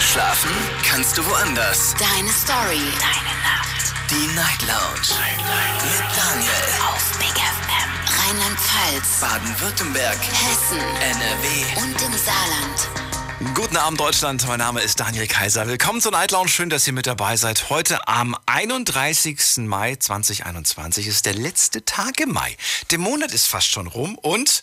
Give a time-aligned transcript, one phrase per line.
[0.00, 0.50] Schlafen
[0.88, 1.94] kannst du woanders.
[1.98, 2.80] Deine Story.
[3.00, 3.92] Deine Nacht.
[4.10, 5.20] Die Night Lounge.
[5.20, 5.82] Night, Night.
[5.82, 6.52] Mit Daniel.
[6.88, 7.90] Auf Big FM.
[8.20, 9.20] Rheinland-Pfalz.
[9.20, 10.16] Baden-Württemberg.
[10.16, 10.78] Hessen.
[10.78, 11.82] NRW.
[11.82, 13.54] Und im Saarland.
[13.54, 15.66] Guten Abend Deutschland, mein Name ist Daniel Kaiser.
[15.66, 17.68] Willkommen zur Night Lounge, schön, dass ihr mit dabei seid.
[17.68, 19.58] Heute am 31.
[19.58, 22.56] Mai 2021 ist der letzte Tag im Mai.
[22.90, 24.62] Der Monat ist fast schon rum und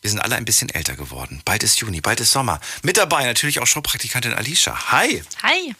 [0.00, 1.42] wir sind alle ein bisschen älter geworden.
[1.44, 2.60] Bald ist Juni, bald ist Sommer.
[2.82, 4.90] Mit dabei natürlich auch Showpraktikantin Alicia.
[4.92, 5.22] Hi!
[5.42, 5.74] Hi.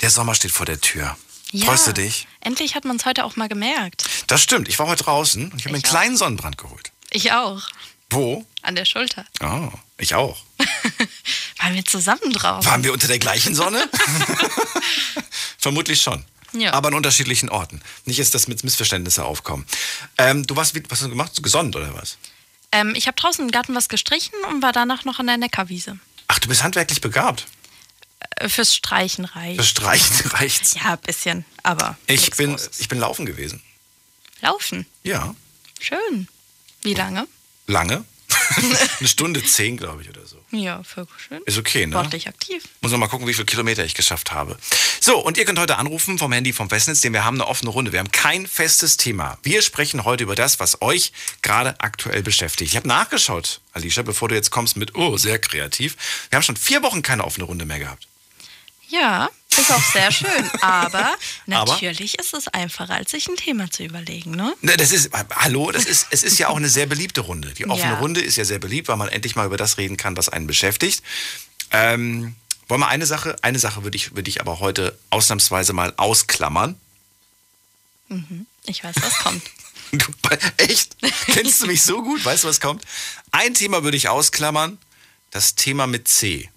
[0.00, 1.16] Der Sommer steht vor der Tür.
[1.50, 1.66] Ja.
[1.66, 2.26] Freust du dich?
[2.40, 4.04] Endlich hat man es heute auch mal gemerkt.
[4.26, 4.68] Das stimmt.
[4.68, 5.88] Ich war heute draußen und ich habe mir einen auch.
[5.88, 6.90] kleinen Sonnenbrand geholt.
[7.10, 7.62] Ich auch.
[8.10, 8.44] Wo?
[8.62, 9.24] An der Schulter.
[9.40, 10.42] Oh, ich auch.
[11.58, 12.64] Waren wir zusammen drauf?
[12.66, 13.88] Waren wir unter der gleichen Sonne?
[15.58, 16.24] Vermutlich schon.
[16.52, 16.72] Ja.
[16.72, 17.80] Aber an unterschiedlichen Orten.
[18.04, 19.66] Nicht jetzt, dass mit Missverständnisse aufkommen.
[20.18, 21.32] Ähm, du warst, wie- was hast du gemacht?
[21.42, 22.16] Gesonnt oder was?
[22.74, 25.96] Ähm, ich habe draußen im Garten was gestrichen und war danach noch an der Neckarwiese.
[26.26, 27.46] Ach, du bist handwerklich begabt.
[28.36, 29.60] Äh, fürs Streichen reicht.
[29.60, 30.74] Das Streichen reicht's.
[30.74, 31.96] Ja, ein bisschen, aber.
[32.08, 32.80] Ich nichts bin, Großes.
[32.80, 33.62] ich bin laufen gewesen.
[34.40, 34.86] Laufen.
[35.04, 35.36] Ja.
[35.80, 36.26] Schön.
[36.82, 37.28] Wie lange?
[37.68, 38.04] Lange.
[39.00, 40.36] Eine Stunde zehn, glaube ich, oder so.
[40.50, 41.40] Ja, für schön.
[41.44, 41.92] Ist okay, ne?
[41.92, 42.64] Sportlich aktiv.
[42.80, 44.56] Muss noch mal gucken, wie viele Kilometer ich geschafft habe.
[45.00, 47.70] So, und ihr könnt heute anrufen vom Handy vom Festnetz, denn wir haben eine offene
[47.70, 47.92] Runde.
[47.92, 49.38] Wir haben kein festes Thema.
[49.42, 52.70] Wir sprechen heute über das, was euch gerade aktuell beschäftigt.
[52.70, 55.96] Ich habe nachgeschaut, Alicia, bevor du jetzt kommst mit, oh, sehr kreativ.
[56.30, 58.06] Wir haben schon vier Wochen keine offene Runde mehr gehabt.
[58.88, 60.50] Ja, ist auch sehr schön.
[60.60, 61.14] Aber
[61.50, 61.72] Aber?
[61.72, 64.54] natürlich ist es einfacher, als sich ein Thema zu überlegen, ne?
[64.62, 67.52] Ne, Das ist, hallo, das ist, es ist ja auch eine sehr beliebte Runde.
[67.54, 67.98] Die offene Ja.
[67.98, 70.46] Runde ist ja sehr beliebt, weil man endlich mal über das reden kann, was einen
[70.46, 71.02] beschäftigt.
[71.70, 72.34] Ähm,
[72.68, 76.78] wollen wir eine Sache, eine Sache würde ich, würde ich aber heute ausnahmsweise mal ausklammern.
[78.64, 79.42] Ich weiß, was kommt.
[79.92, 80.06] Du,
[80.56, 80.96] echt?
[81.26, 82.24] Kennst du mich so gut?
[82.24, 82.82] Weißt du, was kommt?
[83.30, 84.76] Ein Thema würde ich ausklammern.
[85.30, 86.50] Das Thema mit C.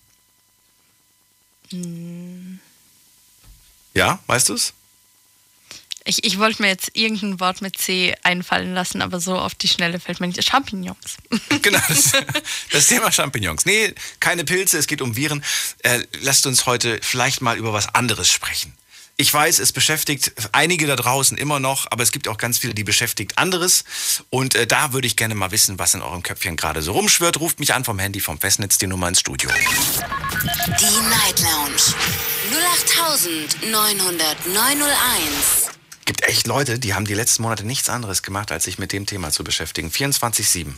[3.93, 4.73] Ja, weißt du es?
[6.07, 9.67] Ich, ich wollte mir jetzt irgendein Wort mit C einfallen lassen, aber so auf die
[9.67, 10.41] Schnelle fällt mir nicht.
[10.43, 11.17] Champignons.
[11.61, 12.13] Genau, das,
[12.71, 13.65] das Thema Champignons.
[13.65, 15.43] Nee, keine Pilze, es geht um Viren.
[15.79, 18.73] Äh, lasst uns heute vielleicht mal über was anderes sprechen.
[19.19, 22.75] Ich weiß, es beschäftigt einige da draußen immer noch, aber es gibt auch ganz viele,
[22.75, 23.83] die beschäftigt anderes.
[24.29, 27.39] Und äh, da würde ich gerne mal wissen, was in eurem Köpfchen gerade so rumschwirrt.
[27.39, 29.49] Ruft mich an vom Handy, vom Festnetz, die Nummer ins Studio.
[29.49, 31.81] Die Night Lounge.
[33.63, 35.71] 0890901.
[36.05, 39.07] gibt echt Leute, die haben die letzten Monate nichts anderes gemacht, als sich mit dem
[39.07, 39.89] Thema zu beschäftigen.
[39.89, 40.73] 24-7.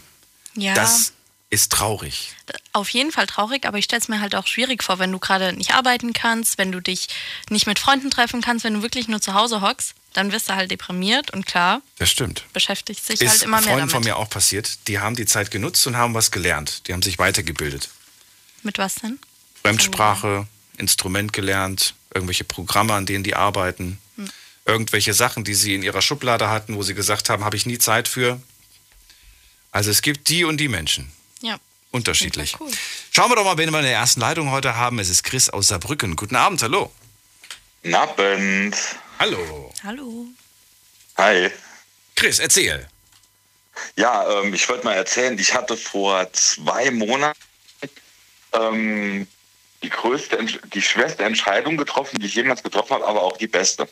[0.56, 1.12] Ja, Das
[1.52, 2.36] ist traurig.
[2.74, 5.18] auf jeden Fall traurig, aber ich stelle es mir halt auch schwierig vor, wenn du
[5.20, 7.08] gerade nicht arbeiten kannst, wenn du dich
[7.50, 10.56] nicht mit Freunden treffen kannst, wenn du wirklich nur zu Hause hockst, dann wirst du
[10.56, 12.46] halt deprimiert und klar, Das stimmt.
[12.54, 13.92] beschäftigt sich Ist halt immer mehr Freunden damit.
[13.92, 14.88] von mir auch passiert.
[14.88, 16.88] Die haben die Zeit genutzt und haben was gelernt.
[16.88, 17.90] Die haben sich weitergebildet.
[18.64, 19.18] Mit was denn?
[19.64, 24.30] Fremdsprache, Instrument gelernt, irgendwelche Programme, an denen die arbeiten, Hm.
[24.66, 27.78] irgendwelche Sachen, die sie in ihrer Schublade hatten, wo sie gesagt haben, habe ich nie
[27.80, 28.40] Zeit für.
[29.72, 31.12] Also es gibt die und die Menschen.
[31.42, 31.60] Ja.
[31.92, 32.60] Unterschiedlich.
[32.60, 32.72] Cool.
[33.12, 35.00] Schauen wir doch mal, wen wir in der ersten Leitung heute haben.
[35.00, 36.16] Es ist Chris aus Saarbrücken.
[36.16, 36.92] Guten Abend, hallo.
[37.82, 38.76] Guten Abend.
[39.18, 39.74] Hallo.
[39.84, 40.26] Hallo.
[41.18, 41.50] Hi.
[42.16, 42.88] Chris, erzähl.
[43.96, 47.40] Ja, ähm, ich wollte mal erzählen, ich hatte vor zwei Monaten
[48.54, 49.28] ähm,
[49.82, 50.38] die größte,
[50.74, 53.88] die schwerste Entscheidung getroffen, die ich jemals getroffen habe, aber auch die beste.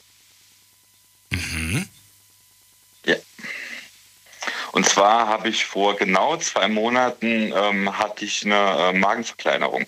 [3.06, 3.16] Ja.
[4.72, 9.86] Und zwar habe ich vor genau zwei Monaten ähm, hatte ich eine äh, Magenverkleinerung.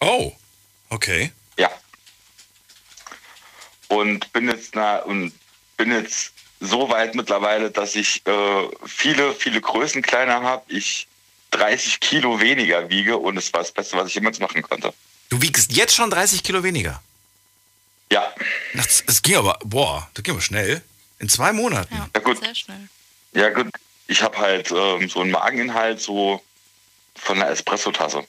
[0.00, 0.32] Oh,
[0.90, 1.32] okay.
[1.58, 1.70] Ja.
[3.88, 5.32] Und bin jetzt na, und
[5.76, 10.62] bin jetzt so weit mittlerweile, dass ich äh, viele, viele Größen kleiner habe.
[10.68, 11.08] Ich
[11.50, 14.94] 30 Kilo weniger wiege und es war das Beste, was ich jemals machen konnte.
[15.28, 17.02] Du wiegst jetzt schon 30 Kilo weniger.
[18.10, 18.32] Ja,
[18.74, 20.82] Das, das ging aber, boah, das ging aber schnell.
[21.18, 21.94] In zwei Monaten.
[21.94, 22.38] Ja, Ja, gut.
[22.42, 22.88] sehr schnell.
[23.32, 23.68] Ja gut.
[24.08, 26.42] Ich habe halt ähm, so einen Mageninhalt so
[27.14, 28.24] von einer Espresso-Tasse.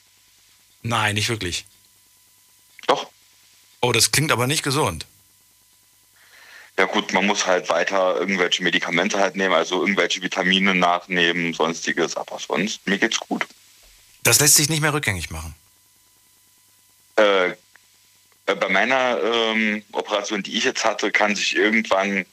[0.82, 1.66] Nein, nicht wirklich.
[2.86, 3.10] Doch.
[3.80, 5.06] Oh, das klingt aber nicht gesund.
[6.78, 12.16] Ja gut, man muss halt weiter irgendwelche Medikamente halt nehmen, also irgendwelche Vitamine nachnehmen, sonstiges,
[12.16, 13.46] aber sonst, mir geht's gut.
[14.24, 15.54] Das lässt sich nicht mehr rückgängig machen.
[17.16, 17.50] Äh,
[18.46, 22.26] äh, bei meiner ähm, Operation, die ich jetzt hatte, kann sich irgendwann,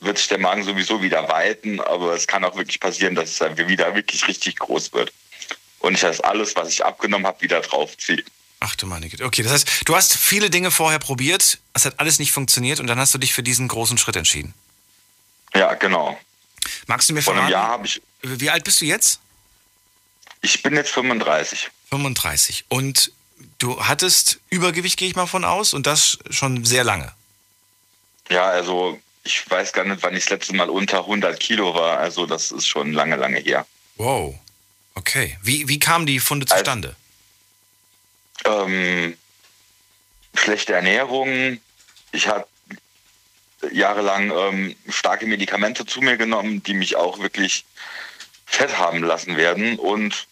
[0.00, 3.56] wird sich der Magen sowieso wieder weiten, aber es kann auch wirklich passieren, dass es
[3.56, 5.12] wieder wirklich richtig groß wird.
[5.78, 8.24] Und ich das alles, was ich abgenommen habe, wieder draufziehe.
[8.60, 9.24] Ach du meine Güte.
[9.24, 12.86] Okay, das heißt, du hast viele Dinge vorher probiert, es hat alles nicht funktioniert und
[12.86, 14.54] dann hast du dich für diesen großen Schritt entschieden.
[15.54, 16.18] Ja, genau.
[16.86, 19.20] Magst du mir Vor einem Jahr verraten, habe ich, wie alt bist du jetzt?
[20.44, 21.70] ich bin jetzt 35.
[21.90, 22.66] 35.
[22.68, 23.12] Und
[23.58, 27.12] du hattest Übergewicht, gehe ich mal von aus, und das schon sehr lange.
[28.28, 31.98] Ja, also ich weiß gar nicht, wann ich das letzte Mal unter 100 Kilo war.
[31.98, 33.66] Also das ist schon lange, lange her.
[33.96, 34.34] Wow.
[34.94, 35.38] Okay.
[35.42, 36.94] Wie, wie kamen die Funde Also- zustande?
[38.44, 39.16] Ähm,
[40.34, 41.58] schlechte Ernährung.
[42.12, 42.46] Ich habe
[43.72, 47.64] jahrelang ähm, starke Medikamente zu mir genommen, die mich auch wirklich
[48.44, 49.78] fett haben lassen werden.
[49.78, 50.26] Und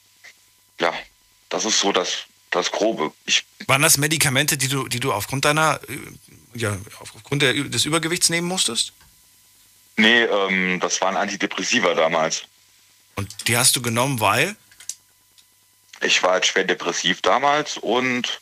[0.80, 0.92] ja,
[1.48, 3.12] das ist so das, das Grobe.
[3.24, 5.96] Ich, Waren das Medikamente, die du, die du aufgrund deiner, äh,
[6.54, 8.92] ja, aufgrund der, des Übergewichts nehmen musstest?
[9.96, 12.44] nee, ähm, das waren Antidepressiva damals.
[13.14, 14.56] Und die hast du genommen, weil?
[16.00, 18.40] Ich war halt schwer depressiv damals und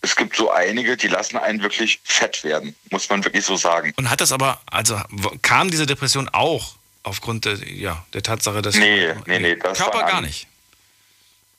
[0.00, 3.92] es gibt so einige, die lassen einen wirklich fett werden, muss man wirklich so sagen.
[3.96, 5.00] Und hat das aber, also
[5.42, 10.04] kam diese Depression auch aufgrund der, ja, der Tatsache, dass Nee, nee, nee, das Körper
[10.04, 10.46] gar nicht.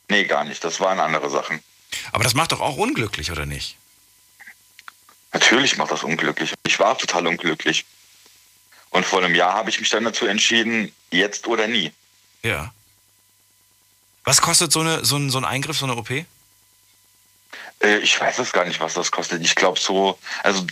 [0.09, 0.63] Nee, gar nicht.
[0.63, 1.61] Das waren andere Sachen.
[2.11, 3.77] Aber das macht doch auch unglücklich, oder nicht?
[5.33, 6.53] Natürlich macht das unglücklich.
[6.65, 7.85] Ich war total unglücklich.
[8.89, 11.91] Und vor einem Jahr habe ich mich dann dazu entschieden, jetzt oder nie.
[12.43, 12.73] Ja.
[14.23, 16.09] Was kostet so, eine, so, ein, so ein Eingriff, so eine OP?
[16.09, 16.25] Äh,
[17.99, 19.41] ich weiß es gar nicht, was das kostet.
[19.41, 20.65] Ich glaube so, also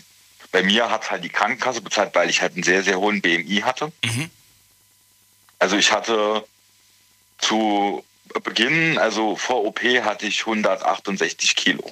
[0.51, 3.61] bei mir hat halt die Krankenkasse bezahlt, weil ich halt einen sehr, sehr hohen BMI
[3.63, 3.91] hatte.
[4.03, 4.29] Mhm.
[5.59, 6.45] Also ich hatte
[7.38, 8.03] zu
[8.44, 11.91] Beginn, also vor OP hatte ich 168 Kilo.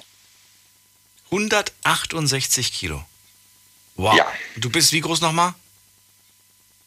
[1.30, 3.04] 168 Kilo.
[3.96, 4.16] Wow.
[4.16, 4.26] Ja.
[4.56, 5.54] Du bist wie groß nochmal?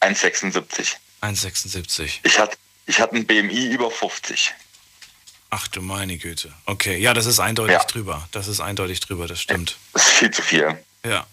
[0.02, 0.96] 1,76.
[1.22, 2.20] 1,76.
[2.24, 2.58] Ich hatte,
[2.88, 4.54] ich hatte ein BMI über 50.
[5.50, 6.54] Ach du meine Güte.
[6.66, 7.84] Okay, ja, das ist eindeutig Ja.
[7.84, 8.28] drüber.
[8.32, 9.78] Das ist eindeutig drüber, das stimmt.
[9.94, 10.82] Das ist viel zu viel.
[11.06, 11.28] Ja.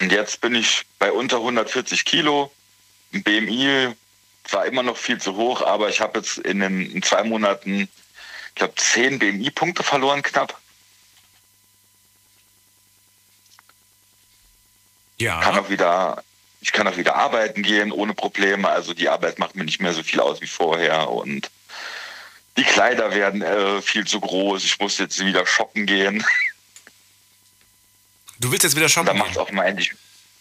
[0.00, 2.52] Und jetzt bin ich bei unter 140 Kilo.
[3.12, 3.94] Ein BMI
[4.50, 7.88] war immer noch viel zu hoch, aber ich habe jetzt in, den, in zwei Monaten,
[8.48, 10.60] ich glaube, 10 BMI-Punkte verloren knapp.
[15.18, 15.60] Kann Ja.
[15.60, 16.22] auch wieder,
[16.60, 18.68] ich kann auch wieder arbeiten gehen ohne Probleme.
[18.68, 21.50] Also die Arbeit macht mir nicht mehr so viel aus wie vorher und
[22.56, 24.64] die Kleider werden äh, viel zu groß.
[24.64, 26.24] Ich muss jetzt wieder shoppen gehen.
[28.40, 29.42] Du willst jetzt wieder Da shoppen macht es gehen?
[29.42, 29.92] auch mal endlich.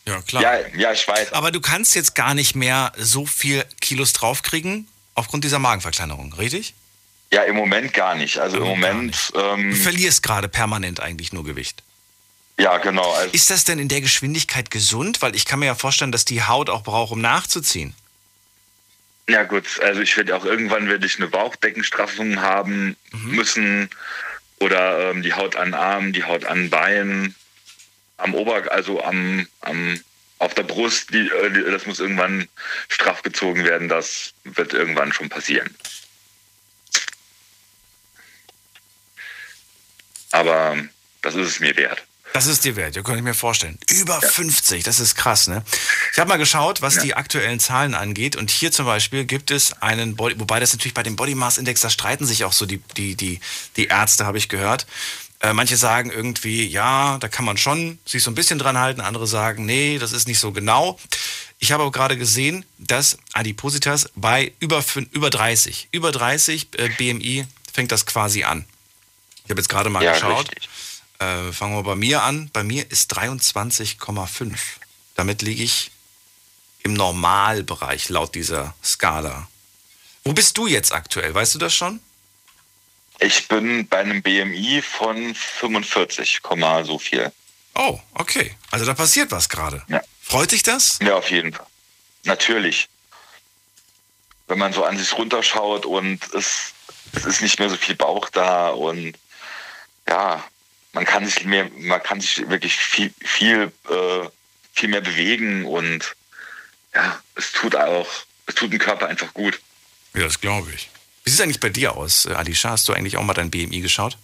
[0.05, 0.41] Ja, klar.
[0.43, 1.31] Ja, ja, ich weiß.
[1.33, 6.73] Aber du kannst jetzt gar nicht mehr so viel Kilos draufkriegen aufgrund dieser Magenverkleinerung, richtig?
[7.31, 8.39] Ja, im Moment gar nicht.
[8.39, 11.83] Also im Moment, Du ähm, verlierst gerade permanent eigentlich nur Gewicht.
[12.57, 13.11] Ja, genau.
[13.13, 15.21] Also, Ist das denn in der Geschwindigkeit gesund?
[15.21, 17.94] Weil ich kann mir ja vorstellen, dass die Haut auch braucht, um nachzuziehen.
[19.29, 23.89] Ja gut, also ich werde auch irgendwann werde ich eine Bauchdeckenstraffung haben müssen
[24.59, 27.33] oder ähm, die Haut an Armen, die Haut an Beinen,
[28.17, 29.99] am Ober, also am, am
[30.39, 32.49] auf der Brust, die, äh, das muss irgendwann
[32.89, 33.88] straff gezogen werden.
[33.88, 35.73] Das wird irgendwann schon passieren.
[40.31, 40.77] Aber
[41.21, 42.03] das ist es mir wert.
[42.33, 43.77] Das ist dir wert, ja, könnte ich mir vorstellen.
[43.89, 45.63] Über 50, das ist krass, ne?
[46.12, 48.35] Ich habe mal geschaut, was die aktuellen Zahlen angeht.
[48.35, 51.59] Und hier zum Beispiel gibt es einen Body, wobei das natürlich bei dem Body Mass
[51.59, 53.39] Index, da streiten sich auch so die, die, die,
[53.77, 54.88] die Ärzte, habe ich gehört.
[55.41, 59.01] Äh, manche sagen irgendwie, ja, da kann man schon sich so ein bisschen dran halten.
[59.01, 61.00] Andere sagen, nee, das ist nicht so genau.
[61.59, 67.45] Ich habe aber gerade gesehen, dass Adipositas bei über, über 30, über 30 äh, BMI
[67.71, 68.65] fängt das quasi an.
[69.45, 70.50] Ich habe jetzt gerade mal Ja, geschaut.
[70.50, 70.69] richtig.
[71.23, 72.49] Äh, fangen wir bei mir an.
[72.51, 74.57] Bei mir ist 23,5.
[75.15, 75.92] Damit liege ich
[76.83, 79.47] im Normalbereich laut dieser Skala.
[80.23, 81.33] Wo bist du jetzt aktuell?
[81.33, 82.01] Weißt du das schon?
[83.19, 87.31] Ich bin bei einem BMI von 45, Komma so viel.
[87.75, 88.56] Oh, okay.
[88.71, 89.83] Also da passiert was gerade.
[89.87, 90.01] Ja.
[90.21, 90.99] Freut dich das?
[91.01, 91.68] Ja, auf jeden Fall.
[92.25, 92.89] Natürlich.
[94.47, 96.73] Wenn man so an sich runterschaut und es,
[97.13, 99.13] es ist nicht mehr so viel Bauch da und
[100.07, 100.44] ja,
[100.94, 104.30] man kann sich mehr, man kann sich wirklich viel, viel, äh,
[104.73, 106.16] viel mehr bewegen und
[106.95, 108.07] ja, es tut auch,
[108.45, 109.59] es tut dem Körper einfach gut.
[110.14, 110.90] Ja, das glaube ich.
[111.23, 112.69] Wie sieht es eigentlich bei dir aus, äh, Alisha?
[112.71, 114.18] Hast du eigentlich auch mal dein BMI geschaut?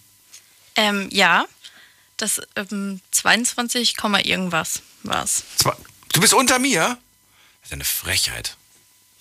[0.75, 1.45] Ähm, ja,
[2.17, 5.43] das ähm, 22, Komma irgendwas war's.
[5.57, 5.77] Zwar-
[6.13, 6.81] Du bist unter mir?
[7.61, 8.57] Das ist ja eine Frechheit.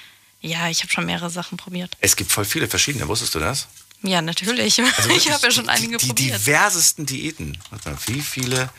[0.42, 1.96] Ja, ich habe schon mehrere Sachen probiert.
[2.02, 3.68] Es gibt voll viele verschiedene, wusstest du das?
[4.04, 4.82] Ja, natürlich.
[4.98, 6.40] Also ich habe ja schon die, einige die, probiert.
[6.40, 7.58] Die diversesten Diäten.
[7.70, 8.70] Warte mal, wie viele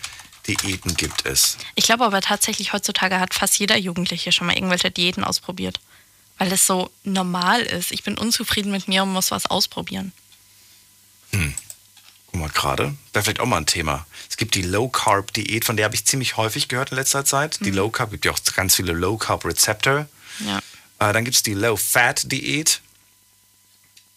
[0.47, 1.57] Diäten gibt es?
[1.75, 5.81] Ich glaube aber tatsächlich, heutzutage hat fast jeder Jugendliche schon mal irgendwelche Diäten ausprobiert.
[6.38, 7.93] Weil es so normal ist.
[7.93, 10.12] Ich bin unzufrieden mit mir und muss was ausprobieren.
[12.35, 14.07] Guck mal gerade, wäre vielleicht auch mal ein Thema.
[14.28, 17.61] Es gibt die Low-Carb-Diät, von der habe ich ziemlich häufig gehört in letzter Zeit.
[17.61, 17.64] Mhm.
[17.64, 20.09] Die Low-Carb, gibt ja auch ganz viele Low-Carb-Rezeptor.
[20.40, 20.59] Ja.
[20.99, 22.81] Äh, dann gibt es die Low-Fat-Diät.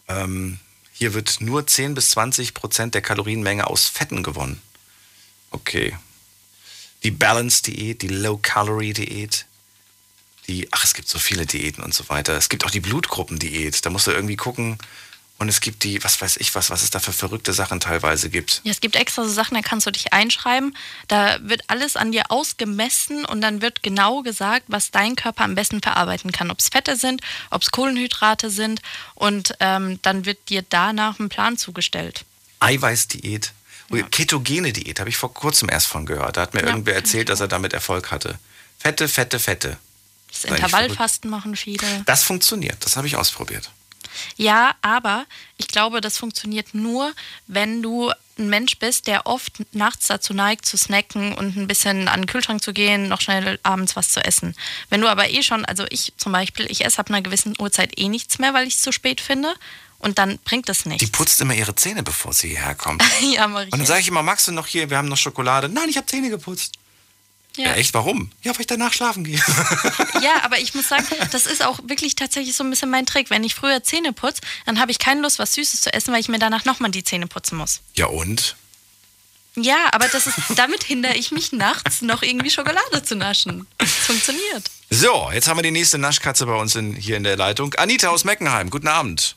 [0.07, 0.59] Ähm,
[0.97, 4.59] hier wird nur 10 bis 20 Prozent der Kalorienmenge aus Fetten gewonnen.
[5.51, 5.95] Okay.
[7.03, 9.45] Die Balance-Diät, die Low-Calorie-Diät.
[10.47, 12.35] Die, ach, es gibt so viele Diäten und so weiter.
[12.35, 13.85] Es gibt auch die Blutgruppendiät.
[13.85, 14.79] Da musst du irgendwie gucken.
[15.39, 18.29] Und es gibt die, was weiß ich was, was es da für verrückte Sachen teilweise
[18.29, 18.61] gibt.
[18.63, 20.75] Ja, es gibt extra so Sachen, da kannst du dich einschreiben.
[21.07, 25.53] Da wird alles an dir ausgemessen und dann wird genau gesagt, was dein Körper am
[25.53, 26.49] besten verarbeiten kann.
[26.49, 28.81] Ob es Fette sind, ob es Kohlenhydrate sind.
[29.13, 32.25] Und ähm, dann wird dir danach ein Plan zugestellt.
[32.59, 33.53] Eiweißdiät.
[34.11, 36.35] Ketogene Diät, habe ich vor kurzem erst von gehört.
[36.35, 38.37] Da hat mir Ja, irgendwer erzählt, dass er damit Erfolg hatte.
[38.79, 39.77] Fette, fette, fette.
[40.29, 42.03] Das Intervallfasten machen viele.
[42.05, 43.69] Das funktioniert, das habe ich ausprobiert.
[44.35, 45.25] Ja, aber
[45.57, 47.13] ich glaube, das funktioniert nur,
[47.47, 52.07] wenn du ein Mensch bist, der oft nachts dazu neigt, zu snacken und ein bisschen
[52.07, 54.55] an den Kühlschrank zu gehen, noch schnell abends was zu essen.
[54.89, 57.97] Wenn du aber eh schon, also ich zum Beispiel, ich esse ab einer gewissen Uhrzeit
[57.97, 59.53] eh nichts mehr, weil ich es zu spät finde.
[59.99, 61.03] Und dann bringt es nichts.
[61.03, 63.03] Die putzt immer ihre Zähne, bevor sie hierher kommt.
[63.21, 63.73] ja, ich.
[63.73, 65.69] Und dann sage ich immer, magst du noch hier, wir haben noch Schokolade.
[65.69, 66.75] Nein, ich habe Zähne geputzt.
[67.57, 67.65] Ja.
[67.65, 67.73] ja.
[67.73, 68.31] echt, warum?
[68.43, 69.37] Ja, weil ich danach schlafen gehe.
[70.21, 73.29] ja, aber ich muss sagen, das ist auch wirklich tatsächlich so ein bisschen mein Trick.
[73.29, 76.21] Wenn ich früher Zähne putze, dann habe ich keine Lust, was Süßes zu essen, weil
[76.21, 77.81] ich mir danach nochmal die Zähne putzen muss.
[77.95, 78.55] ja und?
[79.59, 83.65] Ja, aber das ist, damit hindere ich mich nachts noch irgendwie Schokolade zu naschen.
[83.79, 84.69] Das funktioniert.
[84.91, 87.73] So, jetzt haben wir die nächste Naschkatze bei uns in, hier in der Leitung.
[87.73, 89.35] Anita aus Meckenheim, guten Abend.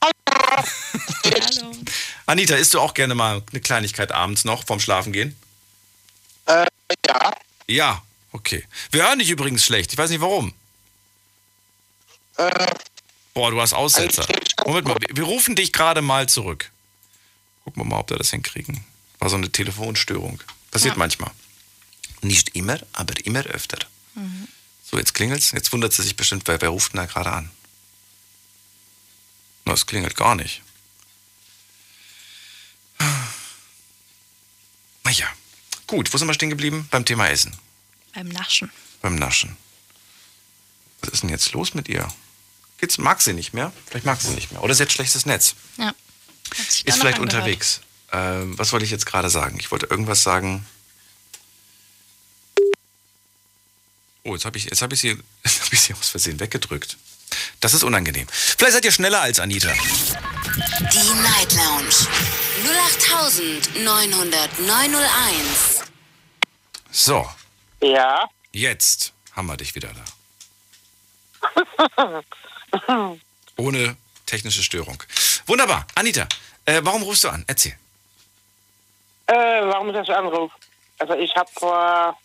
[0.00, 1.72] Hallo.
[2.26, 5.36] Anita, isst du auch gerne mal eine Kleinigkeit abends noch vorm Schlafengehen?
[6.46, 6.66] Äh,
[7.06, 7.32] ja.
[7.68, 8.66] Ja, okay.
[8.90, 9.92] Wir hören dich übrigens schlecht.
[9.92, 10.52] Ich weiß nicht warum.
[12.36, 12.50] Äh,
[13.34, 14.26] Boah, du hast Aussetzer.
[14.66, 16.70] Moment mal, wir- rufen dich gerade mal zurück.
[17.64, 18.84] Gucken wir mal, ob wir das hinkriegen.
[19.18, 20.42] War so eine Telefonstörung.
[20.70, 20.98] Passiert Ja.
[20.98, 21.30] manchmal.
[22.22, 23.78] Nicht immer, aber immer öfter.
[24.84, 25.52] So, jetzt klingelt's.
[25.52, 27.50] Jetzt wundert sie sich bestimmt, wer, wer ruft denn da gerade an?
[29.64, 30.62] Na, es klingelt gar nicht.
[35.04, 35.26] Naja,
[35.92, 36.12] gut.
[36.12, 36.88] Wo sind wir stehen geblieben?
[36.90, 37.54] Beim Thema Essen.
[38.14, 38.70] Beim Naschen.
[39.02, 39.56] Beim Naschen.
[41.02, 42.08] Was ist denn jetzt los mit ihr?
[42.78, 43.72] Geht's, mag sie nicht mehr?
[43.86, 44.62] Vielleicht mag sie nicht mehr.
[44.62, 45.54] Oder sie hat schlechtes Netz.
[45.76, 45.92] Ja.
[46.50, 47.20] Ist vielleicht angehört.
[47.20, 47.82] unterwegs.
[48.10, 49.58] Ähm, was wollte ich jetzt gerade sagen?
[49.60, 50.66] Ich wollte irgendwas sagen.
[54.24, 55.08] Oh, jetzt habe ich, jetzt hab ich, sie,
[55.44, 56.96] jetzt hab ich sie aus Versehen weggedrückt.
[57.60, 58.26] Das ist unangenehm.
[58.30, 59.72] Vielleicht seid ihr schneller als Anita.
[59.72, 62.06] Die Night Lounge
[63.76, 65.71] 0890901.
[66.94, 67.26] So,
[67.80, 68.28] ja.
[68.52, 69.88] jetzt haben wir dich wieder
[71.96, 72.22] da.
[73.56, 73.96] Ohne
[74.26, 75.02] technische Störung.
[75.46, 75.86] Wunderbar.
[75.94, 76.28] Anita,
[76.66, 77.44] äh, warum rufst du an?
[77.46, 77.74] Erzähl.
[79.26, 80.54] Äh, warum ich das anrufe?
[80.98, 82.18] Also ich habe vor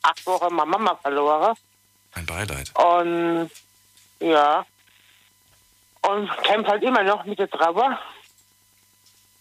[0.00, 1.54] acht Wochen meine Mama verloren.
[2.14, 2.72] Ein Beileid.
[2.74, 3.50] Und
[4.20, 4.64] ja.
[6.00, 7.98] Und kämpfe halt immer noch mit der Trauer.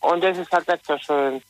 [0.01, 1.41] Und das ist halt nicht so schön.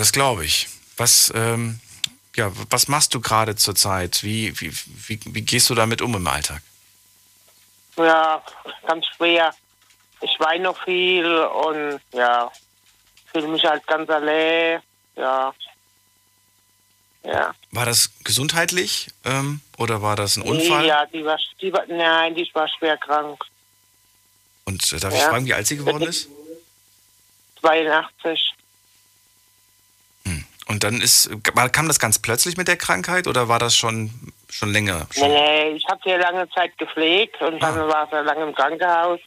[0.00, 0.66] Das glaube ich.
[0.96, 1.78] Was, ähm,
[2.34, 4.22] ja, was machst du gerade zurzeit?
[4.22, 4.72] Wie, wie,
[5.06, 6.62] wie, wie gehst du damit um im Alltag?
[7.98, 8.42] Ja,
[8.86, 9.54] ganz schwer.
[10.22, 12.50] Ich weine noch viel und ja,
[13.30, 14.80] fühle mich halt ganz allein.
[15.16, 15.52] Ja.
[17.22, 17.54] Ja.
[17.70, 20.86] War das gesundheitlich ähm, oder war das ein Unfall?
[20.86, 23.44] Ja, die war, die war, nein, die war schwer krank.
[24.64, 25.28] Und äh, darf ich Ja.
[25.28, 26.30] fragen, wie alt sie geworden ist?
[27.60, 28.54] 82.
[30.70, 31.28] Und dann ist,
[31.72, 34.08] kam das ganz plötzlich mit der Krankheit oder war das schon,
[34.48, 35.08] schon länger?
[35.10, 35.26] Schon?
[35.28, 37.88] nee, ich habe sie lange Zeit gepflegt und dann Ah.
[37.88, 39.18] war sie lange im Krankenhaus.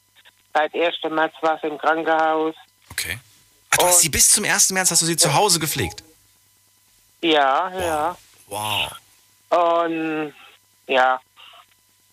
[0.54, 1.10] Seit 1.
[1.10, 2.56] März war sie im Krankenhaus.
[2.92, 3.20] Okay.
[3.72, 4.72] Ach, du hast sie bis zum 1.
[4.74, 6.02] März hast du sie zu Hause gepflegt.
[7.22, 8.18] Ja, ja.
[8.48, 8.92] Wow.
[9.50, 10.34] Und
[10.88, 11.20] ja.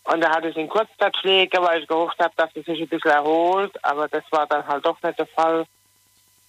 [0.04, 3.12] Und da hatte ich in Kurzzeitpflege, weil ich gehofft habe, dass sie sich ein bisschen
[3.12, 3.72] erholt.
[3.84, 5.66] Aber das war dann halt doch nicht der Fall.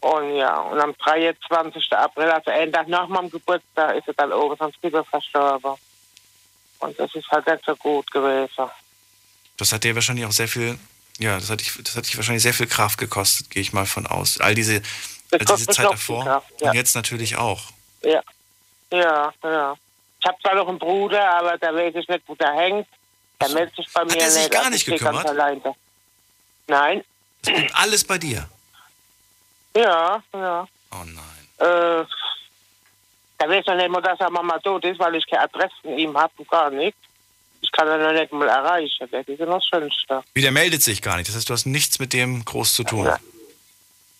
[0.02, 1.94] Und ja, und am 23.
[1.94, 5.76] April, also einen Tag nach meinem Geburtstag, ist sie dann oben ans Fieber verstorben.
[6.80, 8.70] Und das ist halt nicht so gut gewesen.
[9.58, 10.80] Das hat dir wahrscheinlich auch sehr viel,
[11.20, 13.86] ja, das hat, dich, das hat dich wahrscheinlich sehr viel Kraft gekostet, gehe ich mal
[13.86, 14.42] von aus.
[14.42, 14.82] All diese,
[15.32, 16.70] all diese Zeit davor Kraft, ja.
[16.70, 17.62] und jetzt natürlich auch.
[18.02, 18.24] Ja,
[18.92, 19.76] ja, ja.
[20.20, 22.88] Ich habe zwar noch einen Bruder, aber da weiß ich nicht, wo der hängt.
[23.40, 24.52] Der meldet sich bei mir er sich nicht.
[24.52, 25.28] gar also nicht gekümmert?
[26.68, 27.04] Nein,
[27.44, 28.50] blieb alles bei dir.
[29.76, 30.68] Ja, ja.
[30.92, 31.48] Oh nein.
[31.58, 32.06] Äh,
[33.38, 35.98] da weiß noch nicht mal, dass er Mama tot ist, weil ich keine Adresse von
[35.98, 37.00] ihm habe und gar nichts.
[37.62, 39.08] Ich kann ihn noch nicht mal erreichen.
[39.12, 40.24] Das ist ja noch das Schönste.
[40.34, 41.28] Wie, der meldet sich gar nicht.
[41.30, 43.06] Das heißt, du hast nichts mit dem groß zu tun.
[43.06, 43.18] Ja.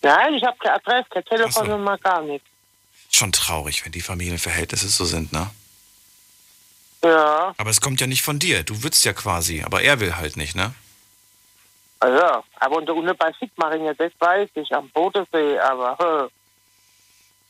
[0.04, 1.62] Nein, ich habe keine Adresse, keine Ach so.
[1.62, 2.48] Telefonnummer, gar nichts.
[3.12, 5.50] Schon traurig, wenn die Familienverhältnisse so sind, ne?
[7.04, 8.64] Ja, Aber es kommt ja nicht von dir.
[8.64, 10.74] Du würdest ja quasi, aber er will halt nicht, ne?
[12.02, 16.30] Also, aber unter unten bei Sigmaringen, das weiß ich, am Bodensee, aber hä.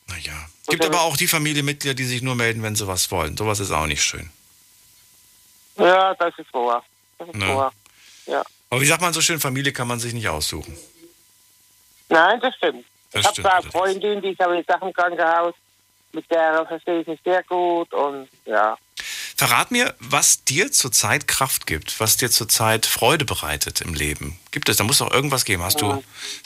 [0.07, 0.33] Naja.
[0.67, 3.35] Gibt aber auch die Familienmitglieder, die sich nur melden, wenn sie was wollen.
[3.37, 4.29] Sowas ist auch nicht schön.
[5.77, 6.83] Ja, das ist wahr.
[7.17, 7.47] Das ist Ne.
[7.55, 7.73] wahr.
[8.25, 8.43] Ja.
[8.69, 10.77] Aber wie sagt man so schön, Familie kann man sich nicht aussuchen.
[12.09, 12.85] Nein, das stimmt.
[13.11, 13.71] Das ich habe da eine.
[13.71, 15.53] Freundin, die ist aber im Krankenhaus.
[16.13, 18.77] Mit der verstehe ich mich sehr gut und ja.
[19.41, 24.39] Verrat mir, was dir zurzeit Kraft gibt, was dir zurzeit Freude bereitet im Leben.
[24.51, 24.77] Gibt es?
[24.77, 25.63] Da muss doch irgendwas geben.
[25.63, 26.03] Hast du,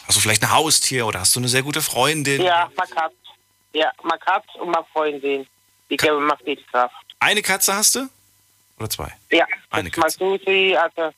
[0.08, 2.42] hast du vielleicht ein Haustier oder hast du eine sehr gute Freundin?
[2.42, 3.14] Ja, man Katz.
[3.74, 5.46] Ja, man Katz und meine Freundin.
[5.90, 6.96] Die geben mir viel Kraft.
[7.20, 8.08] Eine Katze hast du?
[8.80, 9.12] Oder zwei?
[9.30, 10.18] Ja, Eine ist mal Katze.
[10.18, 11.14] Susi, also,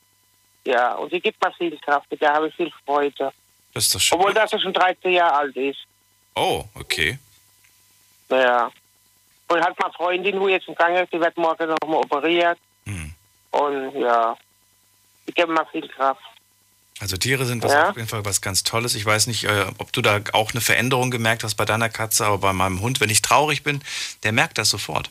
[0.66, 2.10] ja, und sie gibt mir viel Kraft.
[2.10, 3.32] Mit der habe ich viel Freude.
[3.76, 4.18] Das ist doch schön.
[4.18, 5.86] Obwohl das schon 13 Jahre alt ist.
[6.34, 7.20] Oh, okay.
[8.32, 8.72] Ja.
[9.50, 12.58] Und hat meine Freundin, wo jetzt im Gang ist, die wird morgen nochmal operiert.
[12.86, 13.14] Hm.
[13.52, 14.36] Und ja,
[15.28, 16.22] die geben mir viel Kraft.
[17.00, 17.90] Also Tiere sind was, Ja.
[17.92, 18.96] auf jeden Fall was ganz Tolles.
[18.96, 22.26] Ich weiß nicht, äh, ob du da auch eine Veränderung gemerkt hast bei deiner Katze,
[22.26, 23.84] aber bei meinem Hund, wenn ich traurig bin,
[24.24, 25.10] der merkt das sofort.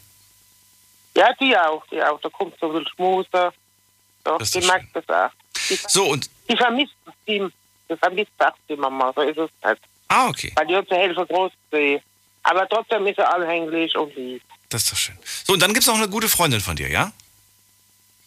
[1.16, 2.20] Ja, die auch, die auch.
[2.20, 3.53] Da kommt so viel Schmuse.
[4.25, 5.31] Doch, Das die doch merkt das auch.
[5.70, 6.92] Die, So, und, die vermisst
[7.27, 7.46] die,
[7.88, 9.81] die vermisst auch die Mama, so ist es nicht.
[10.09, 12.03] ah, okay, Weil die hat zur Hälfte groß gesehen.
[12.48, 14.42] Aber trotzdem ist sie anhänglich und lieb.
[14.68, 15.18] das ist doch schön.
[15.46, 17.12] So, und dann gibt es noch eine gute Freundin von dir, ja?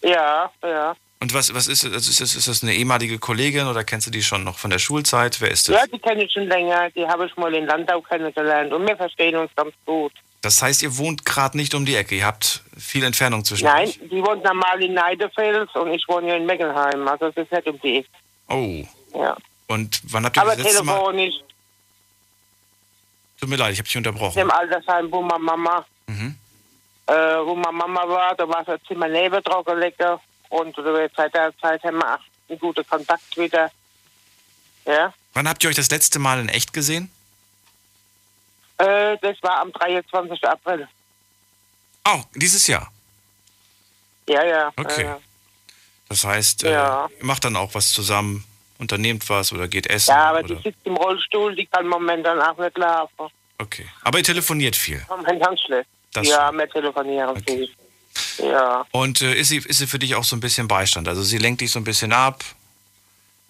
[0.02, 0.96] Ja, ja.
[1.22, 2.08] Und was, was ist, das?
[2.08, 2.36] ist das?
[2.36, 5.42] Ist das eine ehemalige Kollegin oder kennst du die schon noch von der Schulzeit?
[5.42, 5.76] Wer ist das?
[5.76, 6.90] Ja, die kenne ich schon länger.
[6.92, 8.72] Die habe ich mal in Landau kennengelernt.
[8.72, 10.14] Und wir verstehen uns ganz gut.
[10.42, 13.90] Das heißt, ihr wohnt gerade nicht um die Ecke, ihr habt viel Entfernung zwischen Nein,
[13.90, 14.00] euch.
[14.10, 17.06] die wohnt normal in Neidefels und ich wohne hier in Meckenheim.
[17.10, 18.08] Also es ist nicht um die Ecke.
[18.48, 18.84] Oh,
[19.20, 19.36] Ja.
[19.68, 21.14] und wann habt ihr Aber das letzte Mal...
[23.40, 24.38] Tut mir leid, ich habe dich unterbrochen.
[24.40, 26.36] im Altersheim, wo meine Mama, Mhm.
[27.08, 30.02] äh, wo meine Mama war, da war ein Zimmer neben gelegt.
[30.50, 30.76] Und
[31.16, 33.72] seit der Zeit haben wir auch einen guten Kontakt wieder.
[34.86, 35.14] Ja.
[35.34, 37.12] Wann habt ihr euch das letzte Mal in echt gesehen?
[38.78, 40.44] Äh, das war am 23.
[40.46, 40.88] April.
[42.08, 42.92] Oh, dieses Jahr.
[44.28, 44.72] Ja, ja.
[44.76, 45.04] Okay.
[45.04, 45.16] Äh,
[46.08, 47.08] Das heißt, äh, Ja.
[47.20, 48.44] ihr macht dann auch was zusammen,
[48.80, 50.12] unternehmt was oder geht essen.
[50.12, 50.56] ja, aber oder?
[50.56, 53.28] die sitzt im Rollstuhl, die kann momentan auch nicht laufen.
[53.60, 53.86] Okay.
[54.04, 55.06] Aber ihr telefoniert viel.
[55.10, 55.88] Momentan schlecht.
[56.14, 57.44] Das ja, wir telefonieren Okay.
[57.46, 57.70] viel.
[58.50, 61.08] Ja, Und äh, ist, sie, ist sie für dich auch so ein bisschen Beistand?
[61.08, 62.44] Also sie lenkt dich so ein bisschen ab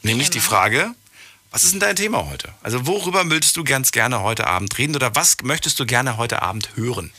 [0.02, 0.96] Nämlich die Frage,
[1.52, 2.54] was ist denn dein Thema heute?
[2.64, 6.42] Also worüber würdest du ganz gerne heute Abend reden oder was möchtest du gerne heute
[6.42, 7.12] Abend hören?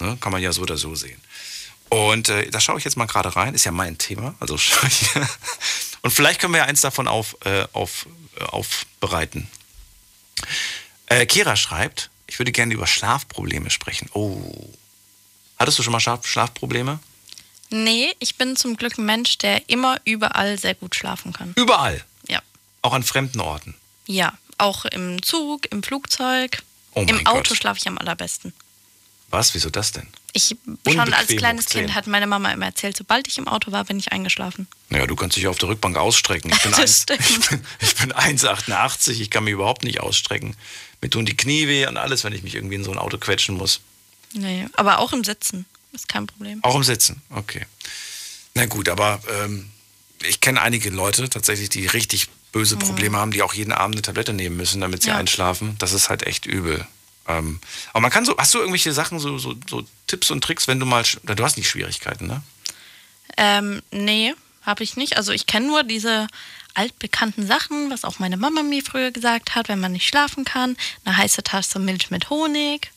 [0.00, 1.20] Ne, kann man ja so oder so sehen.
[1.90, 4.34] Und äh, da schaue ich jetzt mal gerade rein, ist ja mein Thema.
[4.40, 4.54] Also.
[6.02, 8.06] Und vielleicht können wir ja eins davon auf, äh, auf,
[8.38, 9.48] äh, aufbereiten.
[11.06, 14.08] Äh, Kira schreibt, ich würde gerne über Schlafprobleme sprechen.
[14.14, 14.70] Oh.
[15.58, 17.00] Hattest du schon mal Schlaf Schlafprobleme?
[17.70, 21.52] Nee, ich bin zum Glück ein Mensch, der immer überall sehr gut schlafen kann.
[21.56, 22.02] Überall.
[22.28, 22.40] Ja.
[22.82, 23.74] Auch an fremden Orten.
[24.06, 26.62] Ja, auch im Zug, im Flugzeug.
[26.94, 27.56] Oh Im Auto Gott.
[27.56, 28.52] schlafe ich am allerbesten.
[29.30, 29.54] Was?
[29.54, 30.06] Wieso das denn?
[30.32, 31.66] Ich schon als Unbequem kleines.
[31.66, 34.66] Kind hat meine Mama immer erzählt, sobald ich im Auto war, bin ich eingeschlafen.
[34.88, 36.50] Naja, du kannst dich auf der Rückbank ausstrecken.
[36.52, 40.56] Ich bin, Das ich bin, ich bin 1,88, ich kann mich überhaupt nicht ausstrecken.
[41.00, 43.18] Mir tun die Knie weh und alles, wenn ich mich irgendwie in so ein Auto
[43.18, 43.80] quetschen muss.
[44.32, 46.62] Nee, aber auch im Sitzen ist kein Problem.
[46.62, 47.66] Auch im Sitzen, okay.
[48.54, 49.70] Na gut, aber ähm,
[50.22, 54.02] ich kenne einige Leute tatsächlich, die richtig böse Probleme haben, die auch jeden Abend eine
[54.02, 55.16] Tablette nehmen müssen, damit sie Ja.
[55.16, 55.76] einschlafen.
[55.78, 56.86] Das ist halt echt übel.
[57.38, 57.60] Ähm,
[57.92, 60.80] aber man kann so, hast du irgendwelche Sachen, so, so, so Tipps und Tricks, wenn
[60.80, 62.42] du mal, du hast nicht Schwierigkeiten, ne?
[63.36, 65.16] Ähm, nee, habe ich nicht.
[65.16, 66.26] Also ich kenne nur diese
[66.74, 70.76] altbekannten Sachen, was auch meine Mama mir früher gesagt hat, wenn man nicht schlafen kann.
[71.04, 72.90] Eine heiße Tasse Milch mit Honig.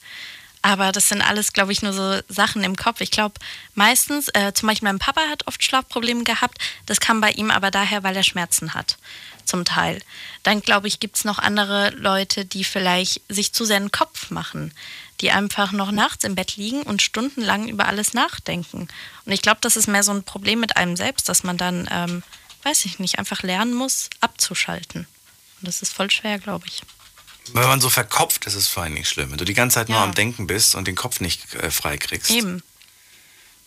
[0.62, 3.02] Aber das sind alles, glaube ich, nur so Sachen im Kopf.
[3.02, 3.36] Ich glaube,
[3.76, 6.58] meistens, äh, zum Beispiel mein Papa hat oft Schlafprobleme gehabt.
[6.86, 8.98] Das kam bei ihm aber daher, weil er Schmerzen hat.
[9.46, 10.02] Zum Teil.
[10.44, 14.30] Dann, glaube ich, gibt es noch andere Leute, die vielleicht sich zu sehr einen Kopf
[14.32, 14.74] machen.
[15.22, 18.88] Die einfach noch nachts im Bett liegen und stundenlang über alles nachdenken.
[19.26, 21.88] Und ich glaube, das ist mehr so ein Problem mit einem selbst, dass man dann,
[21.92, 22.24] ähm,
[22.64, 25.08] weiß ich nicht, einfach lernen muss, abzuschalten.
[25.62, 26.82] Und das ist voll schwer, glaube ich.
[27.54, 29.32] Wenn man so verkopft, ist es vor allen Dingen schlimm.
[29.32, 30.04] Wenn du die ganze Zeit nur Ja.
[30.04, 32.32] am Denken bist und den Kopf nicht äh, frei kriegst.
[32.32, 32.64] Eben.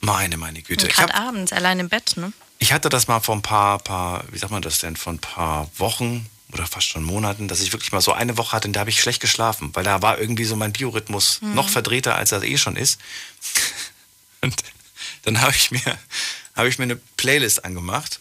[0.00, 0.88] Meine, meine Güte.
[0.88, 2.32] Hab, gerade abends, allein im Bett, ne?
[2.58, 5.18] Ich hatte das mal vor ein paar, paar, wie sagt man das denn, vor ein
[5.18, 8.72] paar Wochen oder fast schon Monaten, dass ich wirklich mal so eine Woche hatte, und
[8.72, 12.32] da habe ich schlecht geschlafen, weil da war irgendwie so mein Biorhythmus noch verdrehter, als
[12.32, 13.00] er eh schon ist.
[14.42, 14.54] Und
[15.22, 15.98] dann habe ich mir,
[16.54, 18.20] habe ich mir eine Playlist angemacht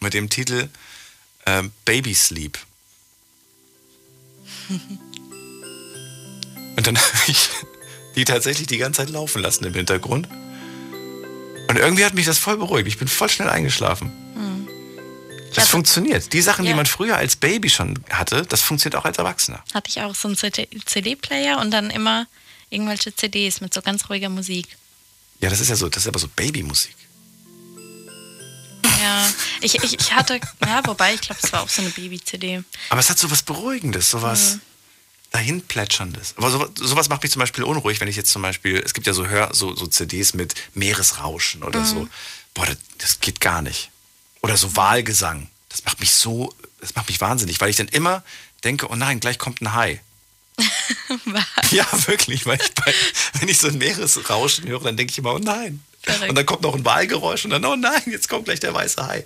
[0.00, 0.68] mit dem Titel
[1.46, 2.58] ähm, Baby Sleep.
[6.76, 7.48] Und dann habe ich
[8.16, 10.28] die tatsächlich die ganze Zeit laufen lassen im Hintergrund.
[11.68, 12.86] Und irgendwie hat mich das voll beruhigt.
[12.88, 14.12] Ich bin voll schnell eingeschlafen.
[15.48, 16.32] Das hatte- funktioniert.
[16.32, 16.76] Die Sachen, die Ja.
[16.76, 19.62] man früher als Baby schon hatte, das funktioniert auch als Erwachsener.
[19.72, 22.26] Hatte ich auch so einen CD-Player und dann immer
[22.68, 24.76] irgendwelche CDs mit so ganz ruhiger Musik.
[25.40, 26.94] Ja, das ist ja so, das ist aber so Babymusik.
[29.02, 29.28] Ja,
[29.60, 32.62] ich, ich, ich hatte, ja, wobei, ich glaube, es war auch so eine Baby-CD.
[32.90, 34.58] Aber es hat so was Beruhigendes, so was
[35.36, 36.34] dahinplätscherndes.
[36.36, 39.06] Aber so, sowas macht mich zum Beispiel unruhig, wenn ich jetzt zum Beispiel, es gibt
[39.06, 42.08] ja so, Hör, so, so CDs mit Meeresrauschen oder so.
[42.54, 43.90] Boah, das, das geht gar nicht.
[44.40, 45.50] Oder so Wahlgesang.
[45.68, 48.24] Das macht mich so, das macht mich wahnsinnig, weil ich dann immer
[48.64, 50.00] denke, oh nein, gleich kommt ein Hai.
[51.70, 52.94] Ja, wirklich, weil ich bei,
[53.40, 55.82] wenn ich so ein Meeresrauschen höre, dann denke ich immer, oh nein.
[56.02, 56.28] Verrückt.
[56.28, 59.06] Und dann kommt noch ein Wahlgeräusch und dann, oh nein, jetzt kommt gleich der weiße
[59.06, 59.24] Hai.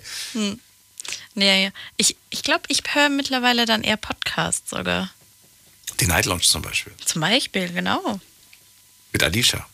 [1.35, 1.71] Nee, ja.
[1.97, 5.09] Ich, ich glaube, ich höre mittlerweile dann eher Podcasts sogar.
[6.01, 6.93] Die Night Lounge zum Beispiel.
[7.05, 8.19] Zum Beispiel, genau.
[9.11, 9.65] Mit Alicia.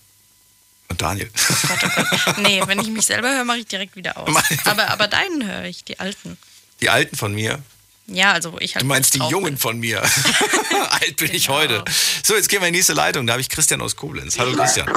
[0.90, 1.30] Und Daniel.
[1.68, 1.90] Gott, oh
[2.26, 2.38] Gott.
[2.40, 4.30] Nee, wenn ich mich selber höre, mache ich direkt wieder aus.
[4.66, 6.38] Aber, aber deinen höre ich, die alten.
[6.82, 7.62] Die Alten von mir.
[8.08, 8.84] Ja, also ich halt.
[8.84, 9.58] Du meinst die Jungen bin.
[9.58, 10.02] von mir.
[10.92, 11.58] Alt bin ich Genau.
[11.60, 11.84] heute.
[12.24, 13.28] So, jetzt gehen wir in die nächste Leitung.
[13.28, 14.40] Da habe ich Christian aus Koblenz.
[14.40, 14.88] Hallo Christian.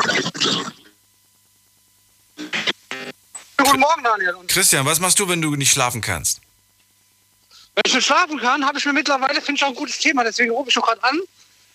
[3.56, 4.34] Guten Morgen, Daniel.
[4.46, 6.40] Christian, was machst du, wenn du nicht schlafen kannst?
[7.80, 10.22] Wenn ich nicht schlafen kann, habe ich mir mittlerweile, finde ich auch ein gutes Thema,
[10.22, 11.20] deswegen rufe ich schon gerade an.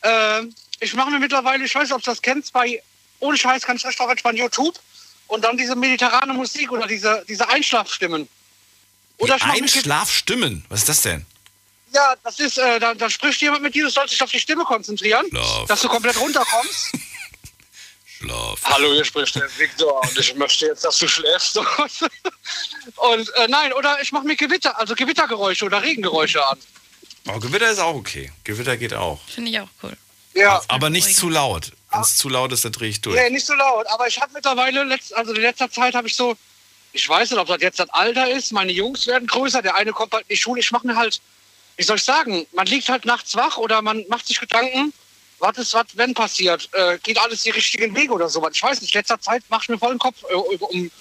[0.04, 2.82] Ähm, ich mache mir mittlerweile, ich weiß nicht, ob du das kennst, bei
[3.20, 4.76] ohne Scheiß ganz recht auf bei YouTube
[5.28, 8.28] und dann diese mediterrane Musik oder diese, diese Einschlafstimmen.
[9.18, 10.66] Oder Einschlafstimmen.
[10.70, 11.26] Was ist das denn?
[11.94, 14.40] Ja, das ist, äh, da, da spricht jemand mit dir, du sollst dich auf die
[14.40, 15.68] Stimme konzentrieren, Schlaf.
[15.68, 16.92] dass du komplett runterkommst.
[18.26, 18.60] Schlaf.
[18.64, 21.58] Hallo, hier spricht der Victor und ich möchte jetzt, dass du schläfst.
[22.96, 26.58] und äh, nein, oder ich mache mir Gewitter, also Gewittergeräusche oder Regengeräusche an.
[27.28, 28.32] Oh, Gewitter ist auch okay.
[28.44, 29.20] Gewitter geht auch.
[29.28, 29.94] Finde ich auch cool.
[30.34, 30.62] Ja.
[30.68, 31.72] Aber nicht zu laut.
[31.92, 33.16] Wenn es zu laut ist, dann drehe ich durch.
[33.16, 33.88] Nee, nicht so laut.
[33.88, 36.36] Aber ich habe mittlerweile, letzt, also in letzter Zeit habe ich so,
[36.92, 38.52] ich weiß nicht, ob das jetzt das Alter ist.
[38.52, 39.62] Meine Jungs werden größer.
[39.62, 40.60] Der eine kommt bald in die Schule.
[40.60, 41.22] Ich mache mir halt,
[41.78, 44.94] wie soll ich sagen, man liegt halt nachts wach oder man macht sich Gedanken,
[45.40, 46.70] was ist, was, wenn passiert?
[46.74, 48.52] Äh, geht alles die richtigen Wege oder sowas?
[48.54, 48.94] Ich weiß nicht.
[48.94, 50.92] In letzter Zeit mache ich mir voll den Kopf äh, um,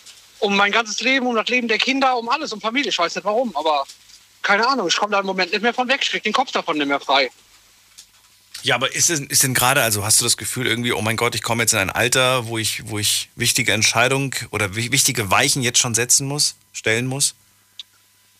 [0.41, 2.91] um mein ganzes Leben, um das Leben der Kinder, um alles, um Familie.
[2.91, 3.87] Ich weiß nicht warum, aber
[4.43, 4.89] keine Ahnung.
[4.89, 6.01] Ich komme da im Moment nicht mehr von weg.
[6.03, 7.31] Ich krieg den Kopf davon nicht mehr frei.
[8.63, 11.19] Ja, aber ist denn, ist denn gerade, also hast du das Gefühl irgendwie, oh mein
[11.19, 14.91] Gott, ich komme jetzt in ein Alter, wo ich, wo ich wichtige Entscheidungen oder wi-
[14.91, 17.35] wichtige Weichen jetzt schon setzen muss, stellen muss?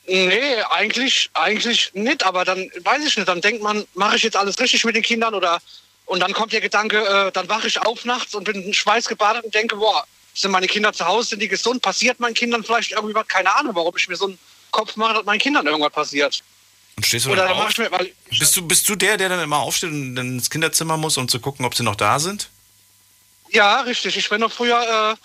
[0.07, 4.37] Nee, eigentlich, eigentlich nicht, aber dann weiß ich nicht, dann denkt man, mache ich jetzt
[4.37, 5.61] alles richtig mit den Kindern oder
[6.07, 9.09] und dann kommt der Gedanke, äh, dann wache ich auf nachts und bin in Schweiß
[9.09, 12.65] gebadet und denke, boah, sind meine Kinder zu Hause, sind die gesund, passiert meinen Kindern
[12.65, 14.39] vielleicht irgendwie was, keine Ahnung, warum ich mir so einen
[14.71, 16.43] Kopf mache, dass meinen Kindern irgendwas passiert.
[16.97, 17.79] Und stehst du Oder dann dann auf?
[17.79, 17.91] mir,
[18.39, 21.29] Bist du, bist du der, der dann immer aufsteht und dann ins Kinderzimmer muss, um
[21.29, 22.51] zu gucken, ob sie noch da sind?
[23.51, 24.17] Ja, richtig.
[24.17, 25.17] Ich bin noch früher, äh,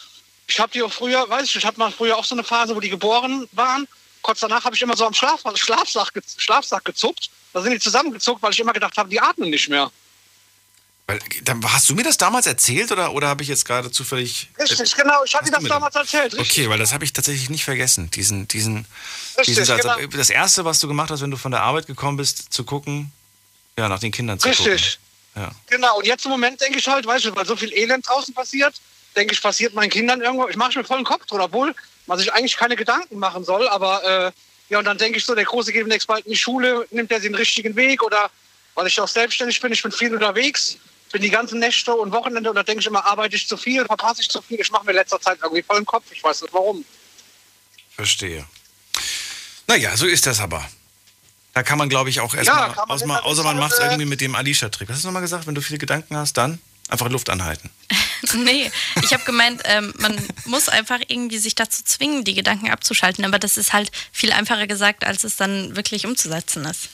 [0.47, 2.75] ich habe die auch früher, weiß ich, ich hatte mal früher auch so eine Phase,
[2.75, 3.87] wo die geboren waren.
[4.21, 7.29] Kurz danach habe ich immer so am Schlaf, Schlafsack, Schlafsack gezuppt.
[7.53, 9.91] Da sind die zusammengezuckt, weil ich immer gedacht habe, die atmen nicht mehr.
[11.09, 14.47] Weil, dann, hast du mir das damals erzählt oder, oder habe ich jetzt gerade zufällig.
[14.59, 15.23] Richtig, genau.
[15.25, 16.35] Ich hatte dir das damals erzählt.
[16.35, 16.51] Richtig.
[16.51, 18.11] Okay, weil das habe ich tatsächlich nicht vergessen.
[18.11, 18.85] Diesen, diesen,
[19.35, 19.81] Richtig, diesen Satz.
[19.81, 19.97] genau.
[20.15, 23.11] Das erste, was du gemacht hast, wenn du von der Arbeit gekommen bist, zu gucken,
[23.75, 24.71] ja, nach den Kindern zu gucken.
[24.71, 24.99] Richtig.
[25.35, 25.49] Ja.
[25.65, 25.97] Genau.
[25.97, 28.75] Und jetzt im Moment denke ich halt, weißt du, weil so viel Elend draußen passiert,
[29.15, 30.47] denke ich, passiert meinen Kindern irgendwo.
[30.47, 31.73] Ich mache mir voll den Kopf drüber, obwohl
[32.05, 33.67] man sich eigentlich keine Gedanken machen soll.
[33.67, 34.31] Aber äh,
[34.69, 37.11] ja, und dann denke ich so, der Große geht demnächst bald in die Schule, nimmt
[37.11, 38.29] er den richtigen Weg oder
[38.75, 40.77] weil ich auch selbstständig bin, ich bin viel unterwegs,
[41.09, 43.85] bin die ganzen Nächte und Wochenende und da denke ich immer, arbeite ich zu viel,
[43.85, 44.59] verpasse ich zu viel.
[44.59, 46.05] Ich mache mir in letzter Zeit irgendwie voll den Kopf.
[46.11, 46.85] Ich weiß nicht warum.
[47.95, 48.45] Verstehe.
[49.67, 50.67] Naja, so ist das aber.
[51.53, 54.05] Da kann man, glaube ich, auch erstmal, man außer, außer man macht es äh, irgendwie
[54.05, 54.87] mit dem Alicia-Trick.
[54.87, 55.47] Was hast du nochmal gesagt?
[55.47, 57.69] Wenn du viele Gedanken hast, dann einfach Luft anhalten.
[58.33, 58.69] Nee,
[59.01, 63.23] ich habe gemeint, ähm, man muss einfach irgendwie sich dazu zwingen, die Gedanken abzuschalten.
[63.23, 66.89] Aber das ist halt viel einfacher gesagt, als es dann wirklich umzusetzen ist.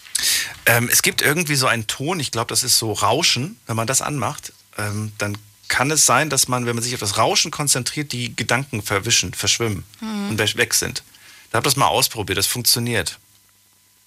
[0.65, 3.59] Ähm, es gibt irgendwie so einen Ton, ich glaube, das ist so Rauschen.
[3.67, 6.99] Wenn man das anmacht, ähm, dann kann es sein, dass man, wenn man sich auf
[6.99, 11.03] das Rauschen konzentriert, die Gedanken verwischen, verschwimmen und we- weg sind.
[11.51, 13.17] Da hab das mal ausprobiert, das funktioniert.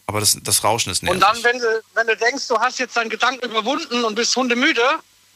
[0.06, 1.16] Aber das, das Rauschen ist nervig.
[1.16, 4.34] Und dann, wenn du, wenn du denkst, du hast jetzt deinen Gedanken überwunden und bist
[4.36, 4.82] hundemüde,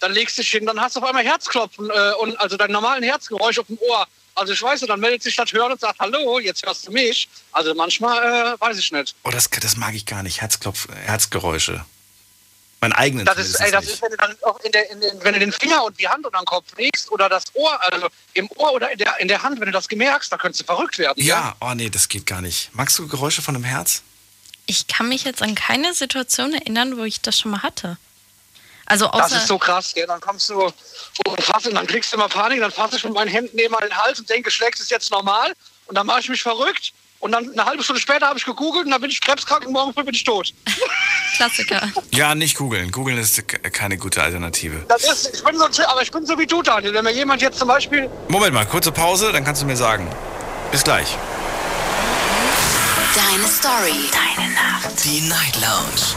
[0.00, 2.70] dann legst du dich hin, dann hast du auf einmal Herzklopfen äh, und also dein
[2.70, 4.06] normalen Herzgeräusch auf dem Ohr.
[4.34, 6.92] Also ich weiß nicht, dann meldet sich das Hören und sagt, hallo, jetzt hörst du
[6.92, 7.28] mich.
[7.52, 9.14] Also manchmal äh, weiß ich nicht.
[9.24, 11.84] oh, das, das mag ich gar nicht, Herzklopf, Herzgeräusche.
[12.82, 15.22] Mein eigenen Das ist, ey, das ist, wenn du dann auch in der, in den,
[15.22, 18.08] wenn du den Finger und die Hand unter den Kopf legst oder das Ohr, also
[18.34, 20.64] im Ohr oder in der, in der Hand, wenn du das gemerkst, da könntest du
[20.64, 21.22] verrückt werden.
[21.22, 22.70] Ja, oh nee, das geht gar nicht.
[22.72, 24.02] Magst du Geräusche von einem Herz?
[24.66, 27.98] Ich kann mich jetzt an keine Situation erinnern, wo ich das schon mal hatte.
[28.86, 30.06] Also Das ist so krass, gell?
[30.06, 30.74] Dann kommst du und
[31.42, 33.96] fass, und dann kriegst du immer Panik, dann fasse ich mit meinen Händen neben den
[33.96, 35.52] Hals und denke, schlägst es jetzt normal
[35.86, 38.84] und dann mache ich mich verrückt und dann eine halbe Stunde später habe ich gegoogelt
[38.86, 40.52] und dann bin ich krebskrank und morgen früh bin ich tot.
[41.36, 41.80] Klassiker.
[42.10, 42.90] Ja, nicht googeln.
[42.90, 44.84] Googeln ist ke- keine gute Alternative.
[44.88, 46.92] Das ist, ich bin so, aber ich bin so wie du, Daniel.
[46.92, 50.10] Wenn mir jemand jetzt zum Beispiel Moment mal, kurze Pause, dann kannst du mir sagen.
[50.72, 51.16] Bis gleich.
[53.14, 54.10] Deine Story.
[54.10, 55.04] Deine Nacht.
[55.04, 56.16] Die Night Lounge.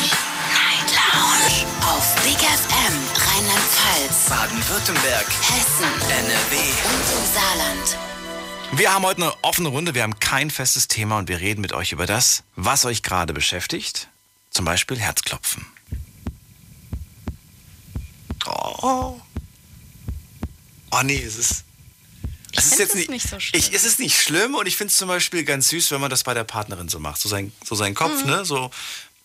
[1.13, 1.65] Lounge.
[1.81, 6.55] Auf Big FM Rheinland-Pfalz, Baden-Württemberg, Hessen NRW.
[6.85, 7.97] und im Saarland.
[8.73, 11.73] Wir haben heute eine offene Runde, wir haben kein festes Thema und wir reden mit
[11.73, 14.07] euch über das, was euch gerade beschäftigt.
[14.51, 15.65] Zum Beispiel Herzklopfen.
[18.45, 19.19] Oh.
[20.91, 21.63] Oh nee, es ist.
[22.53, 23.59] Ich Es ist jetzt es nicht, nicht so schlimm.
[23.61, 26.09] Ich, es ist nicht schlimm und ich finde es zum Beispiel ganz süß, wenn man
[26.09, 27.19] das bei der Partnerin so macht.
[27.21, 28.29] So, sein, so seinen Kopf, Mhm.
[28.29, 28.71] ne, so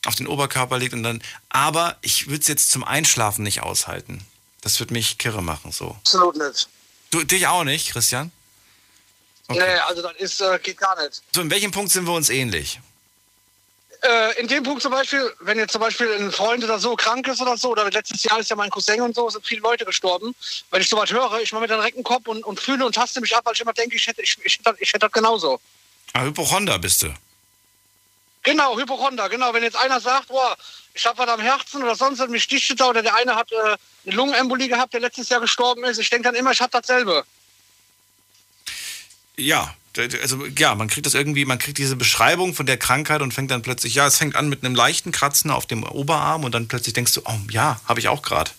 [0.06, 1.22] auf den Oberkörper legt und dann.
[1.48, 4.24] Aber ich würde es jetzt zum Einschlafen nicht aushalten.
[4.62, 5.96] Das wird mich kirre machen, so.
[6.00, 6.68] absolut nicht.
[7.10, 8.32] Du, dich auch nicht, Christian?
[9.48, 9.60] Okay.
[9.60, 11.22] Nee, also das ist, äh, geht gar nicht.
[11.32, 12.80] So, in welchem Punkt sind wir uns ähnlich?
[14.02, 17.26] äh, in dem Punkt zum Beispiel, wenn jetzt zum Beispiel ein Freund oder so krank
[17.28, 19.84] ist oder so, oder letztes Jahr ist ja mein Cousin und so, sind viele Leute
[19.84, 20.34] gestorben.
[20.70, 22.94] Wenn ich sowas höre, ich mache mir dann direkt einen Kopf und, und fühle und
[22.94, 25.12] taste mich ab, weil ich immer denke, ich hätte, ich, ich, hätte, ich hätte das
[25.12, 25.60] genauso.
[26.12, 27.14] Ah, Hypochonder bist du.
[28.46, 29.52] Genau, Hypochonder, genau.
[29.52, 30.56] Wenn jetzt einer sagt, boah,
[30.94, 33.50] ich habe was am Herzen oder sonst was, mich sticht da oder der eine hat
[33.50, 33.56] äh,
[34.06, 37.24] eine Lungenembolie gehabt, der letztes Jahr gestorben ist, ich denke dann immer, ich habe dasselbe.
[39.36, 43.34] Ja, also ja, man kriegt das irgendwie, man kriegt diese Beschreibung von der Krankheit und
[43.34, 46.54] fängt dann plötzlich, ja, es fängt an mit einem leichten Kratzen auf dem Oberarm und
[46.54, 48.52] dann plötzlich denkst du, oh ja, habe ich auch gerade.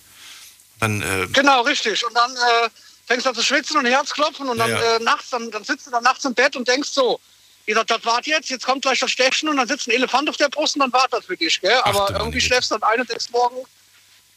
[0.82, 2.06] Dann, äh, Genau, richtig.
[2.06, 2.70] Und dann äh,
[3.06, 4.96] fängst du an zu schwitzen und Herzklopfen und dann Ja, ja.
[4.98, 7.22] Äh, nachts, dann, dann sitzt du dann nachts im Bett und denkst so,
[7.68, 10.30] wie gesagt, das wart jetzt, jetzt kommt gleich das Stechen und dann sitzt ein Elefant
[10.30, 11.78] auf der Brust und dann wartet das für dich, gell?
[11.84, 13.58] Ach, Aber meine irgendwie schläfst du dann ein und denkst morgen,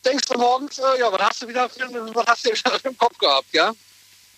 [0.04, 3.16] denkst du morgens, äh, ja, was hast du wieder für, was hast du im Kopf
[3.18, 3.72] gehabt, ja?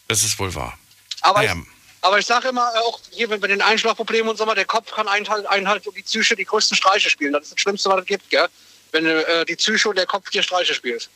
[0.09, 0.79] das ist wohl wahr.
[1.23, 1.55] Aber Naja.
[1.55, 1.67] ich,
[2.03, 4.91] aber ich sage immer, äh, auch hier bei den Einschlafproblemen und so mal, der Kopf
[4.91, 7.33] kann einen halt, einen halt um die Psyche die größten Streiche spielen.
[7.33, 8.47] Das ist das Schlimmste, was es gibt, gell?
[8.91, 11.09] Wenn äh, die Psyche und der Kopf dir Streiche spielt.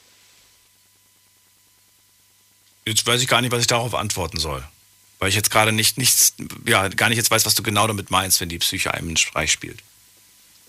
[2.86, 4.66] Jetzt weiß ich gar nicht, was ich darauf antworten soll.
[5.18, 6.34] Weil ich jetzt gerade nicht nichts,
[6.66, 9.16] ja, gar nicht jetzt weiß, was du genau damit meinst, wenn die Psyche einem einen
[9.16, 9.78] Streich spielt.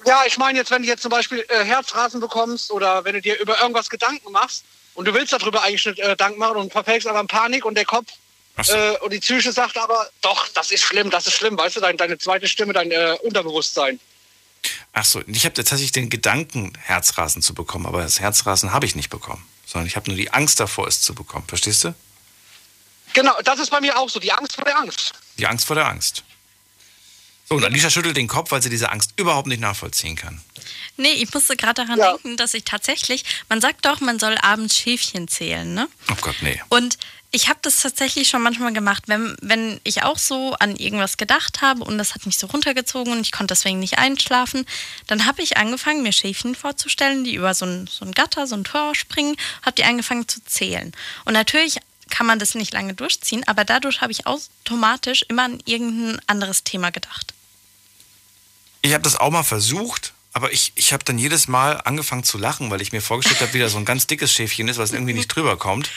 [0.06, 3.22] Ja, ich meine jetzt, wenn du jetzt zum Beispiel äh, Herzrasen bekommst oder wenn du
[3.22, 6.72] dir über irgendwas Gedanken machst und du willst darüber eigentlich nicht äh, Gedanken machen und
[6.72, 8.08] verfällst aber in Panik und der Kopf
[8.62, 8.74] so.
[8.74, 11.80] äh, und die Psyche sagt aber, doch, das ist schlimm, das ist schlimm, weißt du,
[11.82, 14.00] dein, deine zweite Stimme, dein äh, Unterbewusstsein.
[14.94, 18.96] Ach so, ich habe tatsächlich den Gedanken, Herzrasen zu bekommen, aber das Herzrasen habe ich
[18.96, 21.46] nicht bekommen, sondern ich habe nur die Angst davor, es zu bekommen.
[21.48, 21.94] Verstehst du?
[23.18, 25.14] Genau, das ist bei mir auch so, die Angst vor der Angst.
[25.38, 26.24] Die Angst vor der Angst.
[27.50, 30.42] So, und Alicia schüttelt den Kopf, weil sie diese Angst überhaupt nicht nachvollziehen kann.
[30.98, 32.12] Nee, ich musste gerade daran Ja.
[32.12, 35.88] denken, dass ich tatsächlich, man sagt doch, man soll abends Schäfchen zählen, ne?
[36.12, 36.62] Oh Gott, nee.
[36.70, 36.98] Und
[37.32, 41.62] ich habe das tatsächlich schon manchmal gemacht, wenn, wenn ich auch so an irgendwas gedacht
[41.62, 44.66] habe und das hat mich so runtergezogen und ich konnte deswegen nicht einschlafen,
[45.08, 48.56] dann habe ich angefangen, mir Schäfchen vorzustellen, die über so ein, so ein Gatter, so
[48.56, 50.94] ein Tor springen, habe die angefangen zu zählen.
[51.26, 51.78] Und natürlich
[52.10, 56.64] kann man das nicht lange durchziehen, aber dadurch habe ich automatisch immer an irgendein anderes
[56.64, 57.34] Thema gedacht.
[58.82, 62.38] Ich habe das auch mal versucht, aber ich, ich habe dann jedes Mal angefangen zu
[62.38, 64.94] lachen, weil ich mir vorgestellt habe, wie da so ein ganz dickes Schäfchen ist, was
[64.94, 65.90] irgendwie nicht drüber kommt.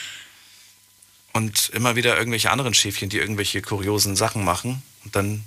[1.32, 4.82] Und immer wieder irgendwelche anderen Schäfchen, die irgendwelche kuriosen Sachen machen.
[5.04, 5.44] Und dann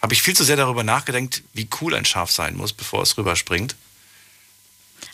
[0.00, 3.16] habe ich viel zu sehr darüber nachgedacht, wie cool ein Schaf sein muss, bevor es
[3.18, 3.76] rüberspringt.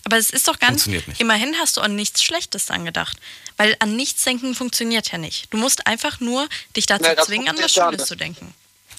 [0.04, 0.82] Aber es ist doch ganz.
[0.82, 1.20] Funktioniert nicht.
[1.20, 3.16] Immerhin hast du an nichts Schlechtes angedacht.
[3.56, 5.52] Weil an nichts denken funktioniert ja nicht.
[5.52, 8.54] Du musst einfach nur dich dazu Nee, das zwingen, an was Schönes zu denken.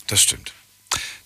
[0.08, 0.54] Das stimmt.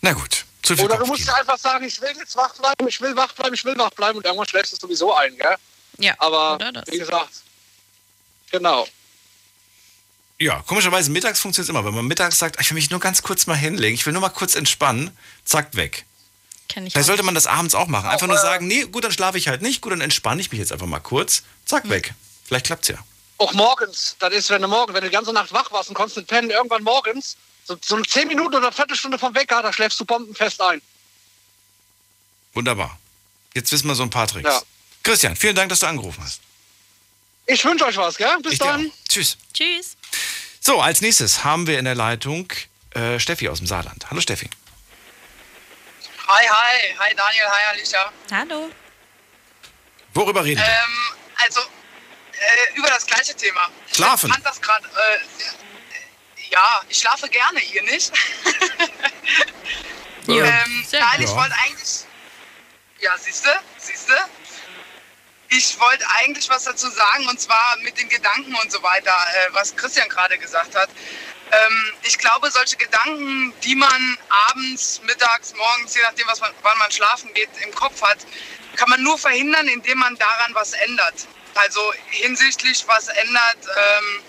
[0.01, 2.99] Na gut, zu viel Oder du musst einfach sagen, ich will jetzt wach bleiben, ich
[3.01, 5.55] will wach bleiben, ich will wach bleiben und irgendwann schläfst du sowieso ein, gell?
[5.97, 6.85] Ja, Aber oder das.
[6.87, 7.29] wie gesagt,
[8.51, 8.87] genau.
[10.39, 11.83] Ja, komischerweise mittags funktioniert es immer.
[11.85, 14.21] Wenn man mittags sagt, ich will mich nur ganz kurz mal hinlegen, ich will nur
[14.21, 16.05] mal kurz entspannen, zack, weg.
[16.69, 18.07] Kenn ich Vielleicht sollte man das abends auch machen.
[18.07, 20.51] Einfach nur äh, sagen, nee, gut, dann schlafe ich halt nicht, gut, dann entspanne ich
[20.51, 22.13] mich jetzt einfach mal kurz, zack, weg.
[22.45, 22.97] Vielleicht klappt's ja.
[23.37, 25.95] Auch morgens, das ist, wenn du morgen, wenn du die ganze Nacht wach warst und
[25.95, 29.61] konntest nicht pennen, irgendwann morgens, so, so eine 10 Minuten oder eine Viertelstunde vom Wecker,
[29.61, 30.81] da schläfst du bombenfest ein.
[32.53, 32.99] Wunderbar.
[33.53, 34.49] Jetzt wissen wir so ein paar Tricks.
[34.49, 34.61] Ja.
[35.03, 36.41] Christian, vielen Dank, dass du angerufen hast.
[37.45, 38.37] Ich wünsche euch was, gell?
[38.43, 38.91] Bis Ich dann.
[39.07, 39.37] Tschüss.
[39.53, 39.95] Tschüss.
[40.59, 42.51] So, als nächstes haben wir in der Leitung
[42.91, 44.09] äh, Steffi aus dem Saarland.
[44.09, 44.49] Hallo Steffi.
[46.31, 48.11] Hi, hi, hi Daniel, hi Alicia.
[48.31, 48.69] Hallo.
[50.13, 50.67] Worüber reden wir?
[50.67, 53.69] Ähm, also, äh, über das gleiche Thema.
[53.91, 54.27] Schlafen.
[54.27, 58.11] Ich fand das gerade, äh, ja, ich schlafe gerne, ihr nicht.
[60.27, 61.35] Ja, ähm, sehr nein, ich Ja.
[61.37, 62.05] wollte eigentlich,
[62.99, 64.13] ja, siehste, siehste.
[65.47, 69.53] Ich wollte eigentlich was dazu sagen und zwar mit den Gedanken und so weiter, äh,
[69.53, 70.89] was Christian gerade gesagt hat.
[71.51, 74.17] Ähm, ich glaube, solche Gedanken, die man
[74.49, 78.19] abends, mittags, morgens, je nachdem, was man, wann man schlafen geht, im Kopf hat,
[78.75, 81.27] kann man nur verhindern, indem man daran was ändert.
[81.55, 83.57] Also hinsichtlich was ändert.
[83.65, 84.23] Ähm,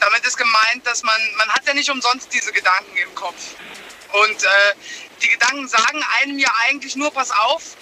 [0.00, 3.54] damit ist gemeint, dass man, man hat ja nicht umsonst diese Gedanken im Kopf.
[4.12, 4.74] Und äh,
[5.22, 7.76] die Gedanken sagen einem ja eigentlich nur, pass auf,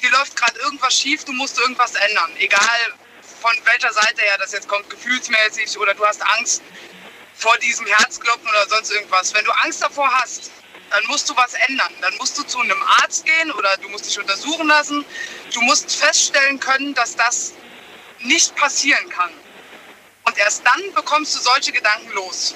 [0.00, 2.34] hier läuft gerade irgendwas schief, du musst irgendwas ändern.
[2.38, 2.94] Egal
[3.40, 6.62] von welcher Seite her das jetzt kommt, gefühlsmäßig oder du hast Angst
[7.40, 9.34] vor diesem Herzklopfen oder sonst irgendwas.
[9.34, 10.50] Wenn du Angst davor hast,
[10.90, 11.92] dann musst du was ändern.
[12.02, 15.04] Dann musst du zu einem Arzt gehen oder du musst dich untersuchen lassen.
[15.52, 17.54] Du musst feststellen können, dass das
[18.20, 19.30] nicht passieren kann.
[20.24, 22.54] Und erst dann bekommst du solche Gedanken los.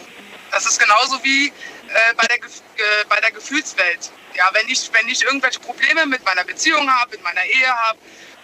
[0.51, 4.11] Das ist genauso wie äh, bei, der, äh, bei der Gefühlswelt.
[4.35, 7.99] Ja, wenn ich, wenn ich irgendwelche Probleme mit meiner Beziehung habe, mit meiner Ehe habe,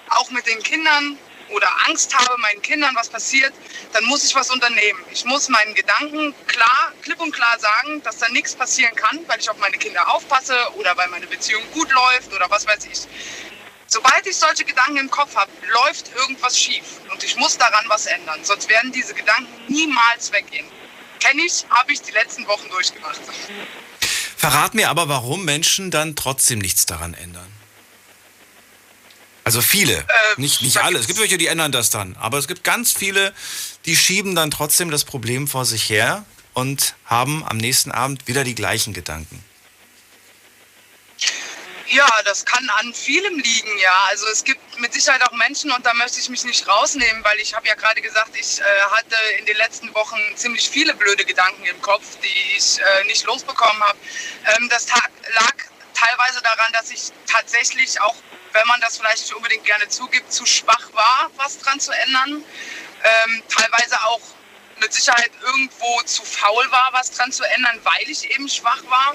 [0.08, 1.18] auch mit den Kindern,
[1.50, 3.52] oder Angst habe, meinen Kindern was passiert,
[3.92, 5.00] dann muss ich was unternehmen.
[5.12, 9.40] Ich muss meinen Gedanken klar, klipp und klar sagen, dass da nichts passieren kann, weil
[9.40, 13.00] ich auf meine Kinder aufpasse oder weil meine Beziehung gut läuft oder was weiß ich.
[13.86, 18.06] Sobald ich solche Gedanken im Kopf habe, läuft irgendwas schief und ich muss daran was
[18.06, 20.66] ändern, sonst werden diese Gedanken niemals weggehen.
[21.18, 23.20] Kenne ich, habe ich die letzten Wochen durchgemacht.
[24.36, 27.59] Verrat mir aber, warum Menschen dann trotzdem nichts daran ändern.
[29.50, 30.04] Also viele, äh,
[30.36, 30.96] nicht, nicht alle.
[30.96, 32.16] Es gibt welche, die ändern das dann.
[32.20, 33.34] Aber es gibt ganz viele,
[33.84, 36.24] die schieben dann trotzdem das Problem vor sich her
[36.54, 39.44] und haben am nächsten Abend wieder die gleichen Gedanken.
[41.88, 44.04] Ja, das kann an vielem liegen, ja.
[44.10, 47.40] Also es gibt mit Sicherheit auch Menschen und da möchte ich mich nicht rausnehmen, weil
[47.40, 51.24] ich habe ja gerade gesagt, ich äh, hatte in den letzten Wochen ziemlich viele blöde
[51.24, 53.98] Gedanken im Kopf, die ich äh, nicht losbekommen habe.
[54.56, 55.54] Ähm, das lag
[56.00, 58.14] teilweise daran, dass ich tatsächlich auch,
[58.52, 62.44] wenn man das vielleicht nicht unbedingt gerne zugibt, zu schwach war, was dran zu ändern.
[63.02, 64.20] Ähm, teilweise auch
[64.80, 69.14] mit Sicherheit irgendwo zu faul war, was dran zu ändern, weil ich eben schwach war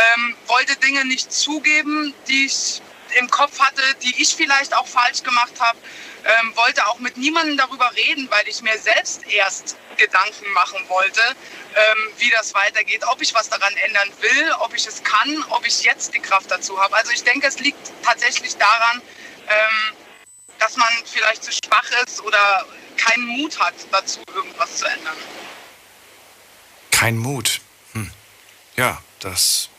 [0.00, 2.80] ähm, wollte Dinge nicht zugeben, die ich
[3.18, 5.78] im Kopf hatte, die ich vielleicht auch falsch gemacht habe.
[6.24, 11.20] Ähm, wollte auch mit niemandem darüber reden, weil ich mir selbst erst Gedanken machen wollte,
[11.20, 15.66] ähm, wie das weitergeht, ob ich was daran ändern will, ob ich es kann, ob
[15.66, 16.94] ich jetzt die Kraft dazu habe.
[16.96, 19.00] Also ich denke, es liegt tatsächlich daran,
[19.48, 19.96] ähm,
[20.58, 22.66] dass man vielleicht zu schwach ist oder
[22.96, 25.16] keinen Mut hat, dazu irgendwas zu ändern.
[26.90, 27.60] Kein Mut.
[27.94, 28.10] Hm.
[28.76, 29.70] Ja, das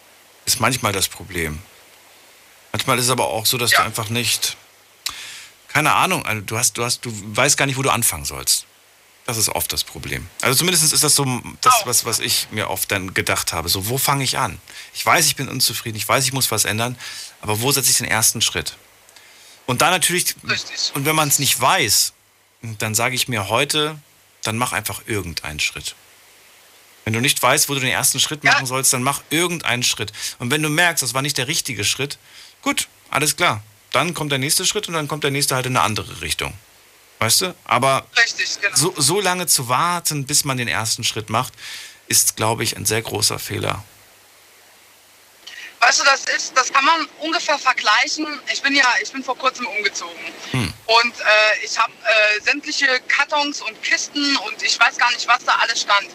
[0.45, 1.61] ist manchmal das Problem.
[2.71, 3.79] Manchmal ist es aber auch so, dass ja.
[3.79, 4.57] du einfach nicht,
[5.71, 8.65] keine Ahnung, also du hast, du hast, du weißt gar nicht, wo du anfangen sollst.
[9.25, 10.27] Das ist oft das Problem.
[10.41, 13.69] Also zumindest ist das so das, was, was ich mir oft dann gedacht habe.
[13.69, 14.59] So, wo fange ich an?
[14.93, 16.97] Ich weiß, ich bin unzufrieden, ich weiß, ich muss was ändern,
[17.39, 18.75] aber wo setze ich den ersten Schritt?
[19.67, 20.91] Und dann natürlich, Richtig.
[20.95, 22.13] und wenn man es nicht weiß,
[22.79, 23.97] dann sage ich mir heute,
[24.43, 25.95] dann mach einfach irgendeinen Schritt.
[27.05, 28.65] Wenn du nicht weißt, wo du den ersten Schritt machen ja.
[28.65, 30.11] sollst, dann mach irgendeinen Schritt.
[30.39, 32.17] Und wenn du merkst, das war nicht der richtige Schritt,
[32.61, 33.63] gut, alles klar.
[33.91, 36.53] Dann kommt der nächste Schritt und dann kommt der nächste halt in eine andere Richtung.
[37.19, 37.55] Weißt du?
[37.65, 38.75] Aber Richtig, genau.
[38.75, 41.53] so, so lange zu warten, bis man den ersten Schritt macht,
[42.07, 43.83] ist, glaube ich, ein sehr großer Fehler.
[45.81, 48.27] Weißt du, das ist, das kann man ungefähr vergleichen.
[48.53, 50.21] Ich bin ja, ich bin vor kurzem umgezogen
[50.51, 50.73] hm.
[50.85, 55.43] und äh, ich habe äh, sämtliche Kartons und Kisten und ich weiß gar nicht, was
[55.43, 56.07] da alles stand.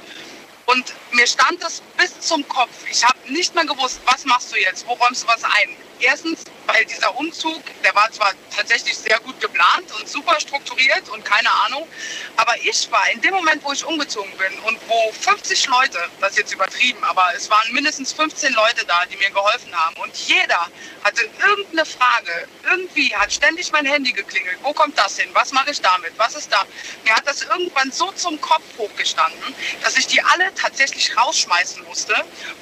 [0.67, 2.71] Und mir stand das bis zum Kopf.
[2.91, 5.77] Ich habe nicht mehr gewusst, was machst du jetzt, wo räumst du was ein.
[6.01, 11.25] Erstens, weil dieser Umzug, der war zwar tatsächlich sehr gut geplant und super strukturiert und
[11.25, 11.89] keine Ahnung,
[12.37, 16.33] aber ich war in dem Moment, wo ich umgezogen bin und wo 50 Leute, das
[16.33, 20.15] ist jetzt übertrieben, aber es waren mindestens 15 Leute da, die mir geholfen haben und
[20.17, 20.69] jeder
[21.03, 25.71] hatte irgendeine Frage, irgendwie hat ständig mein Handy geklingelt, wo kommt das hin, was mache
[25.71, 26.67] ich damit, was ist da.
[27.05, 32.15] Mir hat das irgendwann so zum Kopf hochgestanden, dass ich die alle tatsächlich rausschmeißen musste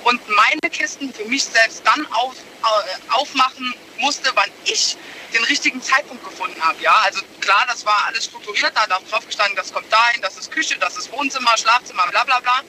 [0.05, 2.35] und meine Kisten für mich selbst dann auf
[2.65, 4.97] äh, aufmachen musste, wann ich
[5.35, 6.81] den richtigen Zeitpunkt gefunden habe.
[6.81, 10.37] Ja, also klar, das war alles strukturiert, da hat drauf gestanden, das kommt dahin, das
[10.37, 12.61] ist Küche, das ist Wohnzimmer, Schlafzimmer, bla bla bla.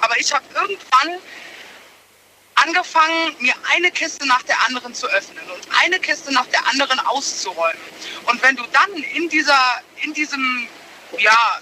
[0.00, 1.18] Aber ich habe irgendwann
[2.56, 6.98] angefangen, mir eine Kiste nach der anderen zu öffnen und eine Kiste nach der anderen
[7.00, 7.82] auszuräumen.
[8.26, 10.68] Und wenn du dann in dieser, in diesem,
[11.18, 11.60] ja,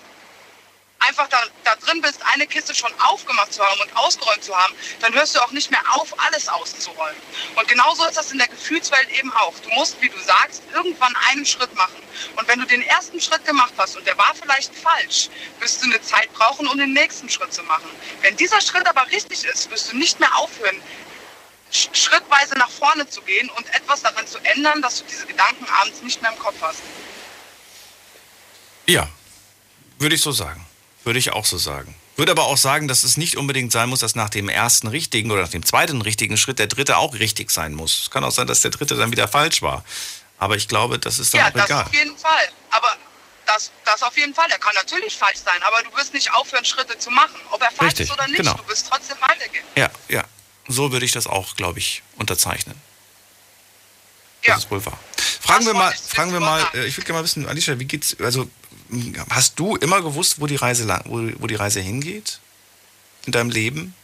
[1.09, 4.75] einfach da, da drin bist, eine Kiste schon aufgemacht zu haben und ausgeräumt zu haben,
[5.01, 7.21] dann hörst du auch nicht mehr auf, alles auszuräumen.
[7.57, 9.55] Und genauso ist das in der Gefühlswelt eben auch.
[9.61, 12.03] Du musst, wie du sagst, irgendwann einen Schritt machen.
[12.37, 15.29] Und wenn du den ersten Schritt gemacht hast und der war vielleicht falsch,
[15.61, 17.89] wirst du eine Zeit brauchen, um den nächsten Schritt zu machen.
[18.23, 20.81] Wenn dieser Schritt aber richtig ist, wirst du nicht mehr aufhören,
[21.71, 26.03] schrittweise nach vorne zu gehen und etwas daran zu ändern, dass du diese Gedanken abends
[26.03, 26.81] nicht mehr im Kopf hast.
[28.87, 29.09] Ja,
[29.99, 30.65] würde ich so sagen.
[31.05, 31.95] Würde ich auch so sagen.
[32.17, 35.31] Würde aber auch sagen, dass es nicht unbedingt sein muss, dass nach dem ersten richtigen
[35.31, 38.03] oder nach dem zweiten richtigen Schritt der dritte auch richtig sein muss.
[38.03, 39.85] Es kann auch sein, dass der dritte dann wieder falsch war.
[40.39, 41.69] Aber ich glaube, das ist dann ja, auch egal.
[41.69, 42.49] Ja, das auf jeden Fall.
[42.71, 42.97] Aber
[43.47, 44.51] das, das auf jeden Fall.
[44.51, 47.37] Er kann natürlich falsch sein, aber du wirst nicht aufhören, Schritte zu machen.
[47.51, 48.55] Ob er falsch Richtig, ist oder nicht, genau.
[48.55, 49.65] du wirst trotzdem weitergehen.
[49.77, 50.25] Ja, ja.
[50.69, 52.81] So würde ich das auch, glaube ich, unterzeichnen.
[54.43, 54.55] Ja.
[54.55, 54.99] Das ist wohl wahr.
[55.41, 57.85] Fragen das wir mal, fragen wir mal, äh, ich würde gerne mal wissen, Alicia, wie
[57.85, 58.49] geht's, also
[59.30, 62.41] hast du immer gewusst, wo die Reise lang, wo, wo die Reise hingeht
[63.26, 63.95] in deinem Leben?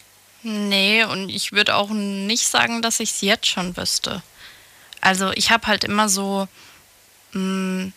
[0.43, 4.23] Nee, und ich würde auch nicht sagen, dass ich es jetzt schon wüsste.
[5.01, 6.49] Also ich habe halt immer so
[7.33, 7.93] mh, mm,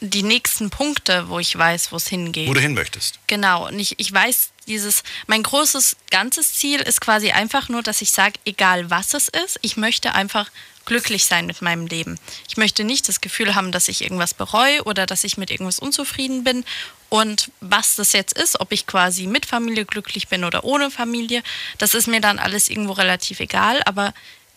[0.00, 2.48] die nächsten Punkte, wo ich weiß, wo es hingeht.
[2.48, 3.18] Wo du hin möchtest.
[3.26, 8.02] Genau, und ich, ich weiß dieses, mein großes ganzes Ziel ist quasi einfach nur, dass
[8.02, 10.50] ich sage, egal was es ist, ich möchte einfach
[10.88, 12.18] glücklich sein mit meinem Leben.
[12.48, 15.78] Ich möchte nicht das Gefühl haben, dass ich irgendwas bereue oder dass ich mit irgendwas
[15.78, 16.64] unzufrieden bin.
[17.10, 21.42] Und was das jetzt ist, ob ich quasi mit Familie glücklich bin oder ohne Familie,
[21.76, 23.82] das ist mir dann alles irgendwo relativ egal.
[23.84, 24.14] Aber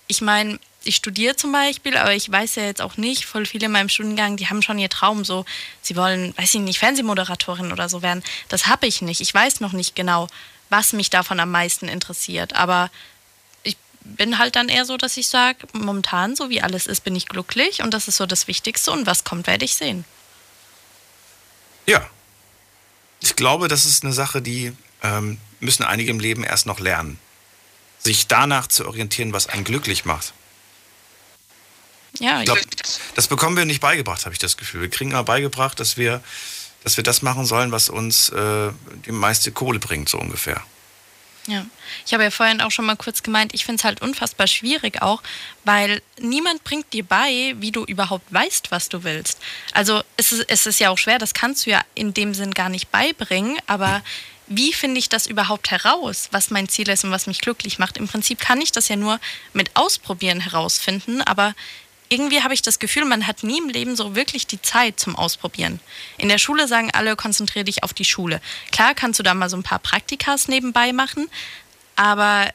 [0.08, 3.66] ich meine, ich studiere zum Beispiel, aber ich weiß ja jetzt auch nicht, voll viele
[3.66, 5.46] in meinem Studiengang, die haben schon ihr Traum so,
[5.82, 8.24] sie wollen, weiß ich nicht, Fernsehmoderatorin oder so werden.
[8.48, 9.20] Das habe ich nicht.
[9.20, 10.28] Ich weiß noch nicht genau,
[10.70, 12.56] was mich davon am meisten interessiert.
[12.56, 12.90] Aber
[14.04, 17.28] bin halt dann eher so, dass ich sage, momentan, so wie alles ist, bin ich
[17.28, 20.06] glücklich und das ist so das Wichtigste und was kommt, werde ich sehen.
[21.88, 22.08] Ja.
[23.22, 24.74] Ich glaube, das ist eine Sache, die
[25.04, 27.20] ähm, müssen einige im Leben erst noch lernen.
[28.00, 30.34] Sich danach zu orientieren, was einen glücklich macht.
[32.20, 32.62] Ja, Ich glaube,
[33.16, 34.82] das bekommen wir nicht beigebracht, habe ich das Gefühl.
[34.82, 36.22] Wir kriegen aber beigebracht, dass wir,
[36.84, 38.72] dass wir das machen sollen, was uns äh,
[39.06, 40.62] die meiste Kohle bringt, so ungefähr.
[41.48, 41.66] Ja,
[42.06, 45.02] ich habe ja vorhin auch schon mal kurz gemeint, ich finde es halt unfassbar schwierig
[45.02, 45.24] auch,
[45.64, 49.40] weil niemand bringt dir bei, wie du überhaupt weißt, was du willst.
[49.74, 52.52] Also es ist, es ist ja auch schwer, das kannst du ja in dem Sinn
[52.52, 54.04] gar nicht beibringen, aber
[54.46, 57.98] wie finde ich das überhaupt heraus, was mein Ziel ist und was mich glücklich macht?
[57.98, 59.20] Im Prinzip kann ich das ja nur
[59.54, 61.56] mit Ausprobieren herausfinden, aber
[62.12, 65.16] irgendwie habe ich das Gefühl, man hat nie im Leben so wirklich die Zeit zum
[65.16, 65.80] Ausprobieren.
[66.18, 68.42] In der Schule sagen alle, konzentriere dich auf die Schule.
[68.72, 71.30] Klar kannst du da mal so ein paar Praktikas nebenbei machen,
[71.96, 72.50] aber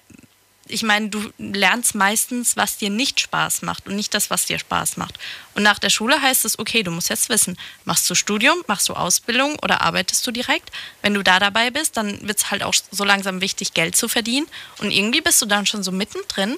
[0.68, 4.58] ich meine, du lernst meistens, was dir nicht Spaß macht und nicht das, was dir
[4.58, 5.18] Spaß macht.
[5.54, 8.88] Und nach der Schule heißt es, okay, du musst jetzt wissen, machst du Studium, machst
[8.88, 10.70] du Ausbildung oder arbeitest du direkt?
[11.02, 14.08] Wenn du da dabei bist, dann wird es halt auch so langsam wichtig, Geld zu
[14.08, 14.48] verdienen.
[14.78, 16.56] Und irgendwie bist du dann schon so mittendrin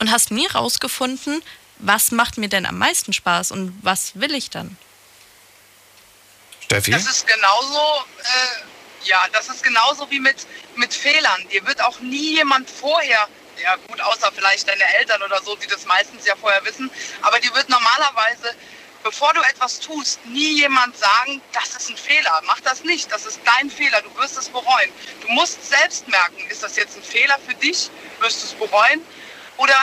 [0.00, 1.40] und hast nie rausgefunden,
[1.78, 4.76] was macht mir denn am meisten Spaß und was will ich dann?
[6.60, 6.90] Steffi?
[6.90, 10.46] Das ist genauso, äh, ja, das ist genauso wie mit,
[10.76, 11.48] mit Fehlern.
[11.52, 13.28] Dir wird auch nie jemand vorher,
[13.62, 16.90] ja gut, außer vielleicht deine Eltern oder so, die das meistens ja vorher wissen,
[17.22, 18.54] aber dir wird normalerweise,
[19.02, 22.40] bevor du etwas tust, nie jemand sagen, das ist ein Fehler.
[22.46, 24.90] Mach das nicht, das ist dein Fehler, du wirst es bereuen.
[25.20, 29.02] Du musst selbst merken, ist das jetzt ein Fehler für dich, wirst du es bereuen
[29.58, 29.76] oder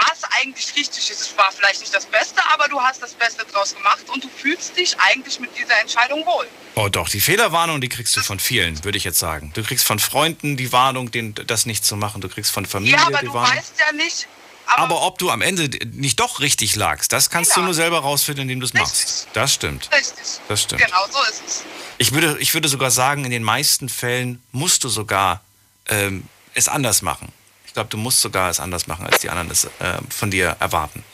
[0.00, 1.10] war es eigentlich richtig?
[1.10, 4.28] Es war vielleicht nicht das Beste, aber du hast das Beste draus gemacht und du
[4.28, 6.46] fühlst dich eigentlich mit dieser Entscheidung wohl.
[6.74, 9.50] Oh doch, die Fehlerwarnung, die kriegst du von vielen, würde ich jetzt sagen.
[9.54, 12.20] Du kriegst von Freunden die Warnung, den, das nicht zu machen.
[12.20, 13.56] Du kriegst von Familie ja, aber die du Warnung.
[13.56, 14.28] weißt ja nicht.
[14.66, 17.66] Aber, Aber, ob du am Ende nicht doch richtig lagst, das kannst du Genau.
[17.66, 19.26] nur selber rausfinden, indem du es machst.
[19.32, 19.88] Das stimmt.
[19.92, 20.24] richtig.
[20.46, 20.82] Das stimmt.
[20.84, 21.64] Genau so ist es.
[21.96, 25.40] Ich würde, ich würde sogar sagen, in den meisten Fällen musst du sogar
[25.88, 27.32] ähm, es anders machen.
[27.78, 31.04] Glaube, du musst sogar es anders machen, als die anderen es äh, von dir erwarten.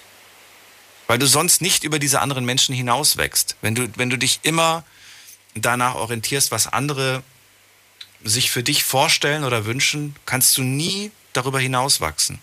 [1.07, 3.57] Weil du sonst nicht über diese anderen Menschen hinaus wächst.
[3.61, 4.83] Wenn du, wenn du dich immer
[5.55, 7.23] danach orientierst, was andere
[8.23, 12.39] sich für dich vorstellen oder wünschen, kannst du nie darüber hinaus wachsen.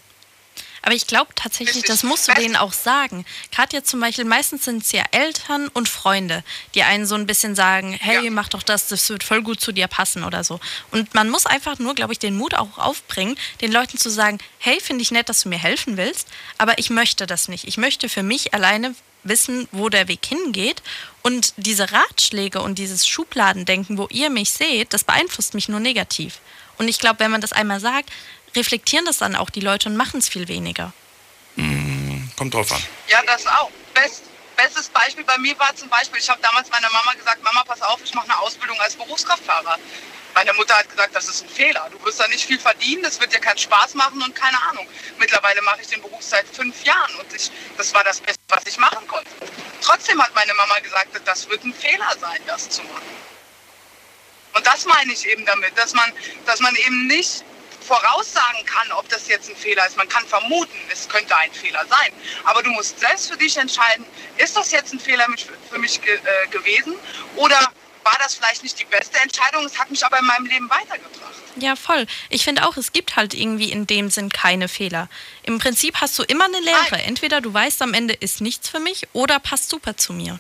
[0.84, 3.26] Aber ich glaube tatsächlich, das musst du denen auch sagen.
[3.52, 7.28] Gerade jetzt zum Beispiel, meistens sind es ja Eltern und Freunde, die einen so ein
[7.28, 8.32] bisschen sagen, hey, Ja.
[8.32, 10.60] mach doch das, das wird voll gut zu dir passen oder so.
[10.92, 14.40] Und man muss einfach nur, glaube ich, den Mut auch aufbringen, den Leuten zu sagen,
[14.58, 16.28] hey, finde ich nett, dass du mir helfen willst,
[16.58, 17.66] aber ich möchte das nicht.
[17.68, 20.82] Ich möchte für mich alleine wissen, wo der Weg hingeht.
[21.22, 26.40] Und diese Ratschläge und dieses Schubladendenken, wo ihr mich seht, das beeinflusst mich nur negativ.
[26.80, 28.10] Und ich glaube, wenn man das einmal sagt,
[28.56, 30.94] reflektieren das dann auch die Leute und machen es viel weniger.
[32.42, 32.82] Kommt drauf an.
[33.08, 33.70] Ja, das auch.
[33.94, 34.24] Best,
[34.56, 37.82] bestes Beispiel bei mir war zum Beispiel, ich habe damals meiner Mama gesagt, Mama, pass
[37.84, 39.78] auf, ich mache eine Ausbildung als Berufskraftfahrer.
[40.34, 41.88] Meine Mutter hat gesagt, das ist ein Fehler.
[41.92, 44.88] Du wirst da nicht viel verdienen, das wird dir keinen Spaß machen und keine Ahnung.
[45.20, 48.64] Mittlerweile mache ich den Beruf seit fünf Jahren und ich, das war das Beste, was
[48.66, 49.30] ich machen konnte.
[49.82, 53.22] Trotzdem hat meine Mama gesagt, das wird ein Fehler sein, das zu machen.
[54.54, 56.12] Und das meine ich eben damit, dass man,
[56.46, 57.44] dass man eben nicht
[57.82, 59.98] voraussagen kann, ob das jetzt ein Fehler ist.
[59.98, 62.14] Man kann vermuten, es könnte ein Fehler sein.
[62.46, 64.06] Aber du musst selbst für dich entscheiden,
[64.38, 65.26] ist das jetzt ein Fehler
[65.70, 66.96] für mich ge äh, gewesen
[67.36, 67.72] oder
[68.04, 71.36] war das vielleicht nicht die beste Entscheidung, es hat mich aber in meinem Leben weitergebracht.
[71.58, 72.08] Ja, voll.
[72.30, 75.10] Ich finde auch, es gibt halt irgendwie in dem Sinn keine Fehler.
[75.44, 76.92] Im Prinzip hast du immer eine Lehre.
[76.92, 77.02] Nein.
[77.02, 80.40] Entweder du weißt, am Ende ist nichts für mich oder passt super zu mir.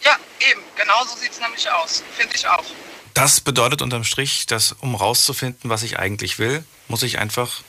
[0.00, 0.16] Ja,
[0.50, 2.64] eben, genau so sieht es nämlich aus, finde ich auch.
[3.18, 7.62] Das bedeutet unterm Strich, dass um rauszufinden, was ich eigentlich will, muss ich einfach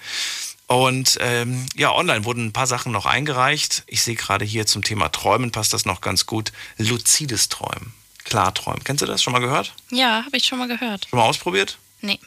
[0.67, 3.85] Und ähm, ja, online wurden ein paar Sachen noch eingereicht.
[3.87, 6.53] Ich sehe gerade hier zum Thema Träumen passt das noch ganz gut.
[6.77, 7.95] Luzides Träumen.
[8.29, 8.85] Klarträumen.
[8.85, 9.23] Kennst du das?
[9.23, 9.73] Schon mal gehört?
[9.91, 11.07] Ja, habe ich schon mal gehört.
[11.09, 11.79] Schon mal ausprobiert?
[12.03, 12.21] Nee.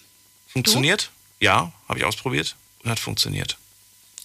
[0.47, 1.11] Funktioniert?
[1.39, 3.57] Ja, habe ich ausprobiert und hat funktioniert.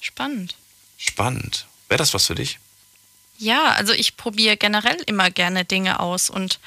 [0.01, 0.57] Spannend.
[0.97, 1.67] Spannend.
[1.89, 2.59] Wäre das was für dich?
[3.39, 6.59] Ja, also ich probiere generell immer gerne Dinge aus und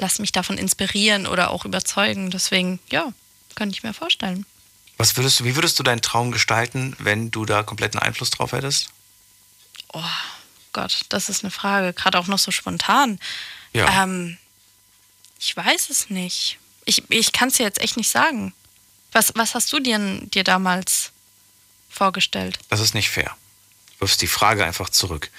[0.00, 2.30] lass mich davon inspirieren oder auch überzeugen.
[2.30, 3.12] Deswegen, ja,
[3.54, 4.44] könnte ich mir vorstellen.
[4.96, 8.50] Was würdest du, wie würdest du deinen Traum gestalten, wenn du da kompletten Einfluss drauf
[8.50, 8.88] hättest?
[9.92, 10.02] Oh
[10.72, 11.92] Gott, das ist eine Frage.
[11.92, 13.20] Gerade auch noch so spontan.
[13.72, 14.02] Ja.
[14.02, 14.38] Ähm,
[15.38, 16.58] ich weiß es nicht.
[16.84, 18.54] Ich, ich kann es dir jetzt echt nicht sagen.
[19.12, 21.12] Was, was hast du dir, dir damals
[21.88, 22.58] vorgestellt?
[22.68, 23.36] Das ist nicht fair.
[23.94, 25.30] Du wirfst die Frage einfach zurück.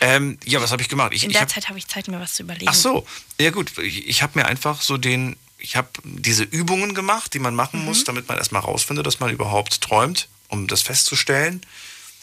[0.00, 1.12] Ähm, ja, was habe ich gemacht?
[1.12, 2.68] Ich, In der hab, Zeit habe ich Zeit, mir was zu überlegen.
[2.68, 3.06] ach so,
[3.40, 3.76] ja gut.
[3.78, 7.84] Ich, ich habe mir einfach so den, ich habe diese Übungen gemacht, die man machen
[7.84, 11.64] muss, damit man erstmal rausfindet, dass man überhaupt träumt, um das festzustellen.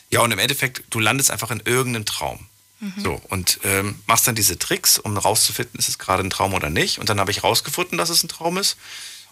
[0.09, 2.47] Ja, und im Endeffekt, du landest einfach in irgendeinem Traum.
[2.97, 6.69] So, und ähm, machst dann diese Tricks, um rauszufinden, ist es gerade ein Traum oder
[6.69, 6.99] nicht.
[6.99, 8.77] Und dann habe ich rausgefunden, dass es ein Traum ist.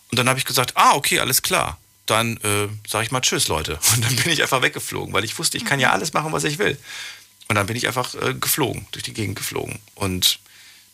[0.10, 1.78] Und dann habe ich gesagt, ah, okay, alles klar.
[2.06, 3.80] Dann äh, sage ich mal Tschüss, Leute.
[3.94, 6.44] Und dann bin ich einfach weggeflogen, weil ich wusste, ich kann ja alles machen, was
[6.44, 6.78] ich will.
[7.48, 9.80] Und dann bin ich einfach äh, geflogen, durch die Gegend geflogen.
[9.96, 10.40] Und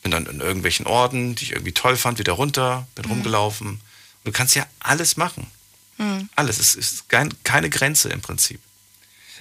[0.01, 3.67] bin dann in irgendwelchen Orten, die ich irgendwie toll fand, wieder runter, bin rumgelaufen.
[3.67, 3.81] Und
[4.23, 5.47] du kannst ja alles machen.
[6.35, 6.59] Alles.
[6.59, 8.59] Es ist kein, keine Grenze im Prinzip.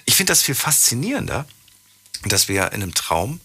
[0.05, 1.45] Ich finde das viel faszinierender,
[2.25, 3.39] dass wir in einem Traum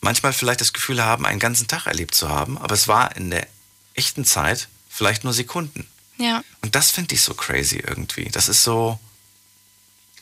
[0.00, 3.30] manchmal vielleicht das Gefühl haben, einen ganzen Tag erlebt zu haben, aber es war in
[3.30, 3.46] der
[3.94, 5.86] echten Zeit vielleicht nur Sekunden.
[6.18, 6.42] Ja.
[6.62, 8.28] Und das finde ich so crazy irgendwie.
[8.30, 8.98] Das ist so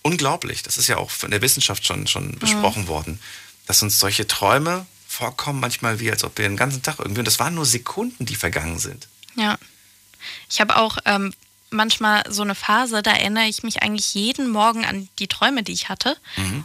[0.03, 0.63] unglaublich.
[0.63, 3.21] Das ist ja auch von der Wissenschaft schon, schon besprochen worden,
[3.67, 7.27] dass uns solche Träume vorkommen, manchmal wie, als ob wir den ganzen Tag irgendwie, und
[7.27, 9.09] das waren nur Sekunden, die vergangen sind.
[9.37, 9.59] Ja.
[10.51, 11.33] Ich habe auch ähm,
[11.75, 15.73] manchmal so eine Phase, da erinnere ich mich eigentlich jeden Morgen an die Träume, die
[15.73, 16.17] ich hatte.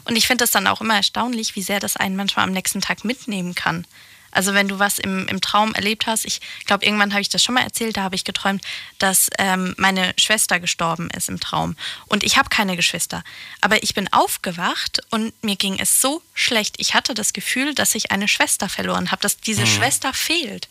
[0.06, 2.82] Und ich finde es dann auch immer erstaunlich, wie sehr das einen manchmal am nächsten
[2.82, 3.86] Tag mitnehmen kann.
[4.32, 7.44] Also wenn du was im, im Traum erlebt hast, ich glaube, irgendwann habe ich das
[7.44, 8.64] schon mal erzählt, da habe ich geträumt,
[8.98, 11.76] dass ähm, meine Schwester gestorben ist im Traum.
[12.08, 13.24] Und ich habe keine Geschwister.
[13.62, 16.76] Aber ich bin aufgewacht und mir ging es so schlecht.
[16.78, 20.70] Ich hatte das Gefühl, dass ich eine Schwester verloren habe, dass diese Schwester fehlt.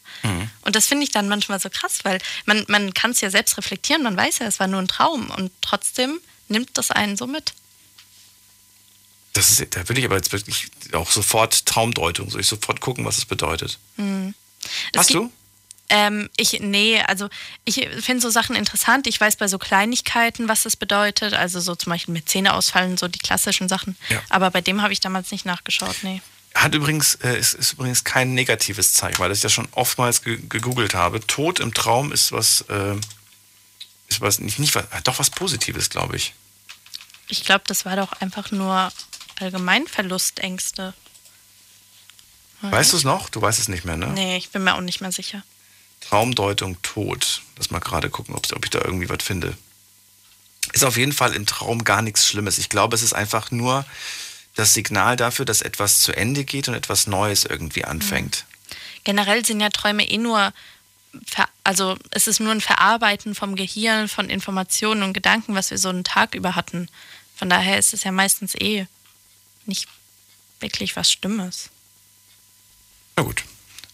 [0.62, 3.56] Und das finde ich dann manchmal so krass, weil man, man kann es ja selbst
[3.56, 7.26] reflektieren, man weiß ja, es war nur ein Traum und trotzdem nimmt das einen so
[7.26, 7.52] mit.
[9.32, 13.04] Das ist, da will ich aber jetzt wirklich auch sofort Traumdeutung, soll ich sofort gucken,
[13.04, 13.78] was es bedeutet.
[13.96, 15.30] Es Hast du?
[15.90, 17.28] Ähm, ich, nee, also
[17.64, 19.06] ich finde so Sachen interessant.
[19.06, 21.34] Ich weiß bei so Kleinigkeiten, was das bedeutet.
[21.34, 23.96] Also so zum Beispiel mit Zähne ausfallen, so die klassischen Sachen.
[24.10, 24.22] Ja.
[24.28, 26.20] Aber bei dem habe ich damals nicht nachgeschaut, nee.
[26.54, 30.38] Hat übrigens, äh, ist, ist übrigens kein negatives Zeichen, weil ich das schon oftmals ge
[30.48, 31.24] gegoogelt habe.
[31.26, 32.96] Tod im Traum ist was, äh,
[34.08, 36.34] ist was, nicht, nicht was, doch was Positives, glaube ich.
[37.28, 38.90] Ich glaube, das war doch einfach nur
[39.40, 40.94] Allgemeinverlustängste.
[42.60, 43.28] Weißt du es noch?
[43.28, 44.08] Du weißt es nicht mehr, ne?
[44.08, 45.44] Nee, ich bin mir auch nicht mehr sicher.
[46.00, 47.42] Traumdeutung Tod.
[47.56, 49.56] Lass mal gerade gucken, ob ich da irgendwie was finde.
[50.72, 52.58] Ist auf jeden Fall im Traum gar nichts Schlimmes.
[52.58, 53.84] Ich glaube, es ist einfach nur
[54.54, 58.44] das Signal dafür, dass etwas zu Ende geht und etwas Neues irgendwie anfängt.
[59.04, 60.52] Generell sind ja Träume eh nur,
[61.64, 65.88] also es ist nur ein Verarbeiten vom Gehirn, von Informationen und Gedanken, was wir so
[65.88, 66.88] einen Tag über hatten.
[67.36, 68.86] Von daher ist es ja meistens eh
[69.68, 69.88] nicht
[70.60, 71.70] wirklich was Stimmes.
[73.16, 73.44] Na gut.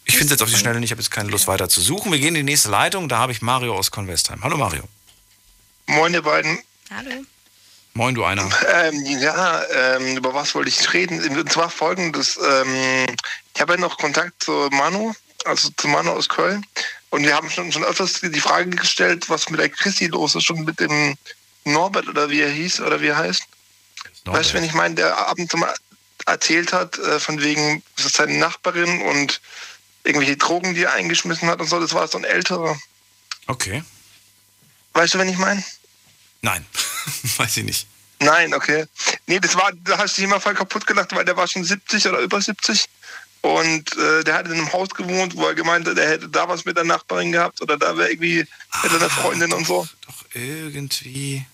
[0.06, 1.80] Ich finde es jetzt auf die Schnelle nicht, ich habe jetzt keine Lust weiter zu
[1.80, 2.12] suchen.
[2.12, 4.42] Wir gehen in die nächste Leitung, da habe ich Mario aus Convestheim.
[4.44, 4.84] Hallo Mario.
[5.86, 6.58] Moin, ihr beiden.
[6.90, 7.24] Hallo.
[7.94, 8.48] Moin, du einer.
[8.74, 11.20] Ähm, ja, ähm, über was wollte ich reden?
[11.38, 12.36] Und zwar folgendes.
[12.36, 13.06] Ähm,
[13.54, 15.14] ich habe ja noch Kontakt zu Manu,
[15.44, 16.66] also zu Manu aus Köln.
[17.10, 20.44] Und wir haben schon, schon öfters die Frage gestellt, was mit der Christi los ist,
[20.44, 21.14] schon mit dem
[21.64, 23.44] Norbert oder wie er hieß oder wie er heißt.
[24.24, 25.74] Weißt du, wenn ich meine, der ab und zu mal
[26.26, 29.40] erzählt hat, äh, von wegen, seine Nachbarin und
[30.04, 32.78] irgendwelche Drogen, die er eingeschmissen hat und so, das war so ein älterer.
[33.46, 33.82] Okay.
[34.94, 35.62] Weißt du, wenn ich meine?
[36.40, 36.64] Nein,
[37.36, 37.86] weiß ich nicht.
[38.20, 38.86] Nein, okay.
[39.26, 41.64] Nee, das war, da hast du dich immer voll kaputt gelacht, weil der war schon
[41.64, 42.86] 70 oder über 70.
[43.42, 46.48] Und äh, der hat in einem Haus gewohnt, wo er gemeint hat, er hätte da
[46.48, 48.46] was mit der Nachbarin gehabt oder da wäre irgendwie
[48.82, 49.86] mit einer Freundin und so.
[50.06, 51.44] Doch irgendwie.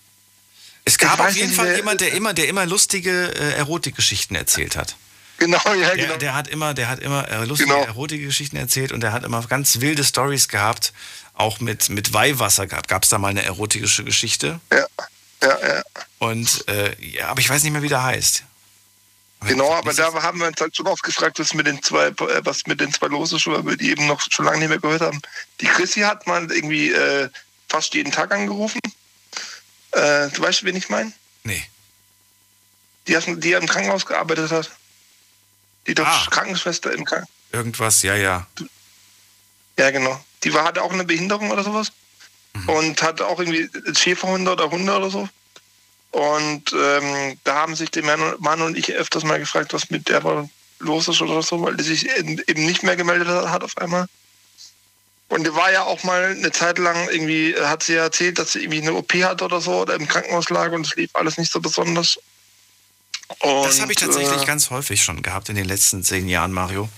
[0.85, 4.95] Es gab auf jeden Fall jemand, der immer, der immer lustige äh, Erotikgeschichten erzählt hat.
[5.37, 6.17] Genau, ja, Der, genau.
[6.17, 7.83] der hat immer, der hat immer äh, lustige Genau.
[7.83, 10.93] Erotikgeschichten erzählt und der hat immer ganz wilde Stories gehabt,
[11.33, 12.87] auch mit, mit Weihwasser gehabt.
[12.87, 14.59] Gab es da mal eine erotische Geschichte?
[14.71, 14.85] Ja.
[15.43, 15.81] Ja, ja.
[16.19, 18.43] Und äh, ja, aber ich weiß nicht mehr, wie der heißt.
[19.47, 22.13] Genau, aber da haben wir uns halt schon oft gefragt, was mit den zwei, äh,
[22.43, 24.77] was mit den zwei los ist, weil wir die eben noch schon lange nicht mehr
[24.77, 25.19] gehört haben.
[25.61, 27.27] Die Chrissy hat mal irgendwie äh,
[27.67, 28.79] fast jeden Tag angerufen.
[29.91, 31.11] Äh, du weißt, wen ich meine?
[31.43, 31.63] Nee.
[33.07, 34.71] Die, die im Krankenhaus gearbeitet hat.
[35.87, 36.27] Die doch Ah.
[36.29, 37.33] Krankenschwester im Krankenhaus.
[37.51, 38.47] Irgendwas, ja, ja.
[39.77, 40.23] Ja, genau.
[40.43, 41.91] Die war, hatte auch eine Behinderung oder sowas.
[42.67, 45.27] Und hatte auch irgendwie Schäferhunde oder Hunde oder so.
[46.11, 50.49] Und ähm, da haben sich der Mann, und ich öfters mal gefragt, was mit der
[50.79, 54.07] los ist oder so, weil die sich eben nicht mehr gemeldet hat auf einmal.
[55.31, 58.37] Und die war ja auch mal eine Zeit lang irgendwie, äh, hat sie ja erzählt,
[58.37, 61.09] dass sie irgendwie eine OP hat oder so oder im Krankenhaus lag und es lief
[61.13, 62.19] alles nicht so besonders.
[63.39, 66.51] Und, Das habe ich tatsächlich äh, ganz häufig schon gehabt in den letzten zehn Jahren,
[66.51, 66.89] Mario.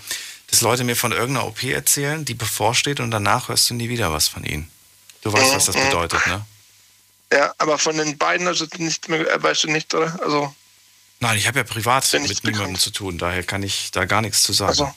[0.47, 4.11] Dass Leute mir von irgendeiner OP erzählen, die bevorsteht und danach hörst du nie wieder
[4.11, 4.67] was von ihnen.
[5.21, 5.84] Du weißt, was das Mhm.
[5.84, 6.43] bedeutet, ne?
[7.31, 10.19] Ja, aber von den beiden also nicht mehr, äh, weißt du nicht, oder?
[10.23, 10.53] Also,
[11.19, 14.41] Nein, ich habe ja privat mit niemandem zu tun, daher kann ich da gar nichts
[14.41, 14.69] zu sagen.
[14.71, 14.93] also.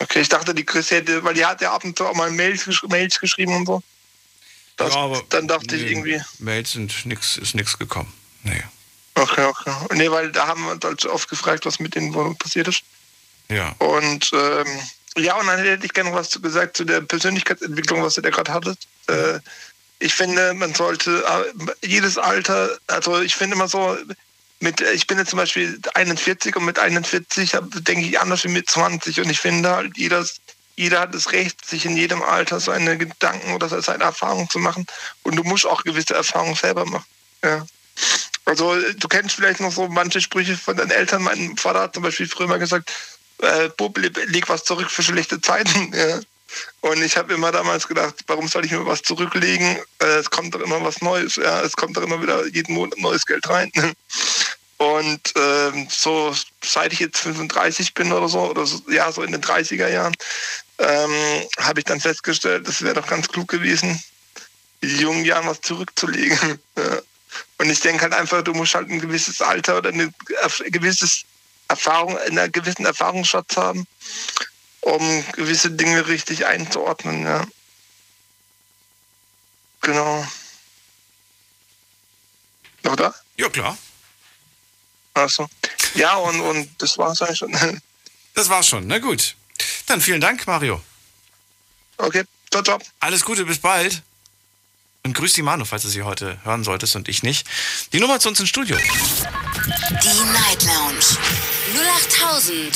[0.00, 2.30] Okay, ich dachte, die Chris hätte, weil die hat ja ab und zu auch mal
[2.30, 3.82] Mails, gesch Mails geschrieben und so.
[4.76, 8.12] Das, Ja, aber dann dachte ich nee, irgendwie, Mails sind nix, ist nichts gekommen.
[8.44, 8.62] Nee.
[9.16, 9.72] okay, okay.
[9.94, 12.82] Nee, weil da haben wir uns halt oft gefragt, was mit den Wohnungen passiert ist.
[13.48, 13.74] Ja.
[13.78, 14.66] Und ähm,
[15.16, 18.22] ja, und dann hätte ich gerne noch was zu gesagt zu der Persönlichkeitsentwicklung, was ihr
[18.22, 18.78] da gerade hattet.
[19.08, 19.40] Äh,
[19.98, 23.98] ich finde, man sollte äh, jedes Alter, also ich finde immer so,
[24.60, 28.48] mit, ich bin jetzt zum Beispiel 41 und mit 41 hab- denke ich anders wie
[28.48, 30.26] mit 20 und ich finde halt, jeder,
[30.76, 34.86] jeder hat das Recht, sich in jedem Alter seine Gedanken oder seine Erfahrungen zu machen
[35.22, 37.06] und du musst auch gewisse Erfahrungen selber machen.
[37.44, 37.64] Ja.
[38.44, 41.22] Also du kennst vielleicht noch so manche Sprüche von deinen Eltern.
[41.22, 42.90] Mein Vater hat zum Beispiel früher mal gesagt,
[43.42, 45.92] äh, Bub, leg leg was zurück für schlechte Zeiten.
[45.94, 46.20] Ja.
[46.80, 49.76] Und ich habe immer damals gedacht, warum soll ich mir was zurücklegen?
[49.98, 51.36] Äh, es kommt doch immer was Neues.
[51.36, 51.60] Ja.
[51.60, 53.70] Es kommt doch immer wieder jeden Monat neues Geld rein.
[54.78, 59.32] Und ähm, so seit ich jetzt 35 bin oder so, oder so, ja, so in
[59.32, 60.14] den 30er Jahren,
[60.78, 64.00] ähm, habe ich dann festgestellt, es wäre doch ganz klug gewesen,
[64.80, 66.60] in jungen Jahren was zurückzulegen.
[67.58, 71.24] Und ich denke halt einfach, du musst halt ein gewisses Alter oder eine ein gewisses
[71.66, 73.86] Erfahrung, einen gewissen Erfahrungsschatz haben,
[74.80, 77.44] um gewisse Dinge richtig einzuordnen, ja.
[79.80, 80.26] Genau.
[82.84, 83.14] Noch da?
[83.36, 83.76] Ja, klar.
[85.18, 85.48] Achso.
[85.94, 87.80] Ja, und, und das war's eigentlich schon.
[88.34, 88.86] Das war's schon.
[88.86, 89.34] Na gut.
[89.86, 90.80] Dann vielen Dank, Mario.
[91.96, 92.78] Okay, ciao, ciao.
[93.00, 94.00] Alles Gute, bis bald.
[95.02, 97.48] Und grüß die Manu, falls du sie heute hören solltest und ich nicht.
[97.92, 98.76] Die Nummer zu uns ins Studio.
[98.76, 101.04] Die Night Lounge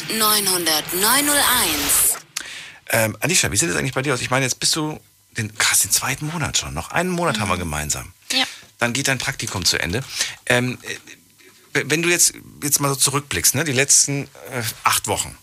[0.08, 2.18] 0890901.
[2.88, 4.20] Ähm, Alicia, wie sieht es eigentlich bei dir aus?
[4.20, 4.98] Ich meine, jetzt bist du
[5.36, 6.74] den, krass, den zweiten Monat schon.
[6.74, 8.12] Noch einen Monat haben wir gemeinsam.
[8.32, 8.44] Ja.
[8.78, 10.02] Dann geht dein Praktikum zu Ende.
[10.46, 10.96] Ähm, äh,
[11.72, 15.36] wenn du jetzt, jetzt mal so zurückblickst, ne, die letzten äh, acht Wochen.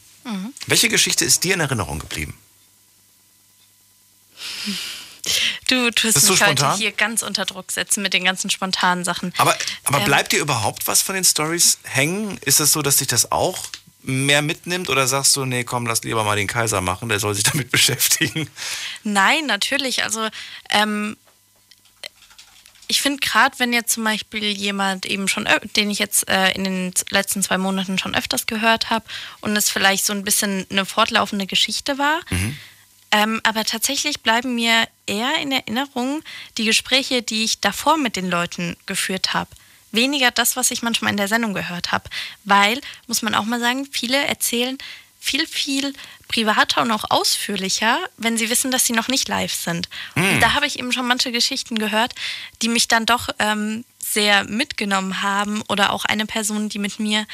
[0.67, 2.37] Welche Geschichte ist dir in Erinnerung geblieben?
[5.67, 9.33] Du tust Bist mich heute hier ganz unter Druck setzen mit den ganzen spontanen Sachen.
[9.37, 10.05] Aber, aber Ähm.
[10.05, 12.37] bleibt dir überhaupt was von den Stories hängen?
[12.45, 13.67] Ist es so, dass dich das auch
[14.01, 17.35] mehr mitnimmt oder sagst du, nee, komm, lass lieber mal den Kaiser machen, der soll
[17.35, 18.49] sich damit beschäftigen?
[19.03, 20.03] Nein, natürlich.
[20.03, 20.27] Also
[20.69, 21.17] ähm,
[22.89, 26.63] ich finde gerade, wenn jetzt zum Beispiel jemand eben schon, den ich jetzt äh, in
[26.63, 29.05] den letzten zwei Monaten schon öfters gehört habe
[29.41, 32.19] und es vielleicht so ein bisschen eine fortlaufende Geschichte war,
[33.11, 36.23] ähm, aber tatsächlich bleiben mir eher in Erinnerung
[36.57, 39.51] die Gespräche, die ich davor mit den Leuten geführt habe.
[39.91, 42.09] Weniger das, was ich manchmal in der Sendung gehört habe.
[42.43, 44.77] Weil, muss man auch mal sagen, viele erzählen
[45.19, 45.93] viel, viel
[46.27, 49.89] privater und auch ausführlicher, wenn sie wissen, dass sie noch nicht live sind.
[50.15, 52.15] Und da habe ich eben schon manche Geschichten gehört,
[52.61, 55.61] die mich dann doch ähm, sehr mitgenommen haben.
[55.67, 57.25] Oder auch eine Person, die mit mir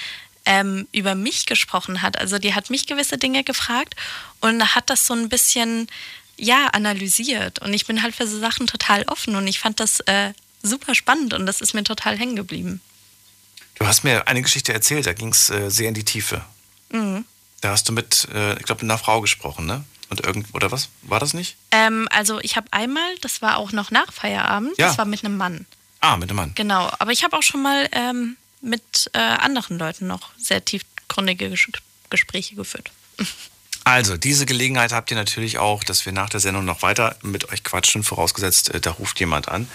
[0.45, 2.19] ähm, über mich gesprochen hat.
[2.19, 3.95] Also die hat mich gewisse Dinge gefragt
[4.41, 5.87] und hat das so ein bisschen,
[6.37, 7.59] ja, analysiert.
[7.59, 10.33] Und ich bin halt für so Sachen total offen und ich fand das äh,
[10.63, 12.81] super spannend und das ist mir total hängen geblieben.
[13.75, 16.45] Du hast mir eine Geschichte erzählt, da ging es äh, sehr in die Tiefe.
[16.89, 17.25] Mhm.
[17.65, 19.83] Da hast du mit, äh, ich glaube, mit einer Frau gesprochen, ne?
[20.09, 20.89] Und irgend, oder was?
[21.01, 21.55] War das nicht?
[21.71, 24.85] Ähm, also ich habe einmal, das war auch noch nach Feierabend, Ja.
[24.89, 25.65] das war mit einem Mann.
[25.99, 26.51] Ah, mit einem Mann.
[26.53, 31.49] Genau, aber ich habe auch schon mal ähm, mit äh, anderen Leuten noch sehr tiefgründige
[31.49, 31.67] Ges
[32.11, 32.91] Gespräche geführt.
[33.87, 37.49] Also, diese Gelegenheit habt ihr natürlich auch, dass wir nach der Sendung noch weiter mit
[37.51, 39.67] euch quatschen, vorausgesetzt, äh, da ruft jemand an.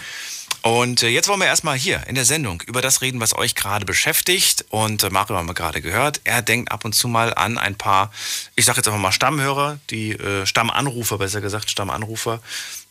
[0.63, 3.55] Und äh, jetzt wollen wir erstmal hier in der Sendung über das reden, was euch
[3.55, 4.65] gerade beschäftigt.
[4.69, 6.21] Und äh, Mario haben wir gerade gehört.
[6.23, 8.11] Er denkt ab und zu mal an ein paar,
[8.55, 12.41] ich sage jetzt einfach mal Stammhörer, die äh, Stammanrufer, besser gesagt Stammanrufer,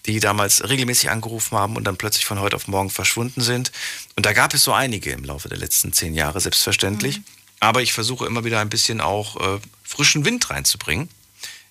[0.07, 3.71] die damals regelmäßig angerufen haben und dann plötzlich von heute auf morgen verschwunden sind.
[4.17, 7.19] Und da gab es so einige im Laufe der letzten zehn Jahre, selbstverständlich.
[7.19, 7.25] Mhm.
[7.61, 11.09] Aber ich versuche immer wieder ein bisschen auch äh, frischen Wind reinzubringen,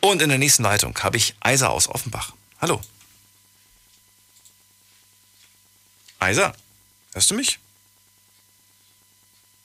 [0.00, 2.32] Und in der nächsten Leitung habe ich Eiser aus Offenbach.
[2.58, 2.80] Hallo.
[6.20, 6.56] Eiser,
[7.12, 7.58] hörst du mich?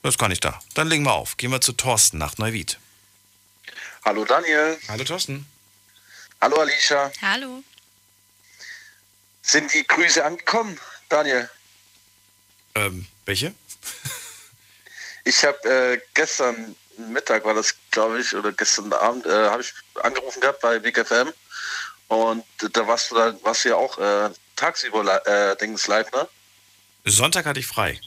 [0.02, 0.60] Das gar nicht da.
[0.74, 1.38] Dann legen wir auf.
[1.38, 2.78] Gehen wir zu Thorsten nach Neuwied.
[4.04, 4.78] Hallo Daniel.
[4.88, 5.46] Hallo Thorsten.
[6.38, 7.10] Hallo Alicia.
[7.22, 7.64] Hallo.
[9.40, 11.48] Sind die Grüße angekommen, Daniel?
[12.74, 13.54] Ähm, welche?
[15.24, 19.72] Ich habe äh, gestern Mittag war das, glaube ich, oder gestern Abend äh, habe ich
[20.02, 21.32] angerufen gehabt bei Big FM
[22.08, 26.28] und da warst du da warst du ja auch äh, tagsüber äh, Dings live, ne?
[27.04, 27.98] Sonntag hatte ich frei.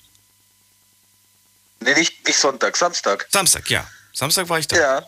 [1.80, 3.28] Nee, nicht, nicht Sonntag, Samstag.
[3.32, 3.88] Samstag, ja.
[4.14, 4.78] Samstag war ich da.
[4.78, 5.07] Ja,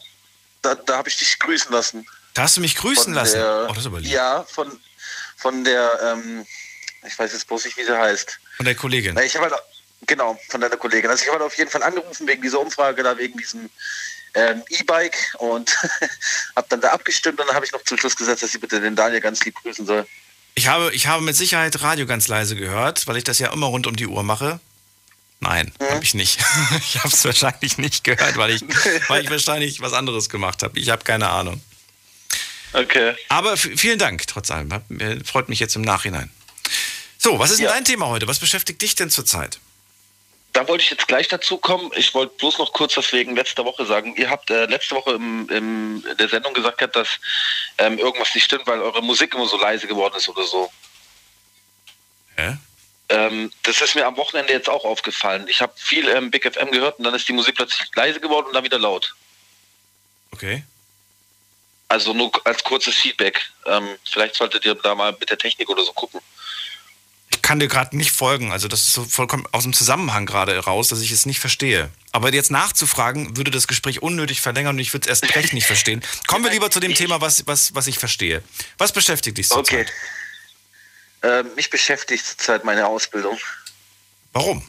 [0.61, 2.05] da, da habe ich dich grüßen lassen.
[2.33, 3.35] Da hast du mich grüßen Von lassen?
[3.35, 4.11] Der, oh, das ist aber lieb.
[4.11, 4.79] Ja, von,
[5.37, 6.45] von der, ähm,
[7.05, 8.39] ich weiß jetzt bloß nicht, wie sie heißt.
[8.57, 9.17] Von der Kollegin.
[9.19, 9.61] Ich habe halt,
[10.07, 11.09] genau, von deiner Kollegin.
[11.09, 13.69] Also ich habe auf jeden Fall angerufen wegen dieser Umfrage da, wegen diesem
[14.33, 15.75] ähm, E-Bike und
[16.55, 18.81] habe dann da abgestimmt und dann habe ich noch zum Schluss gesagt, dass sie bitte
[18.81, 20.07] den Daniel ganz lieb grüßen soll.
[20.55, 23.67] Ich habe, ich habe mit Sicherheit Radio ganz leise gehört, weil ich das ja immer
[23.67, 24.59] rund um die Uhr mache.
[25.41, 25.89] Nein, Hm?
[25.89, 26.39] habe ich nicht.
[26.79, 28.61] Ich habe es wahrscheinlich nicht gehört, weil ich,
[29.09, 30.79] weil ich wahrscheinlich was anderes gemacht habe.
[30.79, 31.61] Ich habe keine Ahnung.
[32.73, 33.15] Okay.
[33.29, 34.69] Aber vielen Dank trotz allem.
[34.89, 36.29] Mir- Freut mich jetzt im Nachhinein.
[37.17, 37.71] So, was ist denn Ja.
[37.73, 38.27] dein Thema heute?
[38.27, 39.59] Was beschäftigt dich denn zurzeit?
[40.55, 41.91] Da wollte ich jetzt gleich dazu kommen.
[41.97, 44.15] Ich wollte bloß noch kurz was wegen letzter Woche sagen.
[44.15, 47.19] Ihr habt äh, letzte Woche im, im, in der Sendung gesagt, gehabt, dass
[47.77, 50.71] ähm, irgendwas nicht stimmt, weil eure Musik immer so leise geworden ist oder so.
[52.37, 52.55] Hä?
[53.09, 55.45] Ähm, das ist mir am Wochenende jetzt auch aufgefallen.
[55.49, 58.47] Ich habe viel ähm, Big FM gehört und dann ist die Musik plötzlich leise geworden
[58.47, 59.13] und dann wieder laut.
[60.31, 60.63] Okay.
[61.89, 63.45] Also nur als kurzes Feedback.
[63.65, 66.21] Ähm, vielleicht solltet ihr da mal mit der Technik oder so gucken.
[67.35, 68.53] Ich kann dir gerade nicht folgen.
[68.53, 71.89] Also das ist so vollkommen aus dem Zusammenhang gerade raus, dass ich es nicht verstehe.
[72.13, 75.65] Aber jetzt nachzufragen, würde das Gespräch unnötig verlängern und ich würde es erst recht nicht
[75.65, 76.01] verstehen.
[76.27, 78.41] Kommen wir lieber zu dem Thema, was, was, was ich verstehe.
[78.77, 79.91] Was beschäftigt dich zurzeit?
[81.21, 81.39] Okay.
[81.39, 83.37] Ähm, mich beschäftigt zurzeit meine Ausbildung.
[84.31, 84.65] Warum?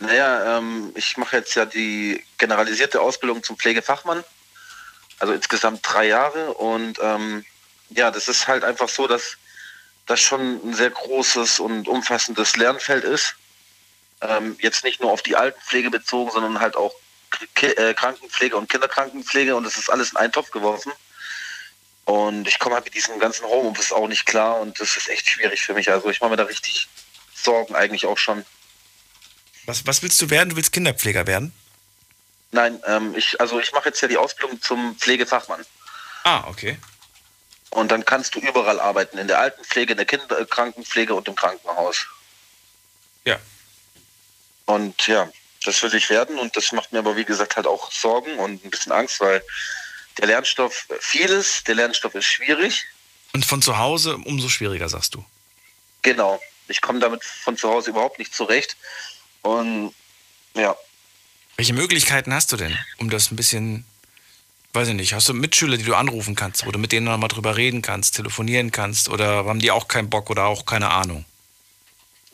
[0.00, 4.24] Naja, ähm, ich mache jetzt ja die generalisierte Ausbildung zum Pflegefachmann.
[5.20, 6.54] Also insgesamt drei Jahre.
[6.54, 7.44] Und ähm,
[7.90, 9.36] ja, das ist halt einfach so, dass
[10.06, 13.34] das schon ein sehr großes und umfassendes Lernfeld ist.
[14.20, 16.94] Ähm, jetzt nicht nur auf die Altenpflege bezogen, sondern halt auch
[17.54, 19.54] K äh, Krankenpflege und Kinderkrankenpflege.
[19.56, 20.92] Und das ist alles in einen Topf geworfen.
[22.04, 24.60] Und ich komme halt mit diesem ganzen Homeoffice auch nicht klar.
[24.60, 25.90] Und das ist echt schwierig für mich.
[25.90, 26.88] Also ich mache mir da richtig
[27.34, 28.46] Sorgen eigentlich auch schon.
[29.66, 30.50] Was, was willst du werden?
[30.50, 31.52] Du willst Kinderpfleger werden?
[32.52, 35.66] Nein, ähm, ich, also ich mache jetzt ja die Ausbildung zum Pflegefachmann.
[36.22, 36.78] Ah, okay.
[37.70, 42.06] Und dann kannst du überall arbeiten, in der Altenpflege, in der Kinderkrankenpflege und im Krankenhaus.
[43.24, 43.38] Ja.
[44.64, 45.30] Und ja,
[45.64, 48.64] das will ich werden und das macht mir aber wie gesagt halt auch Sorgen und
[48.64, 49.42] ein bisschen Angst, weil
[50.18, 52.84] der Lernstoff vieles, der Lernstoff ist schwierig.
[53.32, 55.24] Und von zu Hause umso schwieriger, sagst du.
[56.02, 56.40] Genau.
[56.68, 58.76] Ich komme damit von zu Hause überhaupt nicht zurecht.
[59.42, 59.94] Und
[60.54, 60.76] ja,
[61.56, 63.84] Welche Möglichkeiten hast du denn, um das ein bisschen,
[64.76, 67.28] weiß ich nicht, hast du Mitschüler, die du anrufen kannst, wo du mit denen nochmal
[67.28, 71.24] drüber reden kannst, telefonieren kannst oder haben die auch keinen Bock oder auch keine Ahnung?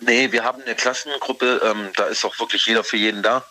[0.00, 3.46] Nee, wir haben eine Klassengruppe, ähm, da ist auch wirklich jeder für jeden da.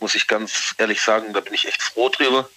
[0.00, 2.48] Muss ich ganz ehrlich sagen, da bin ich echt froh drüber.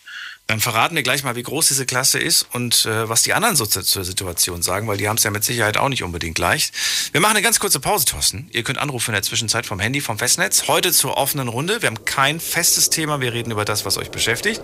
[0.48, 3.56] Dann verraten wir gleich mal, wie groß diese Klasse ist und äh, was die anderen
[3.56, 6.38] so zur, zur Situation sagen, weil die haben es ja mit Sicherheit auch nicht unbedingt
[6.38, 6.74] leicht.
[7.12, 8.48] Wir machen eine ganz kurze Pause, Thorsten.
[8.52, 10.68] Ihr könnt anrufen in der Zwischenzeit vom Handy, vom Festnetz.
[10.68, 11.82] Heute zur offenen Runde.
[11.82, 13.22] Wir haben kein festes Thema.
[13.22, 14.62] Wir reden über das, was euch beschäftigt.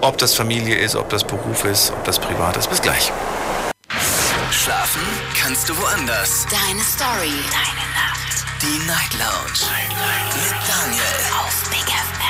[0.00, 2.70] Ob das Familie ist, ob das Beruf ist, ob das privat ist.
[2.70, 3.12] Bis gleich.
[4.50, 5.02] Schlafen
[5.38, 6.46] kannst du woanders.
[6.50, 7.32] Deine Story.
[7.50, 8.44] Deine Nacht.
[8.62, 9.70] Die Night Lounge.
[10.34, 11.02] Mit Daniel.
[11.38, 12.27] Auf Big FM.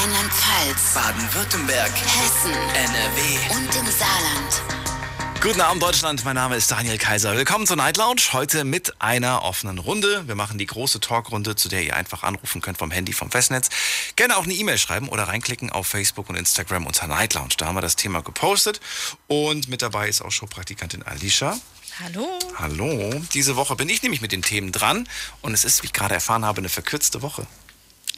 [0.00, 0.94] Rheinland-Pfalz.
[0.94, 1.92] Baden-Württemberg.
[1.92, 2.52] Hessen.
[2.52, 3.54] NRW.
[3.54, 4.62] Und im Saarland.
[5.42, 6.24] Guten Abend, Deutschland.
[6.24, 7.36] Mein Name ist Daniel Kaiser.
[7.36, 8.22] Willkommen zur Night Lounge.
[8.32, 10.26] Heute mit einer offenen Runde.
[10.26, 13.68] Wir machen die große Talkrunde, zu der ihr einfach anrufen könnt vom Handy, vom Festnetz.
[14.16, 17.56] Gerne auch eine E-Mail schreiben oder reinklicken auf Facebook und Instagram unter Night Lounge.
[17.58, 18.80] Da haben wir das Thema gepostet.
[19.26, 21.58] Und mit dabei ist auch Showpraktikantin Alicia.
[22.02, 22.26] Hallo.
[22.56, 23.22] Hallo.
[23.34, 25.06] Diese Woche bin ich nämlich mit den Themen dran.
[25.42, 27.46] Und es ist, wie ich gerade erfahren habe, eine verkürzte Woche.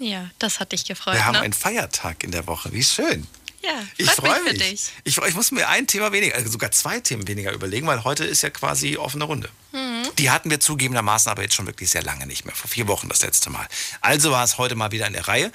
[0.03, 1.15] Ja, das hat dich gefreut.
[1.15, 1.41] Wir haben ne?
[1.43, 2.73] einen Feiertag in der Woche.
[2.73, 3.27] Wie schön.
[3.63, 4.91] ja, Ich freue mich mich.
[5.05, 8.25] Ich, ich muss mir ein Thema weniger, also sogar zwei Themen weniger überlegen, weil heute
[8.25, 9.49] ist ja quasi offene Runde.
[9.73, 10.03] Mhm.
[10.19, 12.55] Die hatten wir zugegebenermaßen aber jetzt schon wirklich sehr lange nicht mehr.
[12.55, 13.67] Vor vier Wochen das letzte Mal.
[14.01, 15.51] Also war es heute mal wieder in der Reihe.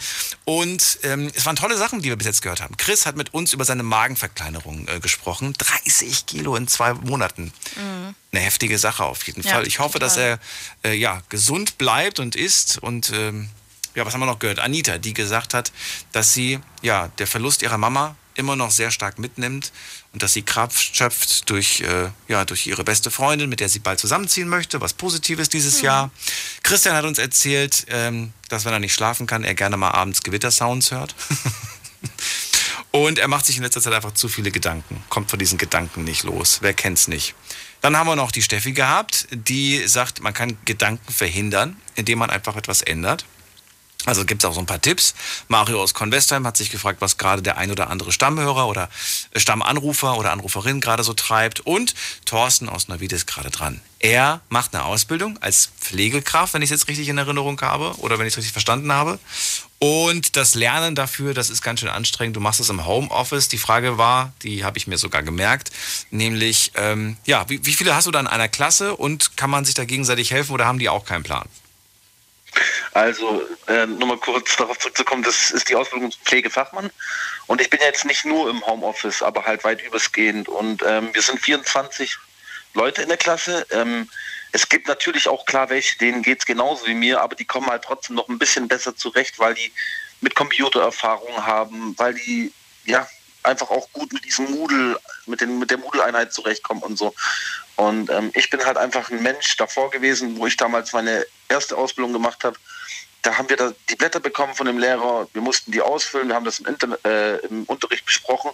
[0.46, 2.78] Und ähm, es waren tolle Sachen, die wir bis jetzt gehört haben.
[2.78, 5.54] Chris hat mit uns über seine Magenverkleinerung äh, gesprochen.
[5.58, 7.52] 30 Kilo in zwei Monaten.
[7.76, 8.16] Mhm.
[8.32, 9.68] Eine heftige Sache auf jeden Ja, Fall.
[9.68, 10.40] Ich hoffe, dass total.
[10.84, 12.78] er äh, ja, gesund bleibt und isst.
[12.80, 13.50] Und ähm,
[13.98, 14.60] ja, was haben wir noch gehört?
[14.60, 15.72] Anita, die gesagt hat,
[16.12, 19.72] dass sie ja, der Verlust ihrer Mama immer noch sehr stark mitnimmt
[20.14, 23.80] und dass sie Kraft schöpft durch, äh, ja, durch ihre beste Freundin, mit der sie
[23.80, 26.12] bald zusammenziehen möchte, was Positives dieses Jahr.
[26.62, 30.22] Christian hat uns erzählt, ähm, dass wenn er nicht schlafen kann, er gerne mal abends
[30.22, 31.16] Gewittersounds hört.
[32.92, 36.04] Und er macht sich in letzter Zeit einfach zu viele Gedanken, kommt von diesen Gedanken
[36.04, 36.60] nicht los.
[36.62, 37.34] Wer kennt's nicht?
[37.82, 42.30] Dann haben wir noch die Steffi gehabt, die sagt, man kann Gedanken verhindern, indem man
[42.30, 43.26] einfach etwas ändert.
[44.08, 45.16] Also gibt es auch so ein paar Tipps.
[45.50, 48.88] Mario aus Convestheim hat sich gefragt, was gerade der ein oder andere Stammhörer oder
[49.32, 51.60] äh, Stammanrufer oder Anruferin gerade so treibt.
[51.60, 51.94] Und
[52.24, 53.82] Thorsten aus Neuwied ist gerade dran.
[54.00, 58.18] Er macht eine Ausbildung als Pflegekraft, wenn ich es jetzt richtig in Erinnerung habe oder
[58.18, 59.20] wenn ich es richtig verstanden habe.
[59.80, 62.38] Und das Lernen dafür, das ist ganz schön anstrengend.
[62.38, 63.50] Du machst es im Homeoffice.
[63.50, 65.72] Die Frage war, die habe ich mir sogar gemerkt,
[66.12, 69.66] nämlich, ähm, ja, wie, wie viele hast du da in einer Klasse und kann man
[69.66, 71.50] sich da gegenseitig helfen oder haben die auch keinen Plan?
[72.94, 76.90] Also, äh, nochmal kurz darauf zurückzukommen, das ist die Ausbildung zum Pflegefachmann.
[77.48, 80.50] Und ich bin jetzt nicht nur im Homeoffice, aber halt weit übersgehend.
[80.50, 82.18] Und ähm, wir sind 24
[82.74, 83.66] Leute in der Klasse.
[83.72, 84.10] Ähm,
[84.52, 87.68] es gibt natürlich auch klar welche, denen geht es genauso wie mir, aber die kommen
[87.68, 89.72] halt trotzdem noch ein bisschen besser zurecht, weil die
[90.22, 92.52] mit Computererfahrung haben, weil die
[92.86, 93.08] ja
[93.48, 97.14] einfach auch gut mit diesem Moodle, mit, den, mit der Moodle-Einheit zurechtkommen und so.
[97.76, 101.78] Und ähm, ich bin halt einfach ein Mensch davor gewesen, wo ich damals meine erste
[101.78, 102.58] Ausbildung gemacht habe.
[103.22, 105.28] Da haben wir da die Blätter bekommen von dem Lehrer.
[105.34, 106.28] Wir mussten die ausfüllen.
[106.28, 108.52] Wir haben das im, Internet, äh, im Unterricht besprochen.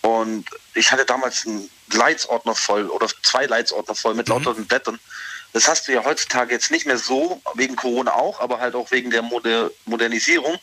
[0.00, 4.98] Und ich hatte damals einen Leitsordner voll oder zwei Leitsordner voll mit lauter Blättern.
[5.52, 8.90] Das hast du ja heutzutage jetzt nicht mehr so, wegen Corona auch, aber halt auch
[8.90, 10.58] wegen der Moder Modernisierung.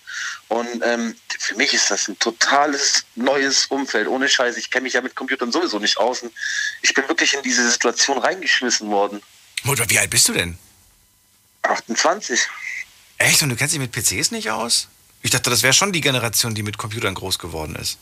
[0.48, 4.08] Und ähm, für mich ist das ein totales neues Umfeld.
[4.08, 6.22] Ohne Scheiß, ich kenne mich ja mit Computern sowieso nicht aus.
[6.22, 6.32] Und
[6.82, 9.22] ich bin wirklich in diese Situation reingeschmissen worden.
[9.64, 10.58] Mutter, wie alt bist du denn?
[11.64, 12.40] 28.
[13.18, 13.42] Echt?
[13.42, 14.88] Und du kennst dich mit PCs nicht aus?
[15.22, 17.98] Ich dachte, das wäre schon die Generation, die mit Computern groß geworden ist.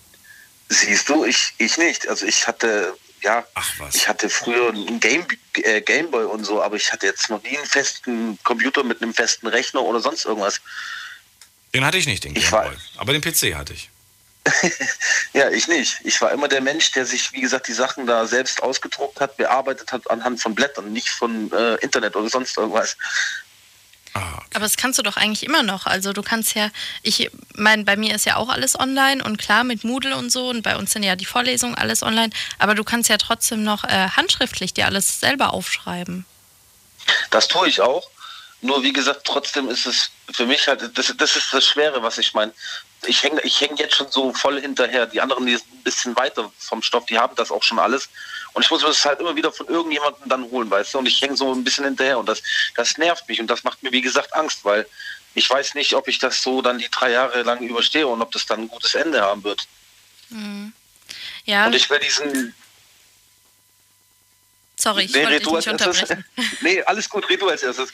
[0.69, 2.07] Siehst du, ich, ich nicht.
[2.07, 3.45] Also ich hatte, ja,
[3.93, 7.57] ich hatte früher einen Game, äh, Gameboy und so, aber ich hatte jetzt noch nie
[7.57, 10.61] einen festen Computer mit einem festen Rechner oder sonst irgendwas.
[11.73, 12.75] Den hatte ich nicht, den Gameboy.
[12.97, 13.89] Aber den PC hatte ich.
[15.33, 15.99] Ja, ich nicht.
[16.03, 19.35] Ich war immer der Mensch, der sich, wie gesagt, die Sachen da selbst ausgedruckt hat,
[19.35, 22.95] bearbeitet hat anhand von Blättern, nicht von äh, Internet oder sonst irgendwas.
[24.13, 25.85] Aber das kannst du doch eigentlich immer noch.
[25.87, 26.69] Also du kannst ja,
[27.01, 30.49] ich meine, bei mir ist ja auch alles online und klar mit Moodle und so
[30.49, 33.83] und bei uns sind ja die Vorlesungen alles online, aber du kannst ja trotzdem noch
[33.83, 36.25] äh, handschriftlich dir alles selber aufschreiben.
[37.31, 38.07] Das tue ich auch.
[38.61, 42.17] Nur wie gesagt, trotzdem ist es für mich halt, das, das ist das Schwere, was
[42.17, 42.53] ich meine.
[43.05, 45.05] Ich hänge ich häng jetzt schon so voll hinterher.
[45.05, 48.07] Die anderen, die sind ein bisschen weiter vom Stoff, die haben das auch schon alles.
[48.53, 50.99] Und ich muss mir das halt immer wieder von irgendjemandem dann holen, weißt du?
[50.99, 52.41] Und ich hänge so ein bisschen hinterher und das,
[52.75, 54.87] das nervt mich und das macht mir, wie gesagt, Angst, weil
[55.35, 58.31] ich weiß nicht, ob ich das so dann die drei Jahre lang überstehe und ob
[58.31, 59.67] das dann ein gutes Ende haben wird.
[60.29, 60.71] Mhm.
[61.45, 62.53] Ja, Und ich will diesen.
[64.79, 66.01] sorry, ich Nee, wollte dich nicht als erstes.
[66.09, 66.25] unterbrechen.
[66.61, 67.89] nee, alles gut, red du als erstes.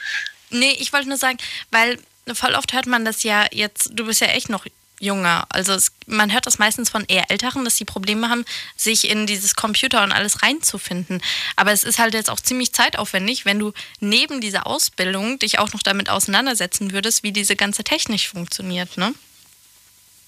[0.50, 1.38] Nee, ich wollte nur sagen,
[1.72, 2.00] weil
[2.34, 4.66] voll oft hört man das ja jetzt, du bist ja echt noch
[5.00, 5.46] jünger.
[5.50, 8.46] Also es, man hört das meistens von eher Älteren, dass sie Probleme haben,
[8.76, 11.22] sich in dieses Computer und alles reinzufinden.
[11.56, 15.74] Aber es ist halt jetzt auch ziemlich zeitaufwendig, wenn du neben dieser Ausbildung dich auch
[15.74, 19.14] noch damit auseinandersetzen würdest, wie diese ganze Technik funktioniert, ne?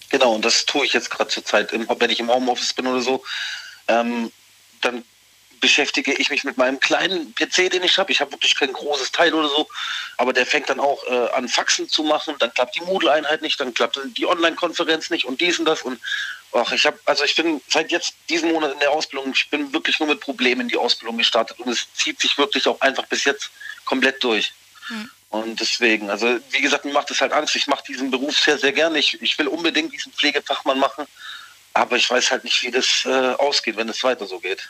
[0.10, 1.72] Genau, und das tue ich jetzt gerade zur Zeit.
[1.72, 3.24] Wenn ich im Homeoffice bin oder so,
[3.88, 4.32] ähm,
[4.82, 5.04] dann
[5.62, 8.12] beschäftige ich mich mit meinem kleinen PC, den ich habe.
[8.12, 9.70] Ich habe wirklich kein großes Teil oder so,
[10.18, 12.36] aber der fängt dann auch äh, an Faxen zu machen.
[12.40, 15.84] Dann klappt die Moodle-Einheit nicht, dann klappt die Online-Konferenz nicht und dies und das.
[15.84, 16.02] Und
[16.52, 19.72] ach, ich habe, also ich bin seit jetzt diesen Monat in der Ausbildung, ich bin
[19.72, 23.06] wirklich nur mit Problemen in die Ausbildung gestartet und es zieht sich wirklich auch einfach
[23.06, 23.52] bis jetzt
[23.86, 24.52] komplett durch.
[25.30, 27.56] Und deswegen, also wie gesagt, mir macht es halt Angst.
[27.56, 29.00] Ich mache diesen Beruf sehr, sehr gerne.
[29.00, 31.06] Ich, ich will unbedingt diesen Pflegefachmann machen,
[31.74, 34.68] aber ich weiß halt nicht, wie das äh, ausgeht, wenn es weiter so geht.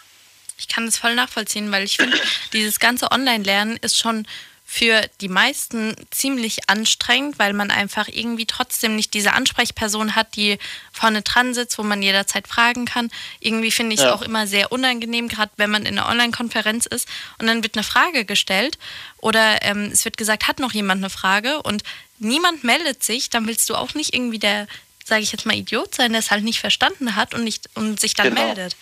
[0.61, 2.17] Ich kann das voll nachvollziehen, weil ich finde,
[2.53, 4.25] dieses ganze Online-Lernen ist schon
[4.65, 10.59] für die meisten ziemlich anstrengend, weil man einfach irgendwie trotzdem nicht diese Ansprechperson hat, die
[10.93, 13.11] vorne dran sitzt, wo man jederzeit fragen kann.
[13.41, 14.13] Irgendwie finde ich es Ja.
[14.13, 17.05] auch immer sehr unangenehm, gerade wenn man in einer Online-Konferenz ist
[17.37, 18.77] und dann wird eine Frage gestellt
[19.17, 21.83] oder ähm, es wird gesagt, hat noch jemand eine Frage und
[22.19, 24.67] niemand meldet sich, dann willst du auch nicht irgendwie der,
[25.03, 27.99] sage ich jetzt mal, Idiot sein, der es halt nicht verstanden hat und, nicht, und
[27.99, 28.45] sich dann Genau.
[28.45, 28.77] meldet.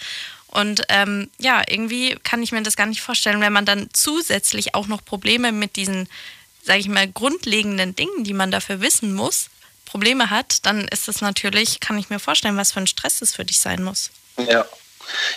[0.52, 4.76] Und ähm, ja, irgendwie kann ich mir das gar nicht vorstellen, wenn man dann zusätzlich
[4.76, 6.10] auch noch Probleme mit diesen,
[6.64, 9.50] sage ich mal, grundlegenden Dingen, die man dafür wissen muss,
[9.86, 13.36] Probleme hat, dann ist das natürlich, kann ich mir vorstellen, was für ein Stress es
[13.36, 14.12] für dich sein muss.
[14.38, 14.66] Ja.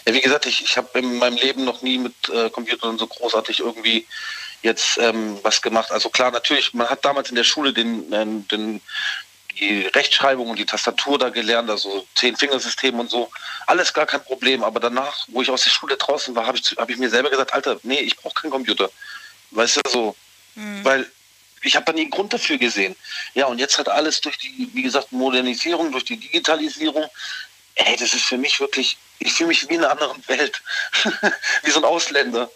[0.06, 3.06] Ja, wie gesagt, ich, ich habe in meinem Leben noch nie mit äh, Computern so
[3.06, 4.06] großartig irgendwie
[4.62, 5.90] jetzt ähm, was gemacht.
[5.90, 8.80] Also klar, natürlich, man hat damals in der Schule den, äh, den
[9.61, 13.30] die Rechtschreibung und die Tastatur da gelernt, also Zehn-Fingersystem und so.
[13.66, 14.62] Alles gar kein Problem.
[14.62, 17.30] Aber danach, wo ich aus der Schule draußen war, habe ich, hab ich mir selber
[17.30, 18.90] gesagt, Alter, nee, ich brauche keinen Computer.
[19.50, 20.16] Weißt du, so.
[20.55, 20.84] Mhm.
[20.84, 21.11] Weil
[21.62, 22.96] ich habe da nie einen Grund dafür gesehen.
[23.34, 27.09] Ja, und jetzt hat alles durch die, wie gesagt, Modernisierung, durch die Digitalisierung,
[27.76, 30.61] ey, das ist für mich wirklich, ich fühle mich wie in einer anderen Welt.
[31.62, 32.50] wie so ein Ausländer.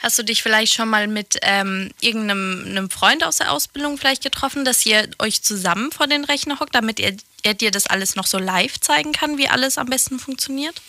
[0.00, 4.64] Hast du dich vielleicht schon mal mit ähm, irgendeinem Freund aus der Ausbildung vielleicht getroffen,
[4.64, 8.26] dass ihr euch zusammen vor den Rechner hockt, damit er, er dir das alles noch
[8.26, 10.80] so live zeigen kann, wie alles am besten funktioniert?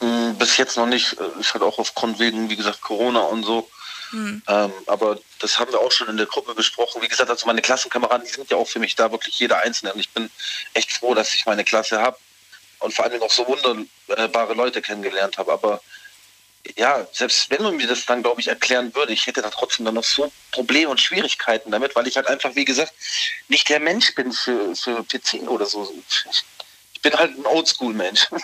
[0.00, 1.12] Hm, bis jetzt noch nicht.
[1.38, 3.68] Ist halt auch aufgrund wegen, wie gesagt, Corona und so.
[4.12, 4.42] Mhm.
[4.46, 7.02] Ähm, aber das haben wir auch schon in der Gruppe besprochen.
[7.02, 9.92] Wie gesagt, also meine Klassenkameraden, die sind ja auch für mich da wirklich jeder Einzelne.
[9.92, 10.30] Und ich bin
[10.74, 12.16] echt froh, dass ich meine Klasse habe
[12.80, 15.52] und vor allem auch so wunderbare Leute kennengelernt habe.
[15.52, 15.80] Aber
[16.76, 19.84] ja, selbst wenn man mir das dann, glaube ich, erklären würde, ich hätte da trotzdem
[19.84, 22.92] dann noch so Probleme und Schwierigkeiten damit, weil ich halt einfach, wie gesagt,
[23.48, 25.92] nicht der Mensch bin für, für PC oder so.
[26.94, 28.28] Ich bin halt ein Oldschool-Mensch.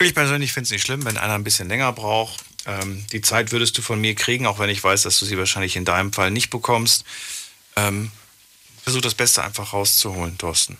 [0.00, 2.44] Ich persönlich finde es nicht schlimm, wenn einer ein bisschen länger braucht.
[2.66, 5.38] Ähm, die Zeit würdest du von mir kriegen, auch wenn ich weiß, dass du sie
[5.38, 7.04] wahrscheinlich in deinem Fall nicht bekommst.
[7.76, 8.10] Ähm,
[8.82, 10.78] versuch das Beste einfach rauszuholen, Thorsten.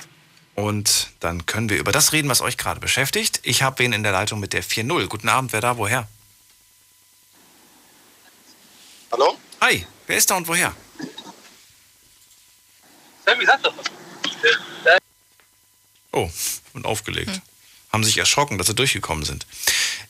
[0.53, 3.39] Und dann können wir über das reden, was euch gerade beschäftigt.
[3.41, 5.07] Ich habe wen in der Leitung mit der 4.0.
[5.07, 6.07] Guten Abend, wer da, woher?
[9.11, 9.39] Hallo?
[9.61, 10.75] Hi, wer ist da und woher?
[13.25, 13.85] Sammy, sag doch was.
[16.11, 16.29] Oh,
[16.73, 17.31] und aufgelegt.
[17.31, 17.41] Hm.
[17.91, 19.45] Haben sich erschrocken, dass sie durchgekommen sind.